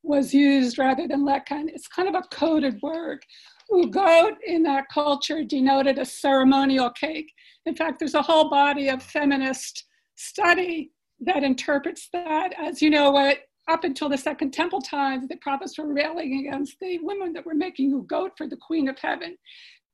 was 0.03 0.33
used 0.33 0.77
rather 0.77 1.07
than 1.07 1.25
lechem, 1.25 1.67
it's 1.67 1.87
kind 1.87 2.07
of 2.07 2.13
a 2.13 2.27
coded 2.31 2.79
word. 2.83 3.25
Ugot 3.71 4.35
in 4.45 4.61
that 4.63 4.85
culture 4.93 5.43
denoted 5.43 5.97
a 5.97 6.05
ceremonial 6.05 6.91
cake. 6.91 7.31
In 7.65 7.75
fact, 7.75 7.97
there's 7.97 8.13
a 8.13 8.21
whole 8.21 8.49
body 8.49 8.89
of 8.89 9.01
feminist 9.01 9.85
study 10.15 10.91
that 11.21 11.43
interprets 11.43 12.09
that 12.13 12.53
as, 12.59 12.83
you 12.83 12.91
know 12.91 13.09
what, 13.09 13.39
up 13.67 13.83
until 13.83 14.09
the 14.09 14.17
Second 14.17 14.51
Temple 14.51 14.81
times, 14.81 15.27
the 15.27 15.37
prophets 15.37 15.77
were 15.79 15.91
railing 15.91 16.45
against 16.45 16.77
the 16.79 16.99
women 17.01 17.33
that 17.33 17.45
were 17.45 17.55
making 17.55 17.91
ugot 17.93 18.31
for 18.37 18.47
the 18.47 18.57
Queen 18.57 18.89
of 18.89 18.99
Heaven. 18.99 19.37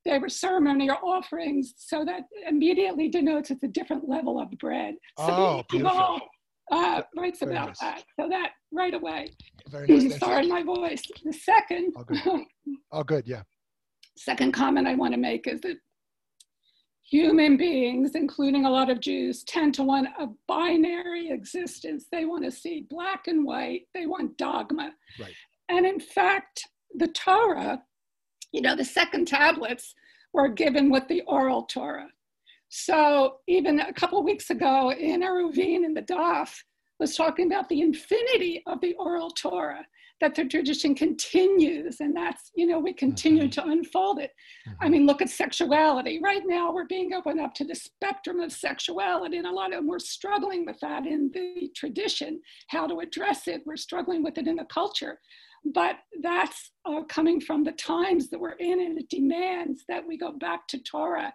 They 0.05 0.17
were 0.17 0.29
ceremonial 0.29 0.97
offerings, 1.03 1.73
so 1.77 2.05
that 2.05 2.23
immediately 2.47 3.09
denotes 3.09 3.51
it's 3.51 3.63
a 3.63 3.67
different 3.67 4.07
level 4.07 4.39
of 4.39 4.49
bread. 4.51 4.95
So 5.17 5.25
oh, 5.25 5.63
beautiful. 5.69 6.21
Uh, 6.71 7.01
writes 7.17 7.39
Very 7.39 7.53
about 7.53 7.69
nice. 7.69 7.79
that. 7.79 8.03
So 8.19 8.29
that 8.29 8.51
right 8.71 8.93
away. 8.93 9.29
Very 9.69 9.87
nice. 9.87 10.19
Sorry, 10.19 10.47
my 10.47 10.63
voice. 10.63 11.01
The 11.23 11.33
second. 11.33 11.93
All 11.95 12.03
good. 12.03 12.45
All 12.91 13.03
good. 13.03 13.27
Yeah. 13.27 13.41
Second 14.17 14.51
comment 14.51 14.85
I 14.87 14.95
want 14.95 15.13
to 15.13 15.19
make 15.19 15.47
is 15.47 15.61
that 15.61 15.77
human 17.09 17.57
beings, 17.57 18.11
including 18.15 18.65
a 18.65 18.69
lot 18.69 18.89
of 18.89 18.99
Jews, 18.99 19.43
tend 19.43 19.73
to 19.75 19.83
want 19.83 20.07
a 20.19 20.27
binary 20.47 21.29
existence. 21.31 22.05
They 22.11 22.25
want 22.25 22.43
to 22.43 22.51
see 22.51 22.85
black 22.89 23.27
and 23.27 23.45
white, 23.45 23.83
they 23.93 24.05
want 24.05 24.37
dogma. 24.37 24.91
Right. 25.19 25.33
And 25.69 25.85
in 25.85 25.99
fact, 25.99 26.67
the 26.95 27.07
Torah, 27.07 27.81
you 28.51 28.61
know, 28.61 28.75
the 28.75 28.85
second 28.85 29.27
tablets 29.27 29.93
were 30.33 30.47
given 30.47 30.89
with 30.89 31.07
the 31.07 31.21
oral 31.27 31.63
Torah. 31.63 32.09
So 32.69 33.37
even 33.47 33.79
a 33.79 33.93
couple 33.93 34.21
weeks 34.23 34.49
ago 34.49 34.91
in 34.91 35.21
Eruvin 35.21 35.83
in 35.83 35.93
the 35.93 36.03
Daf 36.03 36.53
was 36.99 37.15
talking 37.15 37.47
about 37.47 37.67
the 37.69 37.81
infinity 37.81 38.61
of 38.67 38.79
the 38.81 38.93
oral 38.99 39.31
Torah 39.31 39.85
that 40.21 40.35
the 40.35 40.45
tradition 40.45 40.93
continues 40.93 41.97
and 41.99 42.15
that's 42.15 42.51
you 42.55 42.67
know 42.67 42.79
we 42.79 42.93
continue 42.93 43.43
mm-hmm. 43.43 43.61
to 43.61 43.71
unfold 43.71 44.19
it 44.19 44.31
mm-hmm. 44.67 44.83
i 44.83 44.89
mean 44.89 45.05
look 45.05 45.21
at 45.21 45.29
sexuality 45.29 46.19
right 46.21 46.43
now 46.45 46.71
we're 46.71 46.85
being 46.85 47.13
opened 47.13 47.39
up 47.39 47.53
to 47.53 47.63
the 47.63 47.75
spectrum 47.75 48.39
of 48.39 48.51
sexuality 48.51 49.37
and 49.37 49.47
a 49.47 49.51
lot 49.51 49.71
of 49.71 49.77
them 49.77 49.87
we're 49.87 49.99
struggling 49.99 50.65
with 50.65 50.79
that 50.81 51.05
in 51.05 51.31
the 51.33 51.69
tradition 51.75 52.39
how 52.67 52.85
to 52.85 52.99
address 52.99 53.47
it 53.47 53.61
we're 53.65 53.77
struggling 53.77 54.23
with 54.23 54.37
it 54.37 54.47
in 54.47 54.55
the 54.55 54.65
culture 54.65 55.19
but 55.73 55.97
that's 56.21 56.71
uh, 56.85 57.03
coming 57.03 57.39
from 57.39 57.63
the 57.63 57.71
times 57.73 58.29
that 58.29 58.39
we're 58.39 58.51
in 58.51 58.81
and 58.81 58.97
it 58.97 59.09
demands 59.09 59.83
that 59.87 60.05
we 60.05 60.17
go 60.17 60.31
back 60.31 60.67
to 60.67 60.79
torah 60.83 61.33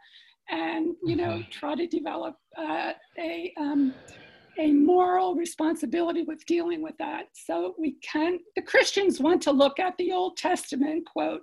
and 0.50 0.94
you 1.04 1.16
know 1.16 1.38
mm-hmm. 1.38 1.50
try 1.50 1.74
to 1.74 1.86
develop 1.86 2.36
uh, 2.58 2.92
a 3.18 3.52
um, 3.58 3.94
a 4.58 4.72
moral 4.72 5.34
responsibility 5.34 6.22
with 6.22 6.44
dealing 6.46 6.82
with 6.82 6.96
that. 6.98 7.24
So 7.32 7.74
we 7.78 7.96
can, 8.02 8.38
the 8.56 8.62
Christians 8.62 9.20
want 9.20 9.42
to 9.42 9.50
look 9.50 9.78
at 9.78 9.96
the 9.98 10.12
Old 10.12 10.36
Testament 10.36 11.06
quote 11.06 11.42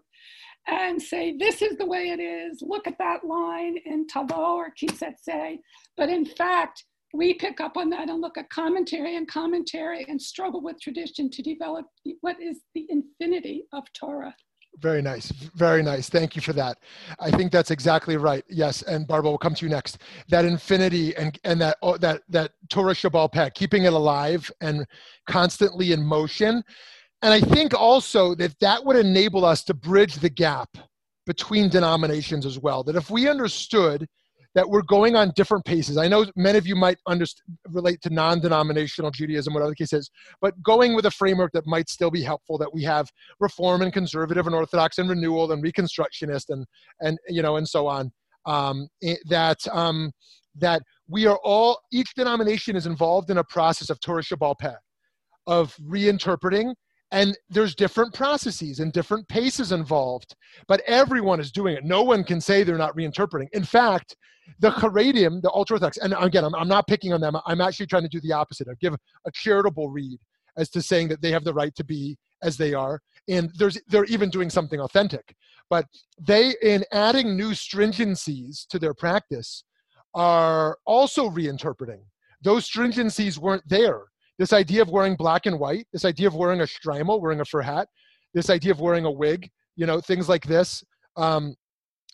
and 0.67 1.01
say, 1.01 1.35
this 1.37 1.61
is 1.61 1.77
the 1.77 1.85
way 1.85 2.09
it 2.09 2.19
is. 2.19 2.61
Look 2.61 2.87
at 2.87 2.97
that 2.99 3.25
line 3.25 3.77
in 3.85 4.07
Tavo 4.07 4.37
or 4.37 4.69
Ki 4.71 4.87
Tetzei. 4.87 5.57
But 5.97 6.09
in 6.09 6.25
fact, 6.25 6.85
we 7.13 7.33
pick 7.33 7.59
up 7.59 7.77
on 7.77 7.89
that 7.89 8.09
and 8.09 8.21
look 8.21 8.37
at 8.37 8.49
commentary 8.49 9.15
and 9.17 9.27
commentary 9.27 10.05
and 10.07 10.21
struggle 10.21 10.61
with 10.61 10.79
tradition 10.79 11.29
to 11.31 11.41
develop 11.41 11.85
what 12.21 12.41
is 12.41 12.61
the 12.73 12.85
infinity 12.89 13.63
of 13.73 13.83
Torah. 13.93 14.35
Very 14.79 15.01
nice. 15.01 15.31
Very 15.55 15.83
nice. 15.83 16.09
Thank 16.09 16.35
you 16.35 16.41
for 16.41 16.53
that. 16.53 16.77
I 17.19 17.29
think 17.29 17.51
that's 17.51 17.71
exactly 17.71 18.15
right. 18.15 18.43
Yes, 18.47 18.81
and 18.83 19.05
Barbara 19.05 19.31
will 19.31 19.37
come 19.37 19.53
to 19.55 19.65
you 19.65 19.69
next. 19.69 19.97
That 20.29 20.45
infinity 20.45 21.15
and 21.17 21.37
and 21.43 21.59
that 21.59 21.77
oh, 21.81 21.97
that 21.97 22.21
that 22.29 22.51
Torah 22.69 22.93
Shebe'al 22.93 23.31
Peh, 23.31 23.49
keeping 23.49 23.83
it 23.83 23.93
alive 23.93 24.49
and 24.61 24.85
constantly 25.27 25.91
in 25.91 26.01
motion. 26.01 26.63
And 27.21 27.33
I 27.33 27.41
think 27.41 27.73
also 27.73 28.33
that 28.35 28.57
that 28.61 28.83
would 28.83 28.95
enable 28.95 29.43
us 29.43 29.63
to 29.65 29.73
bridge 29.73 30.15
the 30.15 30.29
gap 30.29 30.69
between 31.25 31.69
denominations 31.69 32.45
as 32.45 32.57
well. 32.57 32.81
That 32.83 32.95
if 32.95 33.09
we 33.11 33.27
understood 33.27 34.07
that 34.55 34.69
we're 34.69 34.81
going 34.81 35.15
on 35.15 35.31
different 35.35 35.63
paces. 35.65 35.97
I 35.97 36.07
know 36.07 36.25
many 36.35 36.57
of 36.57 36.67
you 36.67 36.75
might 36.75 36.97
relate 37.69 38.01
to 38.01 38.09
non-denominational 38.09 39.11
Judaism, 39.11 39.53
whatever 39.53 39.71
the 39.71 39.75
case 39.75 39.93
is, 39.93 40.09
but 40.41 40.61
going 40.61 40.95
with 40.95 41.05
a 41.05 41.11
framework 41.11 41.51
that 41.53 41.65
might 41.65 41.89
still 41.89 42.11
be 42.11 42.21
helpful. 42.21 42.57
That 42.57 42.73
we 42.73 42.83
have 42.83 43.09
Reform 43.39 43.81
and 43.81 43.93
Conservative 43.93 44.47
and 44.47 44.55
Orthodox 44.55 44.97
and 44.97 45.09
Renewal 45.09 45.51
and 45.51 45.63
Reconstructionist 45.63 46.45
and 46.49 46.65
and 46.99 47.17
you 47.27 47.41
know 47.41 47.57
and 47.57 47.67
so 47.67 47.87
on. 47.87 48.11
Um, 48.45 48.87
eh, 49.03 49.15
that 49.29 49.59
um, 49.71 50.11
that 50.55 50.81
we 51.07 51.27
are 51.27 51.39
all 51.43 51.79
each 51.91 52.13
denomination 52.15 52.75
is 52.75 52.85
involved 52.85 53.29
in 53.29 53.37
a 53.37 53.43
process 53.43 53.89
of 53.89 53.99
Torah 53.99 54.23
Shebe'al 54.23 54.55
of 55.47 55.75
reinterpreting 55.77 56.73
and 57.11 57.37
there's 57.49 57.75
different 57.75 58.13
processes 58.13 58.79
and 58.79 58.93
different 58.93 59.27
paces 59.27 59.71
involved 59.71 60.35
but 60.67 60.81
everyone 60.87 61.39
is 61.39 61.51
doing 61.51 61.75
it. 61.75 61.83
No 61.83 62.03
one 62.03 62.23
can 62.23 62.41
say 62.41 62.63
they're 62.63 62.77
not 62.77 62.95
reinterpreting. 62.95 63.47
In 63.53 63.63
fact 63.63 64.15
the 64.59 64.71
Haredim, 64.71 65.41
the 65.41 65.51
ultra 65.51 65.75
orthodox 65.75 65.97
and 65.97 66.15
again 66.19 66.43
I'm, 66.43 66.55
I'm 66.55 66.67
not 66.67 66.87
picking 66.87 67.13
on 67.13 67.21
them. 67.21 67.35
I'm 67.45 67.61
actually 67.61 67.87
trying 67.87 68.03
to 68.03 68.09
do 68.09 68.21
the 68.21 68.33
opposite 68.33 68.67
i 68.67 68.73
give 68.79 68.93
a 68.93 69.31
charitable 69.33 69.89
read 69.89 70.19
as 70.57 70.69
to 70.71 70.81
saying 70.81 71.07
that 71.09 71.21
they 71.21 71.31
have 71.31 71.43
the 71.43 71.53
right 71.53 71.73
to 71.75 71.83
be 71.83 72.17
as 72.43 72.57
they 72.57 72.73
are. 72.73 72.99
And 73.29 73.51
there's 73.57 73.79
they're 73.87 74.05
even 74.05 74.29
doing 74.29 74.49
something 74.49 74.79
authentic. 74.79 75.35
But 75.69 75.85
they 76.19 76.55
in 76.61 76.83
adding 76.91 77.37
new 77.37 77.51
stringencies 77.51 78.67
to 78.67 78.79
their 78.79 78.93
practice 78.93 79.63
are 80.13 80.77
also 80.85 81.29
reinterpreting. 81.29 82.01
Those 82.43 82.69
stringencies 82.69 83.37
weren't 83.37 83.67
there 83.67 84.10
this 84.41 84.53
idea 84.53 84.81
of 84.81 84.89
wearing 84.89 85.15
black 85.15 85.45
and 85.45 85.59
white, 85.59 85.85
this 85.93 86.03
idea 86.03 86.25
of 86.25 86.33
wearing 86.33 86.61
a 86.61 86.63
shtreimel, 86.63 87.21
wearing 87.21 87.41
a 87.41 87.45
fur 87.45 87.61
hat, 87.61 87.87
this 88.33 88.49
idea 88.49 88.71
of 88.71 88.79
wearing 88.79 89.05
a 89.05 89.11
wig, 89.11 89.47
you 89.75 89.85
know, 89.85 90.01
things 90.01 90.27
like 90.27 90.43
this. 90.45 90.83
Um, 91.15 91.53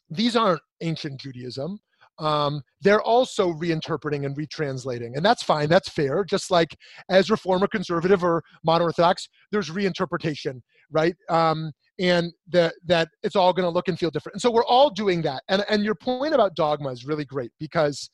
these 0.09 0.35
aren't 0.35 0.59
ancient 0.81 1.21
Judaism, 1.21 1.79
um, 2.19 2.61
they're 2.81 3.01
also 3.01 3.53
reinterpreting 3.53 4.25
and 4.25 4.35
retranslating. 4.35 5.15
And 5.15 5.23
that's 5.23 5.41
fine, 5.41 5.69
that's 5.69 5.87
fair. 5.87 6.25
Just 6.25 6.51
like 6.51 6.75
as 7.09 7.31
Reformer, 7.31 7.67
Conservative, 7.67 8.25
or 8.25 8.43
Modern 8.61 8.87
Orthodox, 8.87 9.29
there's 9.53 9.69
reinterpretation, 9.69 10.59
right? 10.91 11.15
Um, 11.29 11.71
and 11.97 12.33
that 12.49 12.73
that 12.87 13.07
it's 13.23 13.37
all 13.37 13.53
going 13.53 13.63
to 13.63 13.69
look 13.69 13.87
and 13.87 13.97
feel 13.97 14.11
different. 14.11 14.35
And 14.35 14.41
so 14.41 14.51
we're 14.51 14.65
all 14.65 14.89
doing 14.89 15.21
that. 15.21 15.43
And, 15.47 15.63
and 15.69 15.81
your 15.81 15.95
point 15.95 16.33
about 16.33 16.57
dogma 16.57 16.89
is 16.89 17.05
really 17.05 17.23
great 17.23 17.51
because 17.57 18.09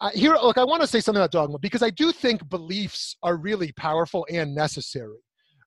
uh, 0.00 0.10
here, 0.10 0.34
look, 0.34 0.58
I 0.58 0.64
want 0.64 0.80
to 0.82 0.86
say 0.86 1.00
something 1.00 1.20
about 1.20 1.32
dogma 1.32 1.58
because 1.58 1.82
I 1.82 1.90
do 1.90 2.12
think 2.12 2.48
beliefs 2.48 3.16
are 3.22 3.36
really 3.36 3.72
powerful 3.72 4.26
and 4.30 4.54
necessary, 4.54 5.18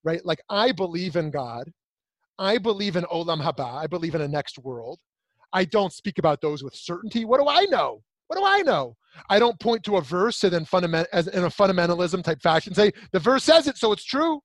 right? 0.03 0.25
Like 0.25 0.41
I 0.49 0.71
believe 0.71 1.15
in 1.15 1.31
God. 1.31 1.71
I 2.39 2.57
believe 2.57 2.95
in 2.95 3.03
Olam 3.05 3.43
Haba. 3.43 3.75
I 3.75 3.87
believe 3.87 4.15
in 4.15 4.21
a 4.21 4.27
next 4.27 4.57
world. 4.59 4.99
I 5.53 5.65
don't 5.65 5.91
speak 5.91 6.17
about 6.17 6.41
those 6.41 6.63
with 6.63 6.73
certainty. 6.73 7.25
What 7.25 7.39
do 7.39 7.47
I 7.47 7.65
know? 7.65 8.01
What 8.27 8.37
do 8.37 8.45
I 8.45 8.61
know? 8.61 8.95
I 9.29 9.39
don't 9.39 9.59
point 9.59 9.83
to 9.83 9.97
a 9.97 10.01
verse 10.01 10.43
and 10.45 10.53
then 10.53 10.63
fundament 10.63 11.09
as 11.11 11.27
in 11.27 11.43
a 11.43 11.49
fundamentalism 11.49 12.23
type 12.23 12.41
fashion 12.41 12.73
say 12.73 12.93
the 13.11 13.19
verse 13.19 13.43
says 13.43 13.67
it, 13.67 13.77
so 13.77 13.91
it's 13.91 14.05
true. 14.05 14.39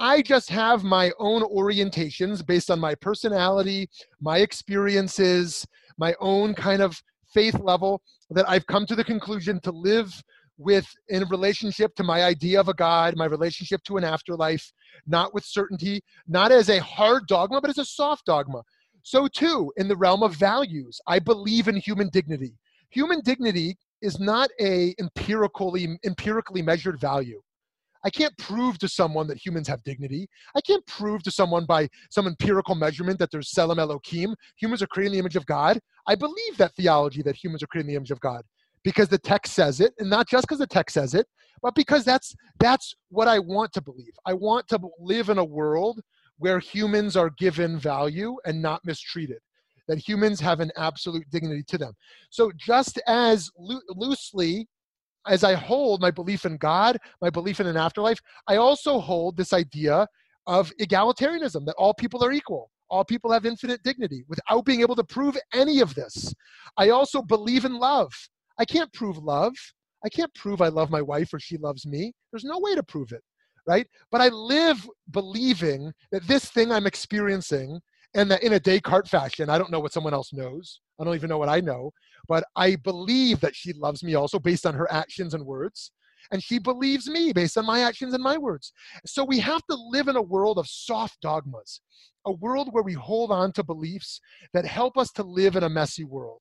I 0.00 0.22
just 0.22 0.50
have 0.50 0.82
my 0.82 1.12
own 1.20 1.42
orientations 1.42 2.44
based 2.44 2.70
on 2.70 2.80
my 2.80 2.96
personality, 2.96 3.88
my 4.20 4.38
experiences, 4.38 5.64
my 5.98 6.16
own 6.18 6.54
kind 6.54 6.82
of 6.82 7.00
faith 7.32 7.58
level 7.60 8.02
that 8.30 8.48
I've 8.48 8.66
come 8.66 8.86
to 8.86 8.96
the 8.96 9.04
conclusion 9.04 9.60
to 9.60 9.70
live 9.70 10.22
with 10.58 10.86
in 11.08 11.26
relationship 11.28 11.94
to 11.96 12.04
my 12.04 12.22
idea 12.22 12.60
of 12.60 12.68
a 12.68 12.74
God, 12.74 13.16
my 13.16 13.24
relationship 13.24 13.82
to 13.84 13.96
an 13.96 14.04
afterlife, 14.04 14.72
not 15.06 15.34
with 15.34 15.44
certainty, 15.44 16.02
not 16.28 16.52
as 16.52 16.68
a 16.68 16.80
hard 16.80 17.26
dogma, 17.26 17.60
but 17.60 17.70
as 17.70 17.78
a 17.78 17.84
soft 17.84 18.26
dogma. 18.26 18.62
So, 19.02 19.26
too, 19.26 19.72
in 19.76 19.88
the 19.88 19.96
realm 19.96 20.22
of 20.22 20.36
values, 20.36 21.00
I 21.06 21.18
believe 21.18 21.68
in 21.68 21.76
human 21.76 22.08
dignity. 22.10 22.54
Human 22.90 23.20
dignity 23.20 23.76
is 24.00 24.20
not 24.20 24.50
a 24.60 24.94
empirically 25.00 25.98
empirically 26.04 26.62
measured 26.62 27.00
value. 27.00 27.42
I 28.04 28.10
can't 28.10 28.36
prove 28.38 28.78
to 28.78 28.88
someone 28.88 29.26
that 29.28 29.44
humans 29.44 29.68
have 29.68 29.82
dignity. 29.84 30.28
I 30.56 30.60
can't 30.60 30.84
prove 30.86 31.22
to 31.24 31.30
someone 31.30 31.66
by 31.66 31.88
some 32.10 32.26
empirical 32.26 32.74
measurement 32.74 33.18
that 33.18 33.30
there's 33.30 33.52
Tselem 33.52 33.78
Elohim. 33.78 34.34
Humans 34.56 34.82
are 34.82 34.86
created 34.88 35.08
in 35.08 35.12
the 35.14 35.18
image 35.20 35.36
of 35.36 35.46
God. 35.46 35.78
I 36.06 36.14
believe 36.14 36.56
that 36.58 36.74
theology 36.74 37.22
that 37.22 37.36
humans 37.36 37.62
are 37.62 37.68
created 37.68 37.88
in 37.88 37.94
the 37.94 37.96
image 37.96 38.10
of 38.10 38.20
God 38.20 38.42
because 38.84 39.08
the 39.08 39.18
text 39.18 39.54
says 39.54 39.80
it, 39.80 39.92
and 39.98 40.10
not 40.10 40.28
just 40.28 40.44
because 40.46 40.58
the 40.58 40.66
text 40.66 40.94
says 40.94 41.14
it, 41.14 41.26
but 41.62 41.74
because 41.74 42.04
that's 42.04 42.34
that's 42.58 42.94
what 43.10 43.28
I 43.28 43.38
want 43.38 43.72
to 43.74 43.80
believe. 43.80 44.12
I 44.26 44.34
want 44.34 44.66
to 44.68 44.80
live 44.98 45.28
in 45.28 45.38
a 45.38 45.44
world 45.44 46.00
where 46.38 46.58
humans 46.58 47.16
are 47.16 47.30
given 47.38 47.78
value 47.78 48.36
and 48.44 48.60
not 48.60 48.84
mistreated, 48.84 49.38
that 49.86 49.98
humans 49.98 50.40
have 50.40 50.58
an 50.58 50.72
absolute 50.76 51.28
dignity 51.30 51.62
to 51.68 51.78
them. 51.78 51.92
So, 52.30 52.50
just 52.56 53.00
as 53.06 53.48
lo- 53.56 53.80
loosely 53.90 54.68
as 55.26 55.44
I 55.44 55.54
hold 55.54 56.00
my 56.00 56.10
belief 56.10 56.44
in 56.44 56.56
God, 56.56 56.98
my 57.20 57.30
belief 57.30 57.60
in 57.60 57.66
an 57.66 57.76
afterlife, 57.76 58.18
I 58.48 58.56
also 58.56 58.98
hold 58.98 59.36
this 59.36 59.52
idea 59.52 60.06
of 60.46 60.72
egalitarianism 60.80 61.64
that 61.66 61.76
all 61.78 61.94
people 61.94 62.24
are 62.24 62.32
equal. 62.32 62.70
All 62.90 63.04
people 63.04 63.32
have 63.32 63.46
infinite 63.46 63.82
dignity 63.82 64.24
without 64.28 64.64
being 64.64 64.82
able 64.82 64.96
to 64.96 65.04
prove 65.04 65.36
any 65.54 65.80
of 65.80 65.94
this. 65.94 66.34
I 66.76 66.90
also 66.90 67.22
believe 67.22 67.64
in 67.64 67.78
love. 67.78 68.12
I 68.58 68.64
can't 68.64 68.92
prove 68.92 69.16
love. 69.18 69.54
I 70.04 70.08
can't 70.08 70.34
prove 70.34 70.60
I 70.60 70.68
love 70.68 70.90
my 70.90 71.00
wife 71.00 71.32
or 71.32 71.40
she 71.40 71.56
loves 71.56 71.86
me. 71.86 72.12
There's 72.32 72.44
no 72.44 72.58
way 72.58 72.74
to 72.74 72.82
prove 72.82 73.12
it 73.12 73.22
right? 73.66 73.86
But 74.10 74.20
I 74.20 74.28
live 74.28 74.88
believing 75.10 75.92
that 76.10 76.26
this 76.26 76.46
thing 76.46 76.72
I'm 76.72 76.86
experiencing, 76.86 77.80
and 78.14 78.30
that 78.30 78.42
in 78.42 78.52
a 78.52 78.60
Descartes 78.60 79.08
fashion, 79.08 79.48
I 79.48 79.58
don't 79.58 79.70
know 79.70 79.80
what 79.80 79.92
someone 79.92 80.14
else 80.14 80.32
knows. 80.32 80.80
I 81.00 81.04
don't 81.04 81.14
even 81.14 81.30
know 81.30 81.38
what 81.38 81.48
I 81.48 81.60
know, 81.60 81.92
but 82.28 82.44
I 82.56 82.76
believe 82.76 83.40
that 83.40 83.56
she 83.56 83.72
loves 83.72 84.02
me 84.02 84.14
also 84.14 84.38
based 84.38 84.66
on 84.66 84.74
her 84.74 84.90
actions 84.92 85.34
and 85.34 85.44
words. 85.44 85.92
And 86.30 86.42
she 86.42 86.58
believes 86.58 87.08
me 87.08 87.32
based 87.32 87.58
on 87.58 87.66
my 87.66 87.80
actions 87.80 88.14
and 88.14 88.22
my 88.22 88.38
words. 88.38 88.72
So 89.04 89.24
we 89.24 89.40
have 89.40 89.62
to 89.68 89.76
live 89.90 90.08
in 90.08 90.16
a 90.16 90.22
world 90.22 90.58
of 90.58 90.68
soft 90.68 91.20
dogmas, 91.20 91.80
a 92.24 92.32
world 92.32 92.68
where 92.72 92.84
we 92.84 92.92
hold 92.92 93.32
on 93.32 93.52
to 93.52 93.64
beliefs 93.64 94.20
that 94.52 94.64
help 94.64 94.96
us 94.96 95.10
to 95.12 95.22
live 95.22 95.56
in 95.56 95.64
a 95.64 95.68
messy 95.68 96.04
world, 96.04 96.40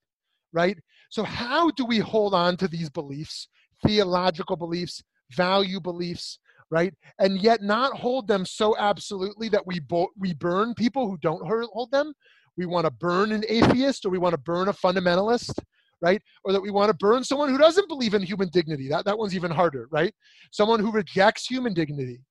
right? 0.54 0.78
So, 1.10 1.24
how 1.24 1.72
do 1.72 1.86
we 1.86 1.98
hold 1.98 2.34
on 2.34 2.58
to 2.58 2.68
these 2.68 2.90
beliefs, 2.90 3.48
theological 3.86 4.56
beliefs, 4.56 5.02
value 5.32 5.80
beliefs, 5.80 6.40
right? 6.72 6.94
And 7.20 7.40
yet 7.42 7.62
not 7.62 7.98
hold 7.98 8.28
them 8.28 8.46
so 8.46 8.76
absolutely 8.78 9.50
that 9.50 9.68
we 9.68 9.82
bo- 9.82 10.10
we 10.18 10.34
burn 10.34 10.74
people 10.74 11.08
who 11.08 11.18
don't 11.18 11.46
hold 11.46 11.92
them. 11.92 12.14
We 12.58 12.66
want 12.66 12.86
to 12.86 12.92
burn 12.92 13.34
an 13.34 13.44
atheist 13.48 14.06
or 14.06 14.10
we 14.10 14.18
want 14.18 14.34
to 14.34 14.40
burn 14.40 14.70
a 14.70 14.74
fundamentalist, 14.74 15.54
right? 16.02 16.22
Or 16.44 16.54
that 16.54 16.62
we 16.62 16.72
want 16.72 16.90
to 16.90 16.98
burn 16.98 17.24
someone 17.24 17.50
who 17.50 17.58
doesn't 17.58 17.90
believe 17.90 18.14
in 18.14 18.22
human 18.22 18.50
dignity. 18.50 18.88
That 18.88 19.06
that 19.06 19.18
one's 19.18 19.36
even 19.36 19.52
harder, 19.52 19.88
right? 19.92 20.14
Someone 20.52 20.80
who 20.80 20.92
rejects 20.92 21.46
human 21.46 21.74
dignity. 21.74 22.22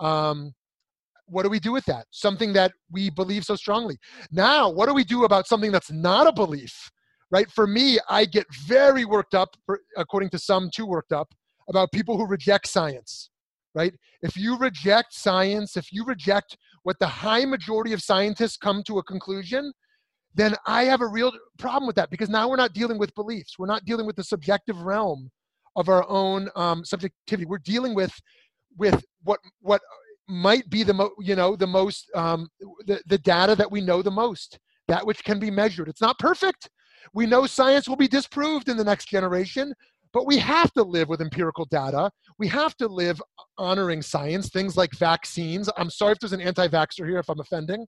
Um, 0.00 0.54
what 1.26 1.44
do 1.44 1.50
we 1.50 1.60
do 1.60 1.70
with 1.70 1.84
that? 1.84 2.06
Something 2.10 2.52
that 2.54 2.72
we 2.90 3.10
believe 3.10 3.44
so 3.44 3.54
strongly. 3.54 3.98
Now, 4.32 4.68
what 4.68 4.86
do 4.86 4.94
we 4.94 5.04
do 5.04 5.24
about 5.24 5.46
something 5.46 5.70
that's 5.70 5.92
not 5.92 6.26
a 6.26 6.32
belief? 6.32 6.90
Right? 7.30 7.48
For 7.48 7.68
me, 7.68 8.00
I 8.08 8.24
get 8.24 8.46
very 8.66 9.04
worked 9.04 9.34
up, 9.34 9.56
according 9.96 10.30
to 10.30 10.38
some, 10.38 10.68
too 10.74 10.86
worked 10.86 11.12
up 11.12 11.28
about 11.68 11.92
people 11.92 12.16
who 12.16 12.26
reject 12.26 12.66
science 12.66 13.30
right? 13.74 13.94
If 14.22 14.36
you 14.36 14.58
reject 14.58 15.14
science, 15.14 15.76
if 15.76 15.92
you 15.92 16.04
reject 16.04 16.56
what 16.82 16.98
the 16.98 17.06
high 17.06 17.44
majority 17.44 17.92
of 17.92 18.02
scientists 18.02 18.56
come 18.56 18.82
to 18.84 18.98
a 18.98 19.02
conclusion, 19.02 19.72
then 20.34 20.54
I 20.66 20.84
have 20.84 21.00
a 21.00 21.06
real 21.06 21.32
problem 21.58 21.86
with 21.86 21.96
that 21.96 22.10
because 22.10 22.28
now 22.28 22.48
we're 22.48 22.56
not 22.56 22.72
dealing 22.72 22.98
with 22.98 23.14
beliefs. 23.14 23.58
We're 23.58 23.66
not 23.66 23.84
dealing 23.84 24.06
with 24.06 24.16
the 24.16 24.24
subjective 24.24 24.80
realm 24.82 25.30
of 25.76 25.88
our 25.88 26.08
own 26.08 26.48
um, 26.56 26.84
subjectivity. 26.84 27.46
We're 27.46 27.58
dealing 27.58 27.94
with 27.94 28.12
with 28.78 29.04
what 29.24 29.40
what 29.60 29.80
might 30.28 30.68
be 30.70 30.84
the 30.84 30.94
mo- 30.94 31.14
you 31.20 31.34
know 31.34 31.56
the 31.56 31.66
most 31.66 32.10
um, 32.14 32.48
the, 32.86 33.00
the 33.06 33.18
data 33.18 33.56
that 33.56 33.70
we 33.70 33.80
know 33.80 34.02
the 34.02 34.10
most, 34.10 34.58
that 34.88 35.04
which 35.04 35.24
can 35.24 35.38
be 35.38 35.50
measured. 35.50 35.88
It's 35.88 36.00
not 36.00 36.18
perfect. 36.18 36.70
We 37.12 37.26
know 37.26 37.46
science 37.46 37.88
will 37.88 37.96
be 37.96 38.08
disproved 38.08 38.68
in 38.68 38.76
the 38.76 38.84
next 38.84 39.08
generation, 39.08 39.74
but 40.12 40.26
we 40.26 40.38
have 40.38 40.72
to 40.72 40.82
live 40.82 41.08
with 41.08 41.20
empirical 41.20 41.64
data. 41.66 42.10
We 42.38 42.48
have 42.48 42.76
to 42.76 42.88
live 42.88 43.22
honoring 43.58 44.02
science, 44.02 44.48
things 44.48 44.76
like 44.76 44.92
vaccines. 44.92 45.68
I'm 45.76 45.90
sorry 45.90 46.12
if 46.12 46.18
there's 46.18 46.32
an 46.32 46.40
anti 46.40 46.66
vaxxer 46.68 47.06
here 47.06 47.18
if 47.18 47.28
I'm 47.28 47.40
offending. 47.40 47.86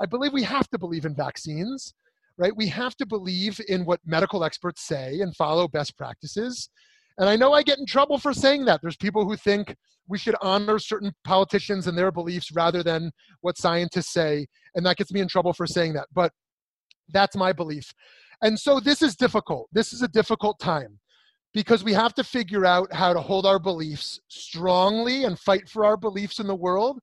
I 0.00 0.06
believe 0.06 0.32
we 0.32 0.42
have 0.42 0.68
to 0.70 0.78
believe 0.78 1.04
in 1.04 1.14
vaccines, 1.14 1.94
right? 2.36 2.56
We 2.56 2.66
have 2.68 2.96
to 2.96 3.06
believe 3.06 3.60
in 3.68 3.84
what 3.84 4.00
medical 4.04 4.42
experts 4.42 4.82
say 4.82 5.20
and 5.20 5.36
follow 5.36 5.68
best 5.68 5.96
practices. 5.96 6.68
And 7.18 7.28
I 7.28 7.36
know 7.36 7.52
I 7.52 7.62
get 7.62 7.78
in 7.78 7.86
trouble 7.86 8.18
for 8.18 8.32
saying 8.32 8.64
that. 8.64 8.80
There's 8.82 8.96
people 8.96 9.24
who 9.24 9.36
think 9.36 9.76
we 10.08 10.18
should 10.18 10.34
honor 10.42 10.78
certain 10.78 11.12
politicians 11.24 11.86
and 11.86 11.96
their 11.96 12.10
beliefs 12.10 12.50
rather 12.52 12.82
than 12.82 13.12
what 13.42 13.58
scientists 13.58 14.12
say. 14.12 14.46
And 14.74 14.84
that 14.86 14.96
gets 14.96 15.12
me 15.12 15.20
in 15.20 15.28
trouble 15.28 15.52
for 15.52 15.66
saying 15.66 15.92
that. 15.92 16.08
But 16.12 16.32
that's 17.12 17.36
my 17.36 17.52
belief. 17.52 17.92
And 18.40 18.58
so 18.58 18.80
this 18.80 19.02
is 19.02 19.14
difficult. 19.14 19.68
This 19.72 19.92
is 19.92 20.02
a 20.02 20.08
difficult 20.08 20.58
time 20.58 20.98
because 21.54 21.84
we 21.84 21.92
have 21.92 22.14
to 22.14 22.24
figure 22.24 22.64
out 22.64 22.92
how 22.92 23.12
to 23.12 23.20
hold 23.20 23.46
our 23.46 23.58
beliefs 23.58 24.20
strongly 24.28 25.24
and 25.24 25.38
fight 25.38 25.68
for 25.68 25.84
our 25.84 25.96
beliefs 25.96 26.38
in 26.38 26.46
the 26.46 26.54
world, 26.54 26.98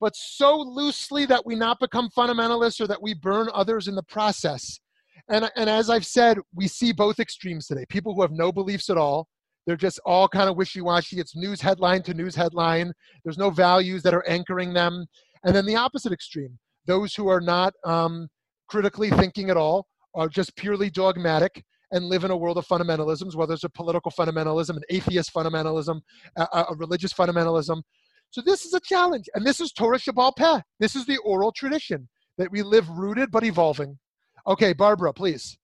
but 0.00 0.16
so 0.16 0.56
loosely 0.56 1.24
that 1.26 1.46
we 1.46 1.54
not 1.54 1.78
become 1.78 2.08
fundamentalists 2.16 2.80
or 2.80 2.86
that 2.86 3.00
we 3.00 3.14
burn 3.14 3.48
others 3.54 3.86
in 3.86 3.94
the 3.94 4.02
process. 4.02 4.80
And, 5.28 5.48
and 5.56 5.70
as 5.70 5.88
I've 5.88 6.06
said, 6.06 6.38
we 6.54 6.66
see 6.66 6.92
both 6.92 7.20
extremes 7.20 7.66
today 7.66 7.84
people 7.88 8.14
who 8.14 8.22
have 8.22 8.32
no 8.32 8.50
beliefs 8.50 8.90
at 8.90 8.98
all. 8.98 9.28
They're 9.64 9.76
just 9.76 10.00
all 10.04 10.26
kind 10.26 10.50
of 10.50 10.56
wishy 10.56 10.80
washy. 10.80 11.20
It's 11.20 11.36
news 11.36 11.60
headline 11.60 12.02
to 12.02 12.14
news 12.14 12.34
headline. 12.34 12.92
There's 13.22 13.38
no 13.38 13.50
values 13.50 14.02
that 14.02 14.14
are 14.14 14.26
anchoring 14.28 14.72
them. 14.72 15.06
And 15.44 15.54
then 15.54 15.66
the 15.66 15.76
opposite 15.76 16.12
extreme 16.12 16.58
those 16.86 17.14
who 17.14 17.28
are 17.28 17.40
not 17.40 17.72
um, 17.84 18.28
critically 18.68 19.10
thinking 19.10 19.50
at 19.50 19.56
all, 19.56 19.86
are 20.14 20.28
just 20.28 20.56
purely 20.56 20.90
dogmatic 20.90 21.62
and 21.92 22.06
live 22.06 22.24
in 22.24 22.30
a 22.30 22.36
world 22.36 22.58
of 22.58 22.66
fundamentalisms, 22.66 23.36
whether 23.36 23.54
it's 23.54 23.64
a 23.64 23.68
political 23.68 24.10
fundamentalism, 24.10 24.76
an 24.76 24.82
atheist 24.88 25.32
fundamentalism, 25.32 26.00
a, 26.36 26.42
a 26.70 26.74
religious 26.76 27.12
fundamentalism. 27.12 27.82
So 28.30 28.40
this 28.40 28.64
is 28.64 28.72
a 28.72 28.80
challenge, 28.80 29.26
and 29.34 29.46
this 29.46 29.60
is 29.60 29.72
Torah 29.72 29.98
Shebe'al 29.98 30.34
Peh. 30.34 30.60
This 30.80 30.96
is 30.96 31.04
the 31.06 31.18
oral 31.18 31.52
tradition 31.52 32.08
that 32.38 32.50
we 32.50 32.62
live 32.62 32.88
rooted 32.88 33.30
but 33.30 33.44
evolving. 33.44 33.98
Okay, 34.46 34.72
Barbara, 34.72 35.12
please. 35.12 35.56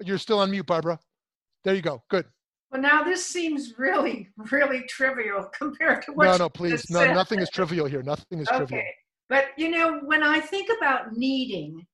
You're 0.00 0.18
still 0.18 0.40
on 0.40 0.50
mute, 0.50 0.66
Barbara. 0.66 0.98
There 1.64 1.74
you 1.74 1.82
go. 1.82 2.02
Good. 2.10 2.26
Well, 2.72 2.80
now 2.80 3.02
this 3.02 3.24
seems 3.24 3.74
really, 3.78 4.28
really 4.50 4.82
trivial 4.88 5.50
compared 5.58 6.02
to 6.02 6.12
what. 6.12 6.24
No, 6.24 6.36
no, 6.36 6.48
please, 6.48 6.88
no, 6.90 7.12
nothing 7.12 7.40
is 7.40 7.50
trivial 7.50 7.86
here. 7.86 8.02
Nothing 8.02 8.40
is 8.40 8.48
okay. 8.48 8.58
trivial. 8.58 8.82
But 9.28 9.46
you 9.56 9.70
know, 9.70 10.00
when 10.04 10.22
I 10.22 10.40
think 10.40 10.68
about 10.76 11.16
kneading, 11.16 11.86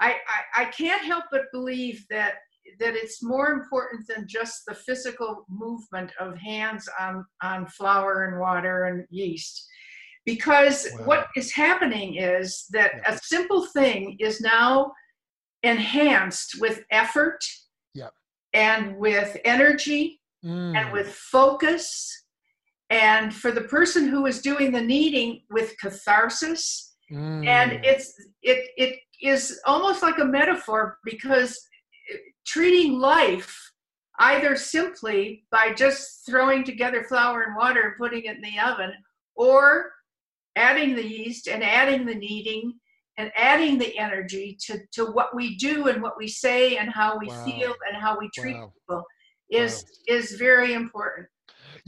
I, 0.00 0.16
I, 0.56 0.62
I 0.62 0.64
can't 0.66 1.04
help 1.04 1.24
but 1.30 1.52
believe 1.52 2.04
that 2.10 2.34
that 2.80 2.94
it's 2.94 3.22
more 3.22 3.50
important 3.50 4.06
than 4.06 4.26
just 4.28 4.62
the 4.66 4.74
physical 4.74 5.46
movement 5.48 6.12
of 6.20 6.36
hands 6.36 6.88
on, 7.00 7.24
on 7.42 7.66
flour 7.66 8.26
and 8.26 8.38
water 8.38 8.84
and 8.84 9.06
yeast 9.10 9.66
because 10.26 10.86
wow. 10.98 11.06
what 11.06 11.26
is 11.36 11.52
happening 11.52 12.16
is 12.16 12.66
that 12.70 12.92
yeah. 12.96 13.14
a 13.14 13.18
simple 13.18 13.64
thing 13.66 14.16
is 14.20 14.42
now 14.42 14.92
enhanced 15.62 16.60
with 16.60 16.84
effort 16.90 17.42
yeah. 17.94 18.08
and 18.52 18.96
with 18.98 19.38
energy 19.46 20.20
mm. 20.44 20.76
and 20.76 20.92
with 20.92 21.08
focus 21.08 22.26
and 22.90 23.34
for 23.34 23.50
the 23.50 23.62
person 23.62 24.06
who 24.06 24.26
is 24.26 24.42
doing 24.42 24.70
the 24.72 24.80
kneading 24.80 25.40
with 25.50 25.74
catharsis 25.80 26.96
mm. 27.10 27.46
and 27.46 27.84
it's 27.84 28.12
it 28.42 28.70
it 28.76 28.98
is 29.20 29.60
almost 29.66 30.02
like 30.02 30.18
a 30.18 30.24
metaphor 30.24 30.98
because 31.04 31.58
eh, 32.12 32.16
treating 32.46 32.98
life 32.98 33.56
either 34.20 34.56
simply 34.56 35.44
by 35.50 35.72
just 35.72 36.26
throwing 36.26 36.64
together 36.64 37.04
flour 37.04 37.42
and 37.42 37.56
water 37.56 37.82
and 37.82 37.96
putting 37.98 38.24
it 38.24 38.36
in 38.36 38.42
the 38.42 38.58
oven 38.60 38.92
or 39.36 39.92
adding 40.56 40.94
the 40.94 41.06
yeast 41.06 41.46
and 41.48 41.62
adding 41.62 42.04
the 42.04 42.14
kneading 42.14 42.74
and 43.16 43.30
adding 43.36 43.78
the 43.78 43.96
energy 43.98 44.56
to, 44.60 44.78
to 44.92 45.06
what 45.06 45.34
we 45.34 45.56
do 45.56 45.88
and 45.88 46.02
what 46.02 46.16
we 46.18 46.28
say 46.28 46.76
and 46.76 46.90
how 46.90 47.18
we 47.18 47.28
wow. 47.28 47.44
feel 47.44 47.74
and 47.88 48.00
how 48.00 48.18
we 48.18 48.28
treat 48.34 48.56
wow. 48.56 48.72
people 48.74 49.04
is 49.50 49.84
wow. 50.08 50.16
is 50.16 50.32
very 50.32 50.72
important 50.74 51.26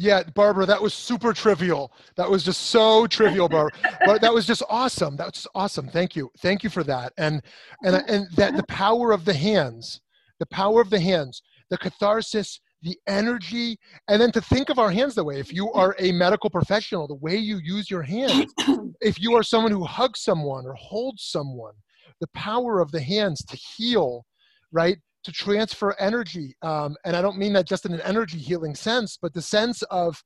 yeah 0.00 0.22
barbara 0.34 0.64
that 0.64 0.80
was 0.80 0.94
super 0.94 1.32
trivial. 1.32 1.92
That 2.16 2.28
was 2.28 2.42
just 2.42 2.62
so 2.68 3.06
trivial 3.06 3.48
barbara. 3.48 3.78
But 4.06 4.22
that 4.22 4.32
was 4.32 4.46
just 4.46 4.62
awesome. 4.70 5.16
That 5.16 5.26
was 5.26 5.34
just 5.34 5.48
awesome. 5.54 5.88
Thank 5.88 6.16
you. 6.16 6.30
Thank 6.38 6.64
you 6.64 6.70
for 6.70 6.82
that. 6.84 7.12
And 7.18 7.42
and 7.84 7.96
and 8.08 8.26
that 8.32 8.56
the 8.56 8.64
power 8.64 9.12
of 9.12 9.24
the 9.24 9.34
hands 9.34 10.00
the 10.38 10.46
power 10.46 10.80
of 10.80 10.88
the 10.88 10.98
hands 10.98 11.42
the 11.68 11.76
catharsis 11.76 12.60
the 12.82 12.96
energy 13.06 13.78
and 14.08 14.18
then 14.18 14.32
to 14.32 14.40
think 14.40 14.70
of 14.70 14.78
our 14.78 14.90
hands 14.90 15.14
the 15.14 15.22
way. 15.22 15.38
If 15.38 15.52
you 15.52 15.70
are 15.72 15.94
a 15.98 16.12
medical 16.12 16.48
professional 16.48 17.06
the 17.06 17.14
way 17.16 17.36
you 17.36 17.60
use 17.62 17.90
your 17.90 18.02
hands 18.02 18.52
if 19.02 19.20
you 19.20 19.34
are 19.34 19.42
someone 19.42 19.70
who 19.72 19.84
hugs 19.84 20.20
someone 20.22 20.66
or 20.66 20.74
holds 20.74 21.24
someone 21.24 21.74
the 22.20 22.28
power 22.28 22.80
of 22.80 22.90
the 22.90 23.02
hands 23.02 23.44
to 23.44 23.56
heal 23.56 24.24
right 24.72 24.96
to 25.24 25.32
transfer 25.32 25.94
energy 25.98 26.54
um, 26.62 26.96
and 27.04 27.16
i 27.16 27.22
don't 27.22 27.38
mean 27.38 27.52
that 27.52 27.66
just 27.66 27.86
in 27.86 27.92
an 27.92 28.00
energy 28.02 28.38
healing 28.38 28.74
sense 28.74 29.18
but 29.20 29.32
the 29.34 29.42
sense 29.42 29.82
of 29.90 30.22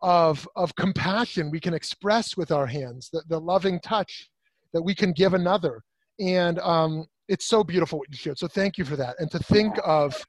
of 0.00 0.48
of 0.56 0.74
compassion 0.74 1.50
we 1.50 1.60
can 1.60 1.74
express 1.74 2.36
with 2.36 2.50
our 2.50 2.66
hands 2.66 3.08
the, 3.12 3.22
the 3.28 3.38
loving 3.38 3.78
touch 3.80 4.28
that 4.72 4.82
we 4.82 4.94
can 4.94 5.12
give 5.12 5.34
another. 5.34 5.82
And 6.20 6.58
um, 6.60 7.06
it's 7.28 7.46
so 7.46 7.62
beautiful 7.64 7.98
what 7.98 8.08
you 8.10 8.16
shared. 8.16 8.38
So 8.38 8.48
thank 8.48 8.78
you 8.78 8.84
for 8.84 8.96
that. 8.96 9.16
And 9.18 9.30
to 9.30 9.38
think 9.38 9.74
of 9.84 10.24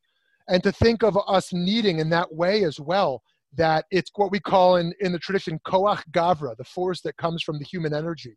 and 0.50 0.62
to 0.64 0.72
think 0.74 1.04
of 1.04 1.18
us 1.28 1.54
kneading 1.54 2.00
in 2.00 2.10
that 2.10 2.34
way 2.34 2.66
as 2.66 2.80
well 2.80 3.22
that 3.56 3.86
it's 3.92 4.12
what 4.16 4.32
we 4.32 4.40
call 4.40 4.76
in, 4.76 4.94
in 5.00 5.14
the 5.14 5.20
tradition 5.20 5.58
koach 5.66 6.02
gavra 6.12 6.54
the 6.58 6.66
force 6.66 7.00
that 7.02 7.16
comes 7.16 7.42
from 7.42 7.60
the 7.60 7.66
human 7.66 7.94
energy 7.94 8.36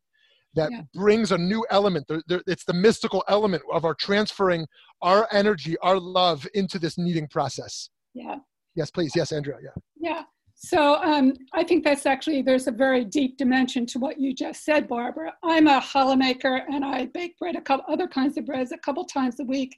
that 0.57 0.73
yeah. 0.73 0.81
brings 0.95 1.33
a 1.33 1.39
new 1.39 1.65
element 1.71 2.05
it's 2.29 2.65
the 2.65 2.75
mystical 2.75 3.23
element 3.29 3.63
of 3.73 3.85
our 3.85 3.95
transferring 3.95 4.67
our 5.03 5.29
energy 5.31 5.77
our 5.83 5.99
love 5.99 6.47
into 6.55 6.79
this 6.79 6.99
kneading 6.99 7.29
process 7.29 7.91
yeah 8.15 8.37
yes 8.75 8.91
please 8.91 9.13
yes 9.15 9.33
andrea 9.33 9.59
yeah 9.63 9.71
yeah 9.97 10.23
so 10.59 10.97
um, 11.03 11.35
I 11.53 11.63
think 11.63 11.85
that's 11.85 12.07
actually, 12.07 12.41
there's 12.41 12.67
a 12.67 12.73
very 12.73 13.05
deep 13.05 13.37
dimension 13.37 13.85
to 13.87 13.99
what 13.99 14.19
you 14.19 14.35
just 14.35 14.65
said, 14.65 14.89
Barbara. 14.89 15.35
I'm 15.45 15.67
a 15.67 15.81
challah 15.81 16.19
maker 16.19 16.63
and 16.73 16.83
I 16.83 17.07
bake 17.07 17.39
bread, 17.39 17.57
a 17.57 17.61
couple 17.61 17.85
other 17.93 18.09
kinds 18.09 18.39
of 18.39 18.47
breads 18.47 18.73
a 18.73 18.79
couple 18.79 19.05
times 19.05 19.39
a 19.39 19.45
week 19.45 19.77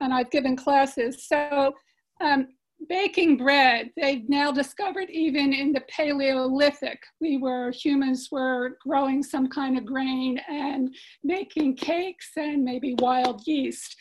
and 0.00 0.14
I've 0.14 0.30
given 0.30 0.56
classes. 0.56 1.28
So 1.28 1.74
um, 2.22 2.48
baking 2.88 3.36
bread, 3.36 3.90
they've 3.96 4.28
now 4.28 4.52
discovered 4.52 5.10
even 5.10 5.52
in 5.52 5.72
the 5.72 5.82
Paleolithic, 5.88 7.00
we 7.20 7.36
were, 7.36 7.70
humans 7.70 8.28
were 8.30 8.78
growing 8.86 9.22
some 9.22 9.48
kind 9.48 9.78
of 9.78 9.84
grain 9.84 10.40
and 10.48 10.94
making 11.22 11.76
cakes 11.76 12.30
and 12.36 12.64
maybe 12.64 12.94
wild 12.98 13.42
yeast. 13.46 13.96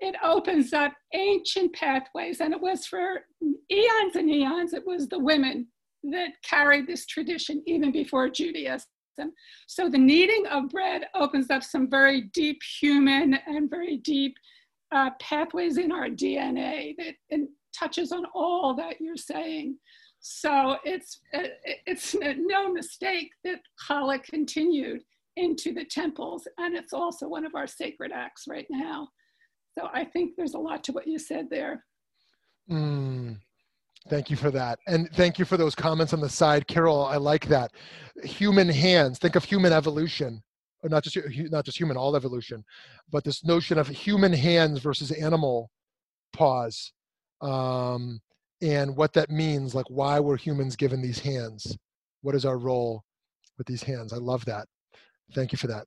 It 0.00 0.14
opens 0.22 0.72
up 0.72 0.92
ancient 1.14 1.74
pathways, 1.74 2.40
and 2.40 2.54
it 2.54 2.60
was 2.60 2.86
for 2.86 3.24
eons 3.70 4.16
and 4.16 4.30
eons, 4.30 4.72
it 4.72 4.86
was 4.86 5.08
the 5.08 5.18
women 5.18 5.66
that 6.04 6.30
carried 6.42 6.86
this 6.86 7.06
tradition 7.06 7.62
even 7.66 7.90
before 7.90 8.28
Judaism. 8.28 8.86
So 9.66 9.88
the 9.88 9.98
kneading 9.98 10.46
of 10.46 10.68
bread 10.68 11.06
opens 11.14 11.50
up 11.50 11.64
some 11.64 11.90
very 11.90 12.22
deep 12.32 12.60
human 12.80 13.38
and 13.46 13.68
very 13.68 13.96
deep 13.96 14.36
uh, 14.92 15.10
pathways 15.20 15.76
in 15.76 15.92
our 15.92 16.08
DNA 16.08 16.94
that 16.96 17.14
touches 17.76 18.12
on 18.12 18.24
all 18.34 18.74
that 18.76 19.00
you're 19.00 19.16
saying. 19.16 19.76
So 20.20 20.76
it's 20.84 21.20
it's 21.86 22.14
no 22.14 22.72
mistake 22.72 23.30
that 23.44 23.60
challah 23.88 24.22
continued 24.22 25.02
into 25.36 25.72
the 25.72 25.84
temples, 25.84 26.46
and 26.58 26.76
it's 26.76 26.92
also 26.92 27.28
one 27.28 27.44
of 27.44 27.54
our 27.54 27.66
sacred 27.66 28.10
acts 28.12 28.44
right 28.48 28.66
now. 28.68 29.08
So 29.78 29.88
I 29.92 30.04
think 30.04 30.34
there's 30.36 30.54
a 30.54 30.58
lot 30.58 30.82
to 30.84 30.92
what 30.92 31.06
you 31.06 31.18
said 31.18 31.46
there. 31.50 31.84
Mm, 32.68 33.38
thank 34.08 34.28
you 34.28 34.36
for 34.36 34.50
that, 34.50 34.80
and 34.88 35.08
thank 35.14 35.38
you 35.38 35.44
for 35.44 35.56
those 35.56 35.76
comments 35.76 36.12
on 36.12 36.20
the 36.20 36.28
side, 36.28 36.66
Carol. 36.66 37.04
I 37.04 37.16
like 37.16 37.46
that. 37.46 37.72
Human 38.24 38.68
hands. 38.68 39.18
Think 39.18 39.36
of 39.36 39.44
human 39.44 39.72
evolution 39.72 40.42
or 40.82 40.88
not 40.88 41.02
just 41.02 41.16
not 41.50 41.64
just 41.64 41.78
human, 41.78 41.96
all 41.96 42.16
evolution, 42.16 42.64
but 43.10 43.24
this 43.24 43.44
notion 43.44 43.78
of 43.78 43.88
human 43.88 44.32
hands 44.32 44.80
versus 44.80 45.10
animal 45.10 45.70
paws, 46.32 46.92
um, 47.40 48.20
and 48.60 48.96
what 48.96 49.12
that 49.14 49.30
means. 49.30 49.74
Like, 49.74 49.88
why 49.88 50.20
were 50.20 50.36
humans 50.36 50.76
given 50.76 51.00
these 51.00 51.18
hands? 51.18 51.76
What 52.22 52.34
is 52.34 52.44
our 52.44 52.58
role 52.58 53.04
with 53.56 53.66
these 53.66 53.82
hands? 53.82 54.12
I 54.12 54.16
love 54.16 54.44
that. 54.46 54.66
Thank 55.34 55.52
you 55.52 55.58
for 55.58 55.66
that. 55.68 55.86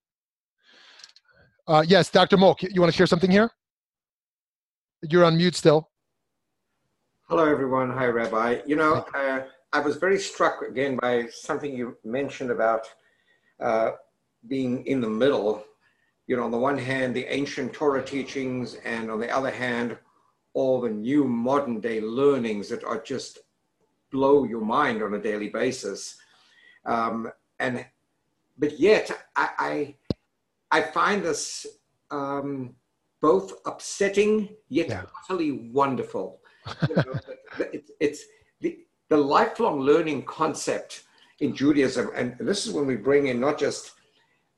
Uh, 1.67 1.83
yes, 1.87 2.09
Dr. 2.09 2.37
Molk, 2.37 2.63
you 2.63 2.81
want 2.81 2.91
to 2.91 2.97
share 2.97 3.07
something 3.07 3.31
here? 3.31 3.49
You're 5.09 5.25
on 5.25 5.37
mute 5.37 5.55
still. 5.55 5.89
Hello, 7.27 7.45
everyone. 7.45 7.89
Hi, 7.91 8.07
Rabbi. 8.07 8.61
You 8.65 8.75
know, 8.75 9.05
uh, 9.15 9.43
I 9.73 9.79
was 9.79 9.95
very 9.95 10.19
struck 10.19 10.63
again 10.63 10.97
by 11.01 11.27
something 11.31 11.73
you 11.73 11.97
mentioned 12.03 12.51
about 12.51 12.87
uh, 13.59 13.91
being 14.47 14.85
in 14.85 14.99
the 14.99 15.09
middle, 15.09 15.63
you 16.27 16.35
know, 16.35 16.43
on 16.43 16.51
the 16.51 16.57
one 16.57 16.77
hand, 16.77 17.15
the 17.15 17.25
ancient 17.25 17.71
Torah 17.73 18.03
teachings, 18.03 18.75
and 18.83 19.09
on 19.09 19.19
the 19.19 19.29
other 19.29 19.51
hand, 19.51 19.97
all 20.53 20.81
the 20.81 20.89
new 20.89 21.25
modern 21.25 21.79
day 21.79 22.01
learnings 22.01 22.69
that 22.69 22.83
are 22.83 23.01
just 23.01 23.39
blow 24.11 24.43
your 24.43 24.61
mind 24.61 25.01
on 25.01 25.13
a 25.13 25.21
daily 25.21 25.49
basis. 25.49 26.17
Um, 26.85 27.31
and, 27.59 27.85
but 28.57 28.79
yet 28.79 29.11
I, 29.35 29.95
I, 30.71 30.79
I 30.79 30.81
find 30.81 31.23
this 31.23 31.65
um, 32.09 32.75
both 33.21 33.53
upsetting 33.65 34.49
yet 34.69 34.89
yeah. 34.89 35.03
utterly 35.23 35.69
wonderful. 35.71 36.41
you 36.89 36.95
know, 36.95 37.13
it, 37.59 37.89
it's 37.99 38.23
the, 38.59 38.79
the 39.09 39.17
lifelong 39.17 39.79
learning 39.79 40.23
concept 40.23 41.03
in 41.39 41.55
Judaism, 41.55 42.09
and 42.15 42.35
this 42.39 42.67
is 42.67 42.73
when 42.73 42.85
we 42.85 42.95
bring 42.95 43.27
in 43.27 43.39
not 43.39 43.57
just 43.57 43.93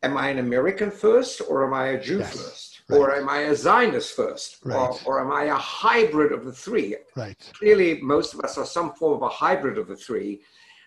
am 0.04 0.18
I 0.18 0.30
an 0.30 0.40
American 0.40 0.92
first 0.92 1.42
or 1.48 1.66
am 1.66 1.74
I 1.74 1.88
a 1.88 2.02
Jew 2.02 2.20
yes, 2.20 2.34
first? 2.34 2.73
Right. 2.90 2.98
Or 2.98 3.16
am 3.16 3.30
I 3.30 3.40
a 3.40 3.56
Zionist 3.56 4.16
first? 4.16 4.60
Right. 4.64 4.76
Or, 4.76 4.98
or, 5.06 5.22
am 5.22 5.32
I 5.32 5.46
a 5.46 5.56
hybrid 5.56 6.32
of 6.32 6.44
the 6.44 6.52
three? 6.52 6.98
Right. 7.16 7.38
Clearly, 7.54 8.02
most 8.02 8.34
of 8.34 8.42
us 8.42 8.58
are 8.58 8.66
some 8.66 8.94
form 8.94 9.16
of 9.16 9.22
a 9.22 9.30
hybrid 9.30 9.78
of 9.78 9.88
the 9.88 9.96
three 9.96 10.42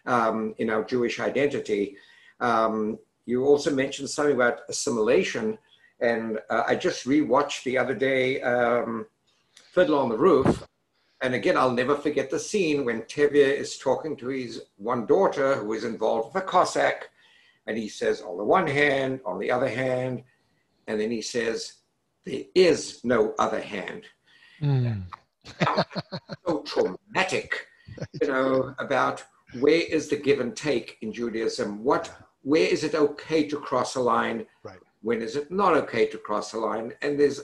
um, 0.05 0.55
in 0.59 0.69
our 0.71 0.85
Jewish 0.85 1.21
identity. 1.21 1.97
Um, 2.41 2.99
you 3.25 3.45
also 3.47 3.75
mentioned 3.75 4.11
something 4.11 4.35
about 4.35 4.61
assimilation, 4.69 5.59
and 6.01 6.39
uh, 6.51 6.65
I 6.67 6.75
just 6.75 7.07
rewatched 7.07 7.65
the 7.65 7.79
other 7.79 7.95
day 7.95 8.43
um, 8.43 9.07
Fiddler 9.55 9.99
on 9.99 10.11
the 10.11 10.19
Roof. 10.19 10.67
And 11.23 11.35
again, 11.35 11.57
I'll 11.57 11.73
never 11.73 11.97
forget 11.97 12.31
the 12.31 12.39
scene 12.39 12.85
when 12.85 13.03
Tevye 13.03 13.57
is 13.57 13.79
talking 13.79 14.17
to 14.19 14.29
his 14.29 14.63
one 14.77 15.07
daughter 15.07 15.55
who 15.55 15.73
is 15.73 15.85
involved 15.85 16.35
with 16.35 16.43
a 16.43 16.47
Cossack 16.47 17.09
and 17.67 17.77
he 17.77 17.89
says, 17.89 18.23
on 18.23 18.37
the 18.37 18.45
one 18.45 18.67
hand, 18.67 19.21
on 19.25 19.39
the 19.39 19.51
other 19.51 19.69
hand, 19.69 20.23
and 20.87 21.01
then 21.01 21.11
he 21.11 21.21
says, 21.21 21.75
there 22.27 22.43
is 22.55 23.01
no 23.05 23.35
other 23.39 23.61
hand. 23.61 24.03
Mm. 24.61 25.05
so 26.47 26.63
traumatic, 26.63 27.67
you 28.21 28.29
know, 28.29 28.75
about 28.79 29.25
where 29.61 29.81
is 29.81 30.09
the 30.09 30.17
give 30.17 30.41
and 30.41 30.55
take 30.55 30.99
in 31.01 31.13
Judaism? 31.13 31.83
What, 31.85 32.13
where 32.43 32.67
is 32.67 32.85
it 32.85 32.95
okay 32.95 33.47
to 33.49 33.57
cross 33.59 33.95
a 33.95 34.01
line? 34.01 34.45
Right. 34.65 34.79
When 35.03 35.23
is 35.23 35.37
it 35.37 35.51
not 35.51 35.75
okay 35.75 36.07
to 36.07 36.19
cross 36.19 36.53
a 36.53 36.59
line? 36.59 36.93
And 37.01 37.19
there's, 37.19 37.41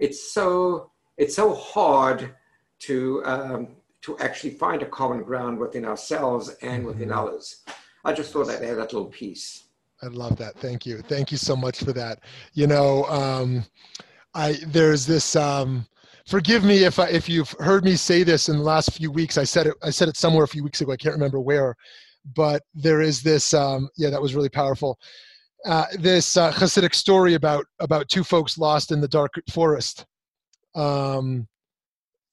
it's 0.00 0.32
so, 0.32 0.90
it's 1.16 1.36
so 1.36 1.54
hard 1.54 2.34
to, 2.80 3.22
um, 3.24 3.68
to 4.02 4.18
actually 4.18 4.50
find 4.50 4.82
a 4.82 4.86
common 4.86 5.22
ground 5.22 5.58
within 5.58 5.84
ourselves 5.84 6.56
and 6.62 6.84
within 6.84 7.10
mm-hmm. 7.10 7.18
others. 7.18 7.62
I 8.04 8.12
just 8.12 8.32
thought 8.32 8.50
I'd 8.50 8.62
add 8.62 8.78
that 8.78 8.92
little 8.92 9.06
piece. 9.06 9.64
I 10.02 10.06
love 10.06 10.36
that. 10.36 10.56
Thank 10.58 10.86
you. 10.86 10.98
Thank 10.98 11.32
you 11.32 11.38
so 11.38 11.56
much 11.56 11.82
for 11.82 11.92
that. 11.92 12.20
You 12.54 12.68
know, 12.68 13.04
um, 13.04 13.64
I 14.34 14.56
there's 14.66 15.06
this. 15.06 15.36
Um, 15.36 15.86
forgive 16.26 16.64
me 16.64 16.84
if 16.84 16.98
I, 16.98 17.08
if 17.08 17.28
you've 17.28 17.50
heard 17.58 17.84
me 17.84 17.96
say 17.96 18.22
this 18.22 18.48
in 18.48 18.58
the 18.58 18.62
last 18.62 18.92
few 18.92 19.10
weeks. 19.10 19.38
I 19.38 19.44
said 19.44 19.66
it. 19.66 19.74
I 19.82 19.90
said 19.90 20.08
it 20.08 20.16
somewhere 20.16 20.44
a 20.44 20.48
few 20.48 20.62
weeks 20.62 20.80
ago. 20.80 20.92
I 20.92 20.96
can't 20.96 21.14
remember 21.14 21.40
where, 21.40 21.74
but 22.34 22.62
there 22.74 23.00
is 23.00 23.22
this. 23.22 23.54
Um, 23.54 23.88
yeah, 23.96 24.10
that 24.10 24.22
was 24.22 24.34
really 24.34 24.48
powerful. 24.48 24.98
Uh, 25.64 25.86
this 25.98 26.36
uh, 26.36 26.52
Hasidic 26.52 26.94
story 26.94 27.34
about 27.34 27.64
about 27.80 28.08
two 28.08 28.22
folks 28.22 28.58
lost 28.58 28.92
in 28.92 29.00
the 29.00 29.08
dark 29.08 29.32
forest, 29.50 30.06
um, 30.76 31.48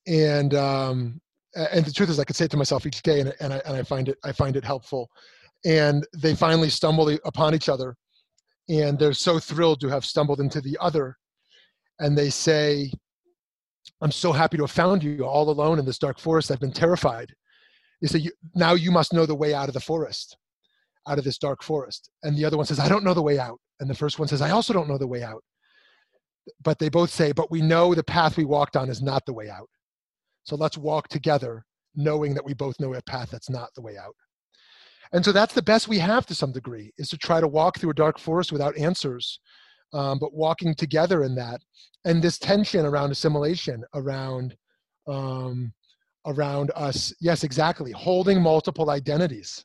and 0.06 0.54
um, 0.54 1.20
and 1.56 1.86
the 1.86 1.92
truth 1.92 2.10
is, 2.10 2.20
I 2.20 2.24
could 2.24 2.36
say 2.36 2.46
it 2.46 2.52
to 2.52 2.58
myself 2.58 2.86
each 2.86 3.02
day, 3.02 3.22
and, 3.22 3.34
and 3.40 3.54
I 3.54 3.62
and 3.66 3.76
I 3.76 3.84
find 3.84 4.10
it 4.10 4.18
I 4.24 4.32
find 4.32 4.56
it 4.56 4.64
helpful. 4.64 5.10
And 5.66 6.06
they 6.16 6.36
finally 6.36 6.70
stumble 6.70 7.10
upon 7.26 7.56
each 7.56 7.70
other, 7.70 7.96
and 8.70 9.00
they're 9.00 9.14
so 9.14 9.40
thrilled 9.40 9.82
to 9.82 9.88
have 9.88 10.06
stumbled 10.06 10.40
into 10.40 10.62
the 10.62 10.78
other, 10.80 11.18
and 12.00 12.18
they 12.18 12.30
say, 12.30 12.92
"I'm 14.02 14.12
so 14.12 14.32
happy 14.32 14.58
to 14.58 14.64
have 14.64 14.72
found 14.72 15.04
you 15.04 15.26
all 15.26 15.50
alone 15.50 15.80
in 15.80 15.86
this 15.86 16.00
dark 16.00 16.20
forest. 16.20 16.52
I've 16.52 16.60
been 16.60 16.72
terrified." 16.72 17.34
They 18.02 18.08
say, 18.08 18.30
"Now 18.54 18.74
you 18.74 18.92
must 18.92 19.14
know 19.14 19.26
the 19.26 19.36
way 19.36 19.54
out 19.54 19.70
of 19.70 19.74
the 19.74 19.80
forest." 19.80 20.38
out 21.08 21.18
of 21.18 21.24
this 21.24 21.38
dark 21.38 21.64
forest. 21.64 22.10
And 22.24 22.38
the 22.38 22.46
other 22.46 22.58
one 22.58 22.66
says, 22.66 22.80
I 22.80 22.90
don't 22.90 23.04
know 23.04 23.14
the 23.14 23.22
way 23.22 23.40
out. 23.40 23.60
And 23.80 23.90
the 23.90 23.96
first 23.96 24.20
one 24.20 24.28
says, 24.28 24.42
I 24.42 24.52
also 24.52 24.74
don't 24.74 24.90
know 24.90 24.98
the 24.98 25.08
way 25.08 25.24
out. 25.24 25.44
But 26.64 26.80
they 26.80 26.90
both 26.90 27.10
say, 27.10 27.32
But 27.32 27.52
we 27.52 27.62
know 27.62 27.94
the 27.94 28.04
path 28.04 28.38
we 28.38 28.46
walked 28.46 28.76
on 28.76 28.90
is 28.90 29.02
not 29.02 29.26
the 29.26 29.34
way 29.34 29.50
out. 29.50 29.70
So 30.44 30.56
let's 30.56 30.78
walk 30.78 31.08
together, 31.08 31.66
knowing 31.96 32.34
that 32.36 32.46
we 32.46 32.54
both 32.54 32.80
know 32.80 32.94
a 32.94 33.02
path 33.02 33.30
that's 33.32 33.50
not 33.50 33.70
the 33.76 33.82
way 33.82 33.98
out. 33.98 34.16
And 35.12 35.26
so 35.26 35.32
that's 35.32 35.54
the 35.54 35.62
best 35.62 35.88
we 35.88 36.00
have 36.00 36.26
to 36.28 36.36
some 36.36 36.52
degree, 36.52 36.92
is 36.98 37.10
to 37.10 37.18
try 37.18 37.40
to 37.40 37.48
walk 37.48 37.80
through 37.80 37.92
a 37.92 37.96
dark 37.96 38.20
forest 38.20 38.52
without 38.52 38.78
answers, 38.78 39.40
um, 39.94 40.20
but 40.20 40.34
walking 40.34 40.76
together 40.76 41.24
in 41.24 41.36
that. 41.36 41.62
And 42.06 42.22
this 42.22 42.38
tension 42.38 42.86
around 42.86 43.12
assimilation, 43.12 43.84
around 43.94 44.56
um, 45.08 45.74
around 46.28 46.72
us, 46.76 47.14
yes, 47.22 47.44
exactly, 47.44 47.92
holding 47.92 48.42
multiple 48.42 48.90
identities 48.90 49.64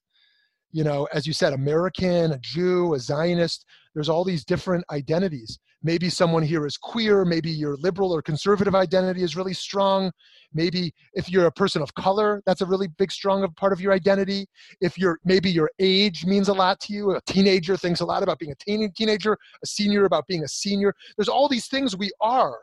you 0.72 0.84
know, 0.84 1.08
as 1.12 1.26
you 1.26 1.32
said, 1.32 1.52
American, 1.52 2.32
a 2.32 2.38
Jew, 2.38 2.94
a 2.94 2.98
Zionist. 2.98 3.64
There's 3.94 4.08
all 4.08 4.24
these 4.24 4.44
different 4.44 4.84
identities. 4.90 5.58
Maybe 5.82 6.10
someone 6.10 6.42
here 6.42 6.66
is 6.66 6.76
queer. 6.76 7.24
Maybe 7.24 7.50
your 7.50 7.76
liberal 7.76 8.12
or 8.12 8.20
conservative 8.20 8.74
identity 8.74 9.22
is 9.22 9.36
really 9.36 9.54
strong. 9.54 10.10
Maybe 10.52 10.92
if 11.14 11.30
you're 11.30 11.46
a 11.46 11.52
person 11.52 11.80
of 11.80 11.94
color, 11.94 12.42
that's 12.44 12.60
a 12.60 12.66
really 12.66 12.88
big, 12.88 13.10
strong 13.10 13.48
part 13.54 13.72
of 13.72 13.80
your 13.80 13.92
identity. 13.92 14.46
If 14.80 14.98
you're 14.98 15.18
maybe 15.24 15.50
your 15.50 15.70
age 15.78 16.26
means 16.26 16.48
a 16.48 16.52
lot 16.52 16.80
to 16.80 16.92
you. 16.92 17.12
A 17.12 17.20
teenager 17.22 17.76
thinks 17.76 18.00
a 18.00 18.04
lot 18.04 18.22
about 18.22 18.38
being 18.38 18.52
a 18.52 18.56
teen- 18.56 18.92
teenager. 18.94 19.32
A 19.62 19.66
senior 19.66 20.04
about 20.04 20.26
being 20.26 20.44
a 20.44 20.48
senior. 20.48 20.94
There's 21.16 21.28
all 21.28 21.48
these 21.48 21.68
things 21.68 21.96
we 21.96 22.10
are, 22.20 22.58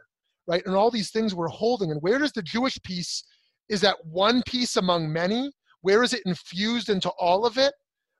right? 0.47 0.65
And 0.65 0.76
all 0.76 0.91
these 0.91 1.11
things 1.11 1.34
we're 1.34 1.47
holding. 1.47 1.91
And 1.91 2.01
where 2.01 2.20
does 2.20 2.34
the 2.34 2.43
Jewish 2.43 2.82
piece? 2.84 3.24
Is 3.70 3.82
that 3.82 3.97
one 4.05 4.43
piece 4.43 4.76
among 4.76 5.11
many? 5.11 5.51
Where 5.82 6.03
is 6.03 6.13
it 6.13 6.22
infused 6.26 6.89
into 6.89 7.09
all 7.20 7.45
of 7.45 7.57
it? 7.57 7.74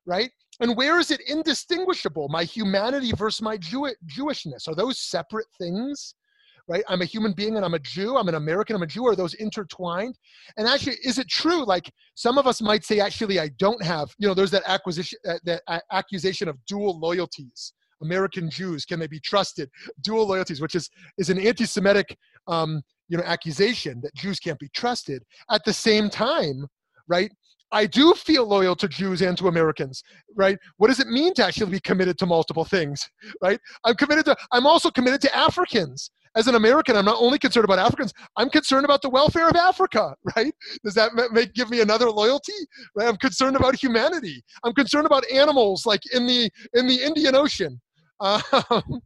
right? 0.08 0.32
And 0.60 0.76
where 0.76 1.00
is 1.00 1.12
it 1.12 1.22
indistinguishable? 1.28 2.28
My 2.30 2.44
humanity 2.44 3.12
versus 3.12 3.42
my 3.42 3.58
Jew- 3.58 3.94
Jewishness. 4.08 4.68
Are 4.68 4.76
those 4.76 5.00
separate 5.00 5.48
things? 5.58 6.16
Right? 6.68 6.84
I'm 6.90 7.02
a 7.02 7.06
human 7.06 7.32
being 7.32 7.56
and 7.56 7.64
I'm 7.64 7.76
a 7.76 7.80
Jew. 7.80 8.18
I'm 8.18 8.28
an 8.28 8.36
American. 8.36 8.76
I'm 8.76 8.84
a 8.84 8.88
Jew. 8.88 9.08
Are 9.08 9.16
those 9.16 9.36
intertwined? 9.36 10.18
And 10.58 10.68
actually, 10.68 10.98
is 11.04 11.18
it 11.18 11.30
true? 11.30 11.64
Like 11.64 11.90
some 12.16 12.38
of 12.38 12.46
us 12.46 12.62
might 12.62 12.84
say, 12.84 13.00
actually, 13.00 13.40
I 13.40 13.50
don't 13.58 13.82
have. 13.82 14.14
You 14.18 14.28
know, 14.28 14.34
there's 14.34 14.52
that 14.52 14.64
acquisition, 14.66 15.18
uh, 15.26 15.36
that 15.46 15.62
uh, 15.68 15.80
accusation 15.92 16.50
of 16.50 16.58
dual 16.66 17.00
loyalties. 17.00 17.74
American 18.02 18.50
Jews 18.50 18.86
can 18.86 19.00
they 19.00 19.08
be 19.08 19.20
trusted? 19.20 19.70
Dual 20.04 20.28
loyalties, 20.28 20.62
which 20.62 20.76
is 20.76 20.90
is 21.18 21.30
an 21.30 21.40
anti-Semitic, 21.40 22.18
um, 22.48 22.82
you 23.08 23.18
know, 23.18 23.24
accusation 23.24 24.02
that 24.02 24.14
Jews 24.16 24.40
can't 24.40 24.60
be 24.60 24.70
trusted. 24.70 25.24
At 25.50 25.64
the 25.64 25.74
same 25.74 26.10
time, 26.10 26.68
right? 27.08 27.32
I 27.72 27.86
do 27.86 28.14
feel 28.14 28.46
loyal 28.46 28.76
to 28.78 28.88
Jews 28.88 29.22
and 29.22 29.38
to 29.38 29.48
Americans, 29.48 30.04
right? 30.36 30.58
What 30.78 30.88
does 30.88 31.00
it 31.00 31.08
mean 31.08 31.34
to 31.36 31.46
actually 31.46 31.72
be 31.72 31.80
committed 31.80 32.18
to 32.20 32.26
multiple 32.26 32.66
things, 32.66 33.10
right? 33.42 33.60
I'm 33.84 33.96
committed 33.96 34.26
to, 34.26 34.36
I'm 34.52 34.66
also 34.66 34.90
committed 34.90 35.22
to 35.22 35.36
Africans. 35.36 36.12
As 36.36 36.48
an 36.48 36.56
American, 36.56 36.96
I'm 36.96 37.06
not 37.06 37.18
only 37.20 37.40
concerned 37.40 37.66
about 37.66 37.80
Africans, 37.80 38.14
I'm 38.36 38.50
concerned 38.50 38.86
about 38.86 39.02
the 39.02 39.10
welfare 39.10 39.50
of 39.50 39.56
Africa, 39.56 40.16
right? 40.36 40.54
Does 40.84 40.94
that 40.94 41.12
make, 41.32 41.54
give 41.54 41.70
me 41.70 41.82
another 41.82 42.10
loyalty? 42.10 42.54
Right? 42.96 43.08
I'm 43.08 43.18
concerned 43.18 43.56
about 43.56 43.76
humanity. 43.76 44.44
I'm 44.64 44.74
concerned 44.74 45.08
about 45.08 45.30
animals 45.32 45.86
like 45.86 46.02
in 46.14 46.28
the, 46.28 46.50
in 46.74 46.88
the 46.88 47.04
Indian 47.04 47.36
Ocean. 47.36 47.80
Um, 48.20 49.02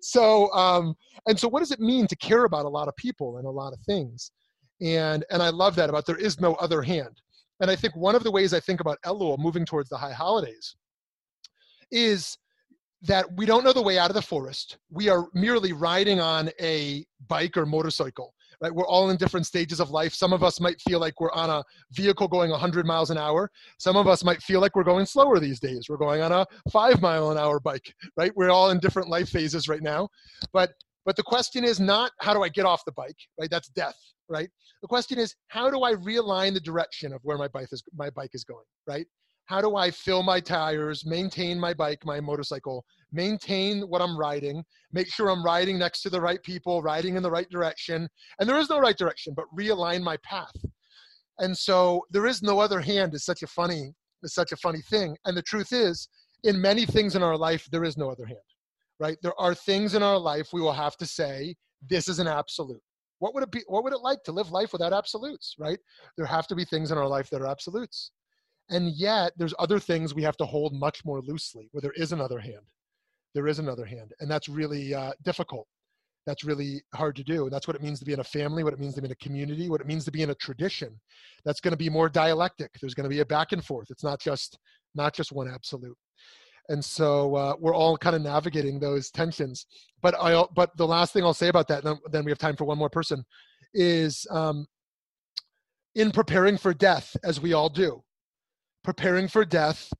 so, 0.00 0.52
um, 0.52 0.94
and 1.26 1.36
so 1.36 1.48
what 1.48 1.58
does 1.58 1.72
it 1.72 1.80
mean 1.80 2.06
to 2.06 2.14
care 2.14 2.44
about 2.44 2.66
a 2.66 2.68
lot 2.68 2.86
of 2.86 2.94
people 2.94 3.38
and 3.38 3.48
a 3.48 3.50
lot 3.50 3.72
of 3.72 3.80
things? 3.80 4.30
And, 4.80 5.24
and 5.28 5.42
I 5.42 5.50
love 5.50 5.74
that 5.74 5.90
about 5.90 6.06
there 6.06 6.16
is 6.16 6.40
no 6.40 6.54
other 6.54 6.80
hand 6.80 7.20
and 7.60 7.70
I 7.70 7.76
think 7.76 7.94
one 7.96 8.14
of 8.14 8.24
the 8.24 8.30
ways 8.30 8.52
I 8.52 8.60
think 8.60 8.80
about 8.80 8.98
Elul 9.04 9.38
moving 9.38 9.64
towards 9.64 9.88
the 9.88 9.96
high 9.96 10.12
holidays 10.12 10.74
is 11.90 12.36
that 13.02 13.26
we 13.36 13.44
don't 13.44 13.64
know 13.64 13.72
the 13.72 13.82
way 13.82 13.98
out 13.98 14.10
of 14.10 14.14
the 14.14 14.22
forest. 14.22 14.78
We 14.90 15.08
are 15.08 15.26
merely 15.34 15.72
riding 15.72 16.20
on 16.20 16.50
a 16.60 17.04
bike 17.28 17.56
or 17.56 17.66
motorcycle. 17.66 18.34
Right? 18.60 18.74
We're 18.74 18.86
all 18.86 19.10
in 19.10 19.16
different 19.18 19.46
stages 19.46 19.78
of 19.78 19.90
life. 19.90 20.14
Some 20.14 20.32
of 20.32 20.42
us 20.42 20.58
might 20.58 20.80
feel 20.80 21.00
like 21.00 21.20
we're 21.20 21.32
on 21.32 21.50
a 21.50 21.62
vehicle 21.92 22.28
going 22.28 22.50
100 22.50 22.86
miles 22.86 23.10
an 23.10 23.18
hour. 23.18 23.50
Some 23.78 23.96
of 23.96 24.08
us 24.08 24.24
might 24.24 24.40
feel 24.42 24.60
like 24.60 24.74
we're 24.74 24.84
going 24.84 25.04
slower 25.04 25.38
these 25.38 25.60
days. 25.60 25.86
We're 25.88 25.98
going 25.98 26.22
on 26.22 26.32
a 26.32 26.46
five 26.70 27.02
mile 27.02 27.30
an 27.30 27.36
hour 27.36 27.60
bike. 27.60 27.92
Right? 28.16 28.32
We're 28.36 28.50
all 28.50 28.70
in 28.70 28.78
different 28.78 29.10
life 29.10 29.28
phases 29.28 29.68
right 29.68 29.82
now. 29.82 30.08
But 30.52 30.70
but 31.04 31.16
the 31.16 31.22
question 31.22 31.64
is 31.64 31.80
not 31.80 32.12
how 32.20 32.34
do 32.34 32.42
I 32.42 32.48
get 32.48 32.64
off 32.64 32.84
the 32.84 32.92
bike? 32.92 33.16
Right? 33.38 33.50
That's 33.50 33.68
death 33.68 33.96
right? 34.28 34.48
The 34.82 34.88
question 34.88 35.18
is, 35.18 35.34
how 35.48 35.70
do 35.70 35.82
I 35.82 35.94
realign 35.94 36.54
the 36.54 36.60
direction 36.60 37.12
of 37.12 37.20
where 37.22 37.38
my 37.38 37.48
bike 37.48 37.68
is 37.72 37.82
my 37.94 38.10
bike 38.10 38.30
is 38.32 38.44
going, 38.44 38.64
right? 38.86 39.06
How 39.46 39.60
do 39.60 39.76
I 39.76 39.90
fill 39.90 40.22
my 40.22 40.40
tires, 40.40 41.04
maintain 41.04 41.60
my 41.60 41.74
bike, 41.74 42.04
my 42.04 42.18
motorcycle, 42.18 42.84
maintain 43.12 43.82
what 43.82 44.00
I'm 44.00 44.16
riding, 44.18 44.64
make 44.92 45.08
sure 45.08 45.28
I'm 45.28 45.44
riding 45.44 45.78
next 45.78 46.00
to 46.02 46.10
the 46.10 46.20
right 46.20 46.42
people, 46.42 46.82
riding 46.82 47.16
in 47.16 47.22
the 47.22 47.30
right 47.30 47.48
direction. 47.50 48.08
And 48.40 48.48
there 48.48 48.58
is 48.58 48.70
no 48.70 48.78
right 48.78 48.96
direction, 48.96 49.34
but 49.36 49.44
realign 49.56 50.02
my 50.02 50.16
path. 50.24 50.56
And 51.40 51.56
so 51.56 52.06
there 52.10 52.26
is 52.26 52.42
no 52.42 52.58
other 52.58 52.80
hand 52.80 53.12
is 53.12 53.26
such 53.26 53.42
a 53.42 53.46
funny, 53.46 53.92
is 54.22 54.32
such 54.32 54.52
a 54.52 54.56
funny 54.56 54.80
thing. 54.88 55.14
And 55.26 55.36
the 55.36 55.42
truth 55.42 55.72
is, 55.72 56.08
in 56.44 56.58
many 56.60 56.86
things 56.86 57.14
in 57.14 57.22
our 57.22 57.36
life, 57.36 57.68
there 57.70 57.84
is 57.84 57.98
no 57.98 58.10
other 58.10 58.24
hand, 58.24 58.38
right? 59.04 59.18
There 59.20 59.38
are 59.38 59.54
things 59.54 59.94
in 59.94 60.02
our 60.02 60.18
life 60.18 60.48
we 60.52 60.62
will 60.62 60.72
have 60.72 60.96
to 60.96 61.06
say, 61.06 61.54
this 61.90 62.08
is 62.08 62.20
an 62.20 62.26
absolute. 62.26 62.80
What 63.18 63.34
would 63.34 63.42
it 63.42 63.50
be 63.50 63.62
what 63.68 63.84
would 63.84 63.92
it 63.92 64.00
like 64.00 64.22
to 64.24 64.32
live 64.32 64.50
life 64.50 64.72
without 64.72 64.94
absolutes 64.94 65.56
right? 65.58 65.78
There 66.16 66.26
have 66.26 66.46
to 66.48 66.54
be 66.54 66.64
things 66.64 66.90
in 66.90 66.96
our 66.98 67.06
life 67.06 67.28
that 67.30 67.42
are 67.42 67.46
absolutes. 67.46 68.12
And 68.70 68.92
yet 68.92 69.32
there's 69.36 69.54
other 69.58 69.78
things 69.78 70.14
we 70.14 70.22
have 70.22 70.38
to 70.38 70.46
hold 70.46 70.72
much 70.72 71.04
more 71.04 71.20
loosely 71.20 71.68
where 71.72 71.82
there 71.82 71.98
is 72.04 72.12
another 72.12 72.38
hand. 72.38 72.66
There 73.34 73.46
is 73.46 73.58
another 73.58 73.84
hand 73.84 74.12
and 74.20 74.30
that's 74.30 74.48
really 74.48 74.94
uh, 74.94 75.12
difficult. 75.22 75.66
That's 76.26 76.44
really 76.44 76.82
hard 76.94 77.14
to 77.16 77.24
do 77.24 77.44
and 77.44 77.52
that's 77.52 77.68
what 77.68 77.76
it 77.76 77.82
means 77.82 77.98
to 77.98 78.06
be 78.06 78.14
in 78.14 78.20
a 78.20 78.30
family 78.38 78.64
what 78.64 78.72
it 78.72 78.80
means 78.80 78.94
to 78.94 79.02
be 79.02 79.08
in 79.08 79.18
a 79.20 79.26
community 79.26 79.68
what 79.68 79.82
it 79.82 79.86
means 79.86 80.06
to 80.06 80.16
be 80.18 80.22
in 80.22 80.30
a 80.30 80.40
tradition 80.46 80.98
that's 81.44 81.60
going 81.60 81.76
to 81.78 81.84
be 81.84 81.90
more 81.90 82.08
dialectic. 82.08 82.70
There's 82.80 82.94
going 82.94 83.10
to 83.10 83.16
be 83.16 83.20
a 83.20 83.26
back 83.36 83.52
and 83.52 83.62
forth. 83.62 83.88
It's 83.90 84.04
not 84.10 84.18
just 84.18 84.58
not 84.94 85.12
just 85.14 85.30
one 85.32 85.50
absolute 85.58 85.98
and 86.68 86.84
so 86.84 87.34
uh, 87.34 87.54
we're 87.58 87.74
all 87.74 87.96
kind 87.96 88.16
of 88.16 88.22
navigating 88.22 88.78
those 88.78 89.10
tensions. 89.10 89.66
But 90.02 90.14
I, 90.20 90.44
but 90.54 90.76
the 90.76 90.86
last 90.86 91.12
thing 91.12 91.24
I'll 91.24 91.34
say 91.34 91.48
about 91.48 91.68
that, 91.68 91.84
then, 91.84 91.98
then 92.10 92.24
we 92.24 92.30
have 92.30 92.38
time 92.38 92.56
for 92.56 92.64
one 92.64 92.78
more 92.78 92.90
person, 92.90 93.24
is 93.72 94.26
um, 94.30 94.66
in 95.94 96.10
preparing 96.10 96.56
for 96.56 96.74
death, 96.74 97.16
as 97.24 97.40
we 97.40 97.52
all 97.52 97.68
do, 97.68 98.02
preparing 98.82 99.28
for 99.28 99.44
death, 99.44 99.92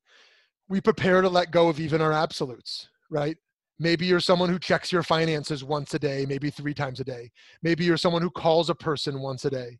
we 0.67 0.81
prepare 0.81 1.21
to 1.21 1.29
let 1.29 1.51
go 1.51 1.67
of 1.69 1.79
even 1.79 2.01
our 2.01 2.13
absolutes, 2.13 2.89
right? 3.09 3.37
Maybe 3.77 4.05
you're 4.05 4.19
someone 4.19 4.49
who 4.49 4.57
checks 4.57 4.91
your 4.91 5.03
finances 5.03 5.63
once 5.63 5.93
a 5.93 5.99
day, 5.99 6.25
maybe 6.27 6.49
three 6.49 6.73
times 6.73 6.99
a 6.99 7.03
day. 7.03 7.29
Maybe 7.61 7.83
you're 7.83 7.97
someone 7.97 8.21
who 8.21 8.31
calls 8.31 8.69
a 8.69 8.75
person 8.75 9.21
once 9.21 9.45
a 9.45 9.49
day. 9.49 9.77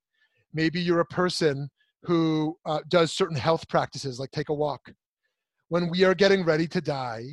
Maybe 0.54 0.82
you're 0.82 1.00
a 1.00 1.06
person 1.06 1.70
who 2.04 2.58
uh, 2.66 2.80
does 2.90 3.12
certain 3.12 3.38
health 3.38 3.68
practices 3.68 4.20
like 4.20 4.32
take 4.32 4.50
a 4.50 4.54
walk 4.54 4.92
when 5.70 5.90
we 5.90 6.04
are 6.04 6.16
getting 6.16 6.44
ready 6.44 6.68
to 6.68 6.82
die, 6.82 7.24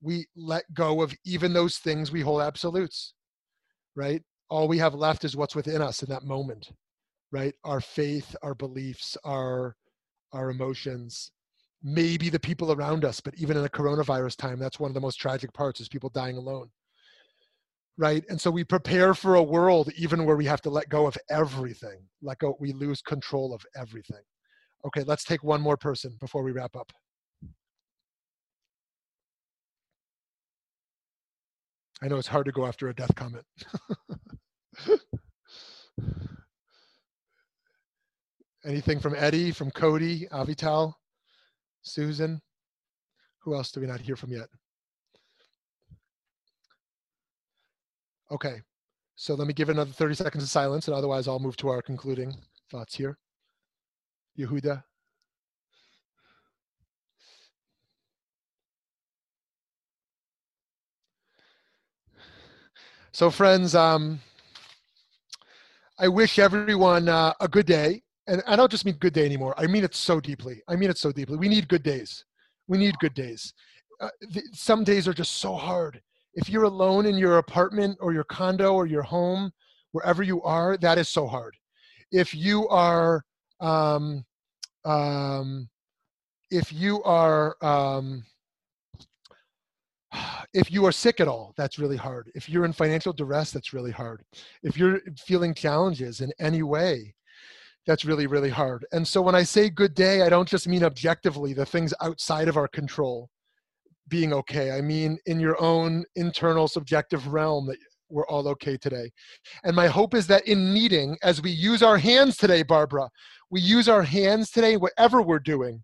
we 0.00 0.26
let 0.36 0.64
go 0.74 1.02
of 1.02 1.14
even 1.24 1.52
those 1.52 1.78
things 1.78 2.12
we 2.12 2.20
hold 2.20 2.42
absolutes, 2.42 3.14
right? 3.96 4.22
All 4.50 4.68
we 4.68 4.78
have 4.78 4.94
left 4.94 5.24
is 5.24 5.36
what's 5.36 5.56
within 5.56 5.80
us 5.80 6.02
in 6.02 6.10
that 6.10 6.24
moment, 6.24 6.70
right? 7.32 7.54
Our 7.64 7.80
faith, 7.80 8.36
our 8.42 8.54
beliefs, 8.54 9.16
our 9.24 9.76
our 10.32 10.50
emotions, 10.50 11.30
maybe 11.82 12.28
the 12.28 12.40
people 12.40 12.72
around 12.72 13.04
us, 13.04 13.20
but 13.20 13.34
even 13.36 13.56
in 13.56 13.64
a 13.64 13.68
coronavirus 13.68 14.36
time, 14.36 14.58
that's 14.58 14.80
one 14.80 14.90
of 14.90 14.94
the 14.94 15.00
most 15.00 15.16
tragic 15.16 15.52
parts 15.52 15.80
is 15.80 15.88
people 15.88 16.10
dying 16.10 16.36
alone. 16.36 16.68
Right. 17.96 18.24
And 18.28 18.40
so 18.40 18.50
we 18.50 18.64
prepare 18.64 19.14
for 19.14 19.36
a 19.36 19.42
world 19.42 19.92
even 19.96 20.24
where 20.24 20.34
we 20.34 20.46
have 20.46 20.60
to 20.62 20.70
let 20.70 20.88
go 20.88 21.06
of 21.06 21.16
everything. 21.30 22.00
Let 22.22 22.40
go, 22.40 22.56
we 22.58 22.72
lose 22.72 23.00
control 23.00 23.54
of 23.54 23.64
everything. 23.76 24.22
Okay, 24.84 25.04
let's 25.04 25.22
take 25.22 25.44
one 25.44 25.60
more 25.60 25.76
person 25.76 26.16
before 26.20 26.42
we 26.42 26.50
wrap 26.50 26.74
up. 26.74 26.90
I 32.02 32.08
know 32.08 32.16
it's 32.16 32.28
hard 32.28 32.46
to 32.46 32.52
go 32.52 32.66
after 32.66 32.88
a 32.88 32.94
death 32.94 33.14
comment. 33.14 33.44
Anything 38.64 38.98
from 39.00 39.14
Eddie, 39.16 39.50
from 39.52 39.70
Cody, 39.70 40.26
Avital? 40.32 40.94
Susan. 41.82 42.40
Who 43.40 43.54
else 43.54 43.70
do 43.70 43.80
we 43.80 43.86
not 43.86 44.00
hear 44.00 44.16
from 44.16 44.32
yet? 44.32 44.48
Okay, 48.30 48.62
so 49.16 49.34
let 49.34 49.46
me 49.46 49.52
give 49.52 49.68
another 49.68 49.92
30 49.92 50.14
seconds 50.14 50.42
of 50.42 50.50
silence, 50.50 50.88
and 50.88 50.96
otherwise 50.96 51.28
I'll 51.28 51.38
move 51.38 51.56
to 51.58 51.68
our 51.68 51.82
concluding 51.82 52.34
thoughts 52.70 52.94
here. 52.96 53.18
Yehuda. 54.38 54.82
So, 63.14 63.30
friends, 63.30 63.76
um, 63.76 64.20
I 66.00 66.08
wish 66.08 66.40
everyone 66.40 67.08
uh, 67.08 67.32
a 67.38 67.46
good 67.46 67.64
day. 67.64 68.02
And 68.26 68.42
I 68.44 68.56
don't 68.56 68.68
just 68.68 68.84
mean 68.84 68.96
good 68.96 69.12
day 69.12 69.24
anymore. 69.24 69.54
I 69.56 69.68
mean 69.68 69.84
it 69.84 69.94
so 69.94 70.18
deeply. 70.18 70.62
I 70.66 70.74
mean 70.74 70.90
it 70.90 70.98
so 70.98 71.12
deeply. 71.12 71.36
We 71.36 71.48
need 71.48 71.68
good 71.68 71.84
days. 71.84 72.24
We 72.66 72.76
need 72.76 72.98
good 72.98 73.14
days. 73.14 73.54
Uh, 74.00 74.08
th- 74.32 74.46
some 74.52 74.82
days 74.82 75.06
are 75.06 75.12
just 75.12 75.34
so 75.34 75.54
hard. 75.54 76.02
If 76.34 76.48
you're 76.48 76.64
alone 76.64 77.06
in 77.06 77.16
your 77.16 77.38
apartment 77.38 77.98
or 78.00 78.12
your 78.12 78.24
condo 78.24 78.74
or 78.74 78.86
your 78.86 79.04
home, 79.04 79.52
wherever 79.92 80.24
you 80.24 80.42
are, 80.42 80.76
that 80.78 80.98
is 80.98 81.08
so 81.08 81.28
hard. 81.28 81.56
If 82.10 82.34
you 82.34 82.66
are, 82.66 83.24
um, 83.60 84.24
um, 84.84 85.68
if 86.50 86.72
you 86.72 87.00
are, 87.04 87.56
um, 87.62 88.24
if 90.52 90.70
you 90.70 90.84
are 90.86 90.92
sick 90.92 91.20
at 91.20 91.28
all, 91.28 91.52
that's 91.56 91.78
really 91.78 91.96
hard. 91.96 92.30
If 92.34 92.48
you're 92.48 92.64
in 92.64 92.72
financial 92.72 93.12
duress, 93.12 93.50
that's 93.50 93.72
really 93.72 93.90
hard. 93.90 94.22
If 94.62 94.76
you're 94.76 95.00
feeling 95.26 95.54
challenges 95.54 96.20
in 96.20 96.32
any 96.38 96.62
way, 96.62 97.14
that's 97.86 98.04
really, 98.04 98.26
really 98.26 98.50
hard. 98.50 98.86
And 98.92 99.06
so 99.06 99.20
when 99.20 99.34
I 99.34 99.42
say 99.42 99.68
good 99.68 99.94
day, 99.94 100.22
I 100.22 100.28
don't 100.28 100.48
just 100.48 100.68
mean 100.68 100.84
objectively 100.84 101.52
the 101.52 101.66
things 101.66 101.92
outside 102.00 102.48
of 102.48 102.56
our 102.56 102.68
control 102.68 103.28
being 104.08 104.32
okay. 104.32 104.70
I 104.70 104.80
mean 104.80 105.18
in 105.26 105.40
your 105.40 105.60
own 105.60 106.04
internal 106.16 106.68
subjective 106.68 107.26
realm 107.28 107.66
that 107.66 107.78
we're 108.10 108.26
all 108.26 108.46
okay 108.48 108.76
today. 108.76 109.10
And 109.64 109.74
my 109.74 109.86
hope 109.86 110.14
is 110.14 110.26
that 110.28 110.46
in 110.46 110.72
meeting, 110.72 111.16
as 111.22 111.42
we 111.42 111.50
use 111.50 111.82
our 111.82 111.98
hands 111.98 112.36
today, 112.36 112.62
Barbara, 112.62 113.08
we 113.50 113.60
use 113.60 113.88
our 113.88 114.02
hands 114.02 114.50
today, 114.50 114.76
whatever 114.76 115.22
we're 115.22 115.38
doing, 115.38 115.82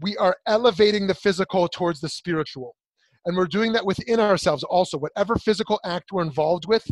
we 0.00 0.16
are 0.16 0.36
elevating 0.46 1.06
the 1.06 1.14
physical 1.14 1.68
towards 1.68 2.00
the 2.00 2.08
spiritual 2.08 2.74
and 3.24 3.36
we're 3.36 3.46
doing 3.46 3.72
that 3.72 3.86
within 3.86 4.20
ourselves 4.20 4.62
also. 4.64 4.98
Whatever 4.98 5.36
physical 5.36 5.80
act 5.84 6.12
we're 6.12 6.22
involved 6.22 6.66
with 6.66 6.86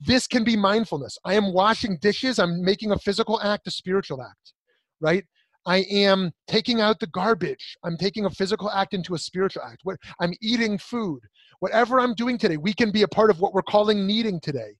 this 0.00 0.26
can 0.26 0.44
be 0.44 0.56
mindfulness. 0.56 1.16
I 1.24 1.34
am 1.34 1.52
washing 1.52 1.98
dishes. 2.00 2.38
I'm 2.38 2.62
making 2.62 2.92
a 2.92 2.98
physical 2.98 3.40
act 3.40 3.66
a 3.66 3.70
spiritual 3.70 4.22
act 4.22 4.52
right? 5.00 5.24
I 5.66 5.78
am 5.90 6.30
taking 6.46 6.80
out 6.80 7.00
the 7.00 7.08
garbage. 7.08 7.76
I'm 7.84 7.96
taking 7.96 8.24
a 8.24 8.30
physical 8.30 8.70
act 8.70 8.94
into 8.94 9.14
a 9.14 9.18
spiritual 9.18 9.62
act. 9.62 9.82
I'm 10.20 10.32
eating 10.40 10.78
food. 10.78 11.20
Whatever 11.60 12.00
i'm 12.00 12.14
doing 12.14 12.36
today 12.36 12.58
we 12.58 12.74
can 12.74 12.90
be 12.90 13.02
a 13.02 13.08
part 13.08 13.30
of 13.30 13.40
what 13.40 13.54
we're 13.54 13.62
calling 13.62 14.06
kneading 14.06 14.40
today. 14.40 14.76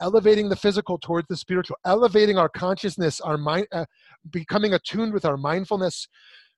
Elevating 0.00 0.48
the 0.48 0.56
physical 0.56 0.98
towards 0.98 1.26
the 1.28 1.36
spiritual. 1.36 1.76
Elevating 1.86 2.36
our 2.38 2.50
consciousness 2.50 3.20
our 3.20 3.38
mind 3.38 3.66
uh, 3.72 3.86
becoming 4.30 4.74
attuned 4.74 5.12
with 5.12 5.24
our 5.24 5.36
mindfulness 5.36 6.06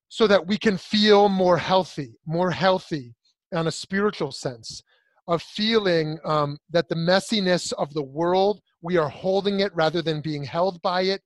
so 0.08 0.26
that 0.26 0.44
we 0.44 0.58
can 0.58 0.76
feel 0.76 1.28
more 1.28 1.56
healthy 1.56 2.16
more 2.26 2.50
healthy 2.50 3.14
on 3.52 3.66
a 3.66 3.72
spiritual 3.72 4.32
sense 4.32 4.82
of 5.28 5.42
feeling 5.42 6.18
um, 6.24 6.58
that 6.70 6.88
the 6.88 6.94
messiness 6.94 7.72
of 7.74 7.92
the 7.94 8.02
world, 8.02 8.60
we 8.82 8.96
are 8.96 9.08
holding 9.08 9.60
it 9.60 9.74
rather 9.74 10.02
than 10.02 10.20
being 10.20 10.42
held 10.42 10.80
by 10.82 11.02
it 11.02 11.22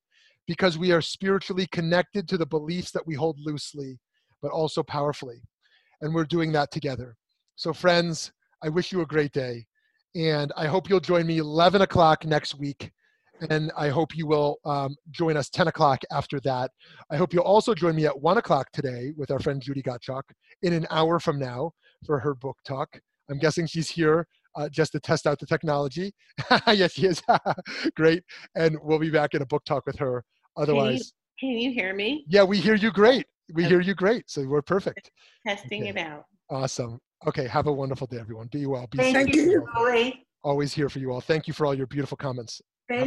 because 0.47 0.77
we 0.77 0.93
are 0.93 1.01
spiritually 1.01 1.67
connected 1.73 2.29
to 2.29 2.37
the 2.37 2.47
beliefs 2.47 2.91
that 2.91 3.07
we 3.07 3.15
hold 3.15 3.39
loosely, 3.41 3.99
but 4.43 4.51
also 4.51 4.83
powerfully. 4.83 5.41
And 6.03 6.15
we're 6.15 6.25
doing 6.25 6.53
that 6.53 6.71
together. 6.71 7.17
So, 7.57 7.73
friends, 7.73 8.33
I 8.63 8.69
wish 8.69 8.93
you 8.93 9.01
a 9.01 9.07
great 9.07 9.33
day. 9.33 9.65
And 10.15 10.53
I 10.57 10.67
hope 10.67 10.89
you'll 10.89 11.01
join 11.01 11.27
me 11.27 11.39
11 11.39 11.83
o'clock 11.83 12.25
next 12.25 12.59
week. 12.59 12.91
And 13.51 13.73
I 13.77 13.89
hope 13.89 14.17
you 14.17 14.27
will 14.27 14.59
um, 14.65 14.95
join 15.11 15.37
us 15.37 15.49
10 15.49 15.69
o'clock 15.69 16.03
after 16.13 16.41
that. 16.41 16.71
I 17.11 17.17
hope 17.17 17.33
you'll 17.33 17.43
also 17.43 17.75
join 17.75 17.97
me 17.97 18.07
at 18.07 18.21
1 18.21 18.39
o'clock 18.39 18.71
today 18.73 19.13
with 19.17 19.31
our 19.31 19.41
friend 19.41 19.61
Judy 19.61 19.83
Gottschalk 19.83 20.23
in 20.63 20.73
an 20.73 20.87
hour 20.91 21.19
from 21.19 21.39
now 21.39 21.73
for 22.05 22.19
her 22.21 22.35
book 22.35 22.57
talk. 22.65 23.01
I'm 23.31 23.39
guessing 23.39 23.67
she's 23.67 23.89
here 23.89 24.27
uh, 24.57 24.69
just 24.69 24.93
to 24.93 25.01
test 25.01 25.27
out 25.27 25.39
the 25.39 25.47
technology. 25.47 26.13
yes, 26.69 26.93
she 26.93 27.07
is. 27.07 27.23
great. 27.97 28.23
And 28.55 28.77
we'll 28.83 28.99
be 28.99 29.11
back 29.11 29.35
in 29.35 29.43
a 29.43 29.47
book 29.47 29.65
talk 29.65 29.87
with 29.87 29.99
her. 29.99 30.25
Otherwise, 30.57 31.13
can 31.39 31.51
you, 31.51 31.55
can 31.55 31.63
you 31.63 31.73
hear 31.73 31.95
me? 31.95 32.25
Yeah, 32.29 32.45
we 32.45 32.59
hear 32.59 32.75
you 32.75 32.93
great. 32.93 33.27
We 33.53 33.65
okay. 33.65 33.71
hear 33.71 33.81
you 33.81 33.95
great. 33.95 34.31
So 34.31 34.47
we're 34.47 34.63
perfect. 34.63 35.11
Testing 35.47 35.83
okay. 35.83 35.91
it 35.91 35.97
out. 35.99 36.25
Awesome. 36.51 36.99
Okay. 37.27 37.47
Have 37.47 37.67
a 37.67 37.73
wonderful 37.73 38.07
day, 38.07 38.19
everyone. 38.19 38.49
Be 38.53 38.67
well. 38.67 38.87
Be 38.91 38.99
Thank 38.99 39.35
safe. 39.35 39.35
you, 39.35 39.67
Always 40.43 40.75
here 40.75 40.91
for 40.91 40.99
you 40.99 41.11
all. 41.11 41.23
Thank 41.23 41.49
you 41.49 41.55
for 41.55 41.67
all 41.67 41.75
your 41.75 41.87
beautiful 41.87 42.17
comments. 42.17 42.61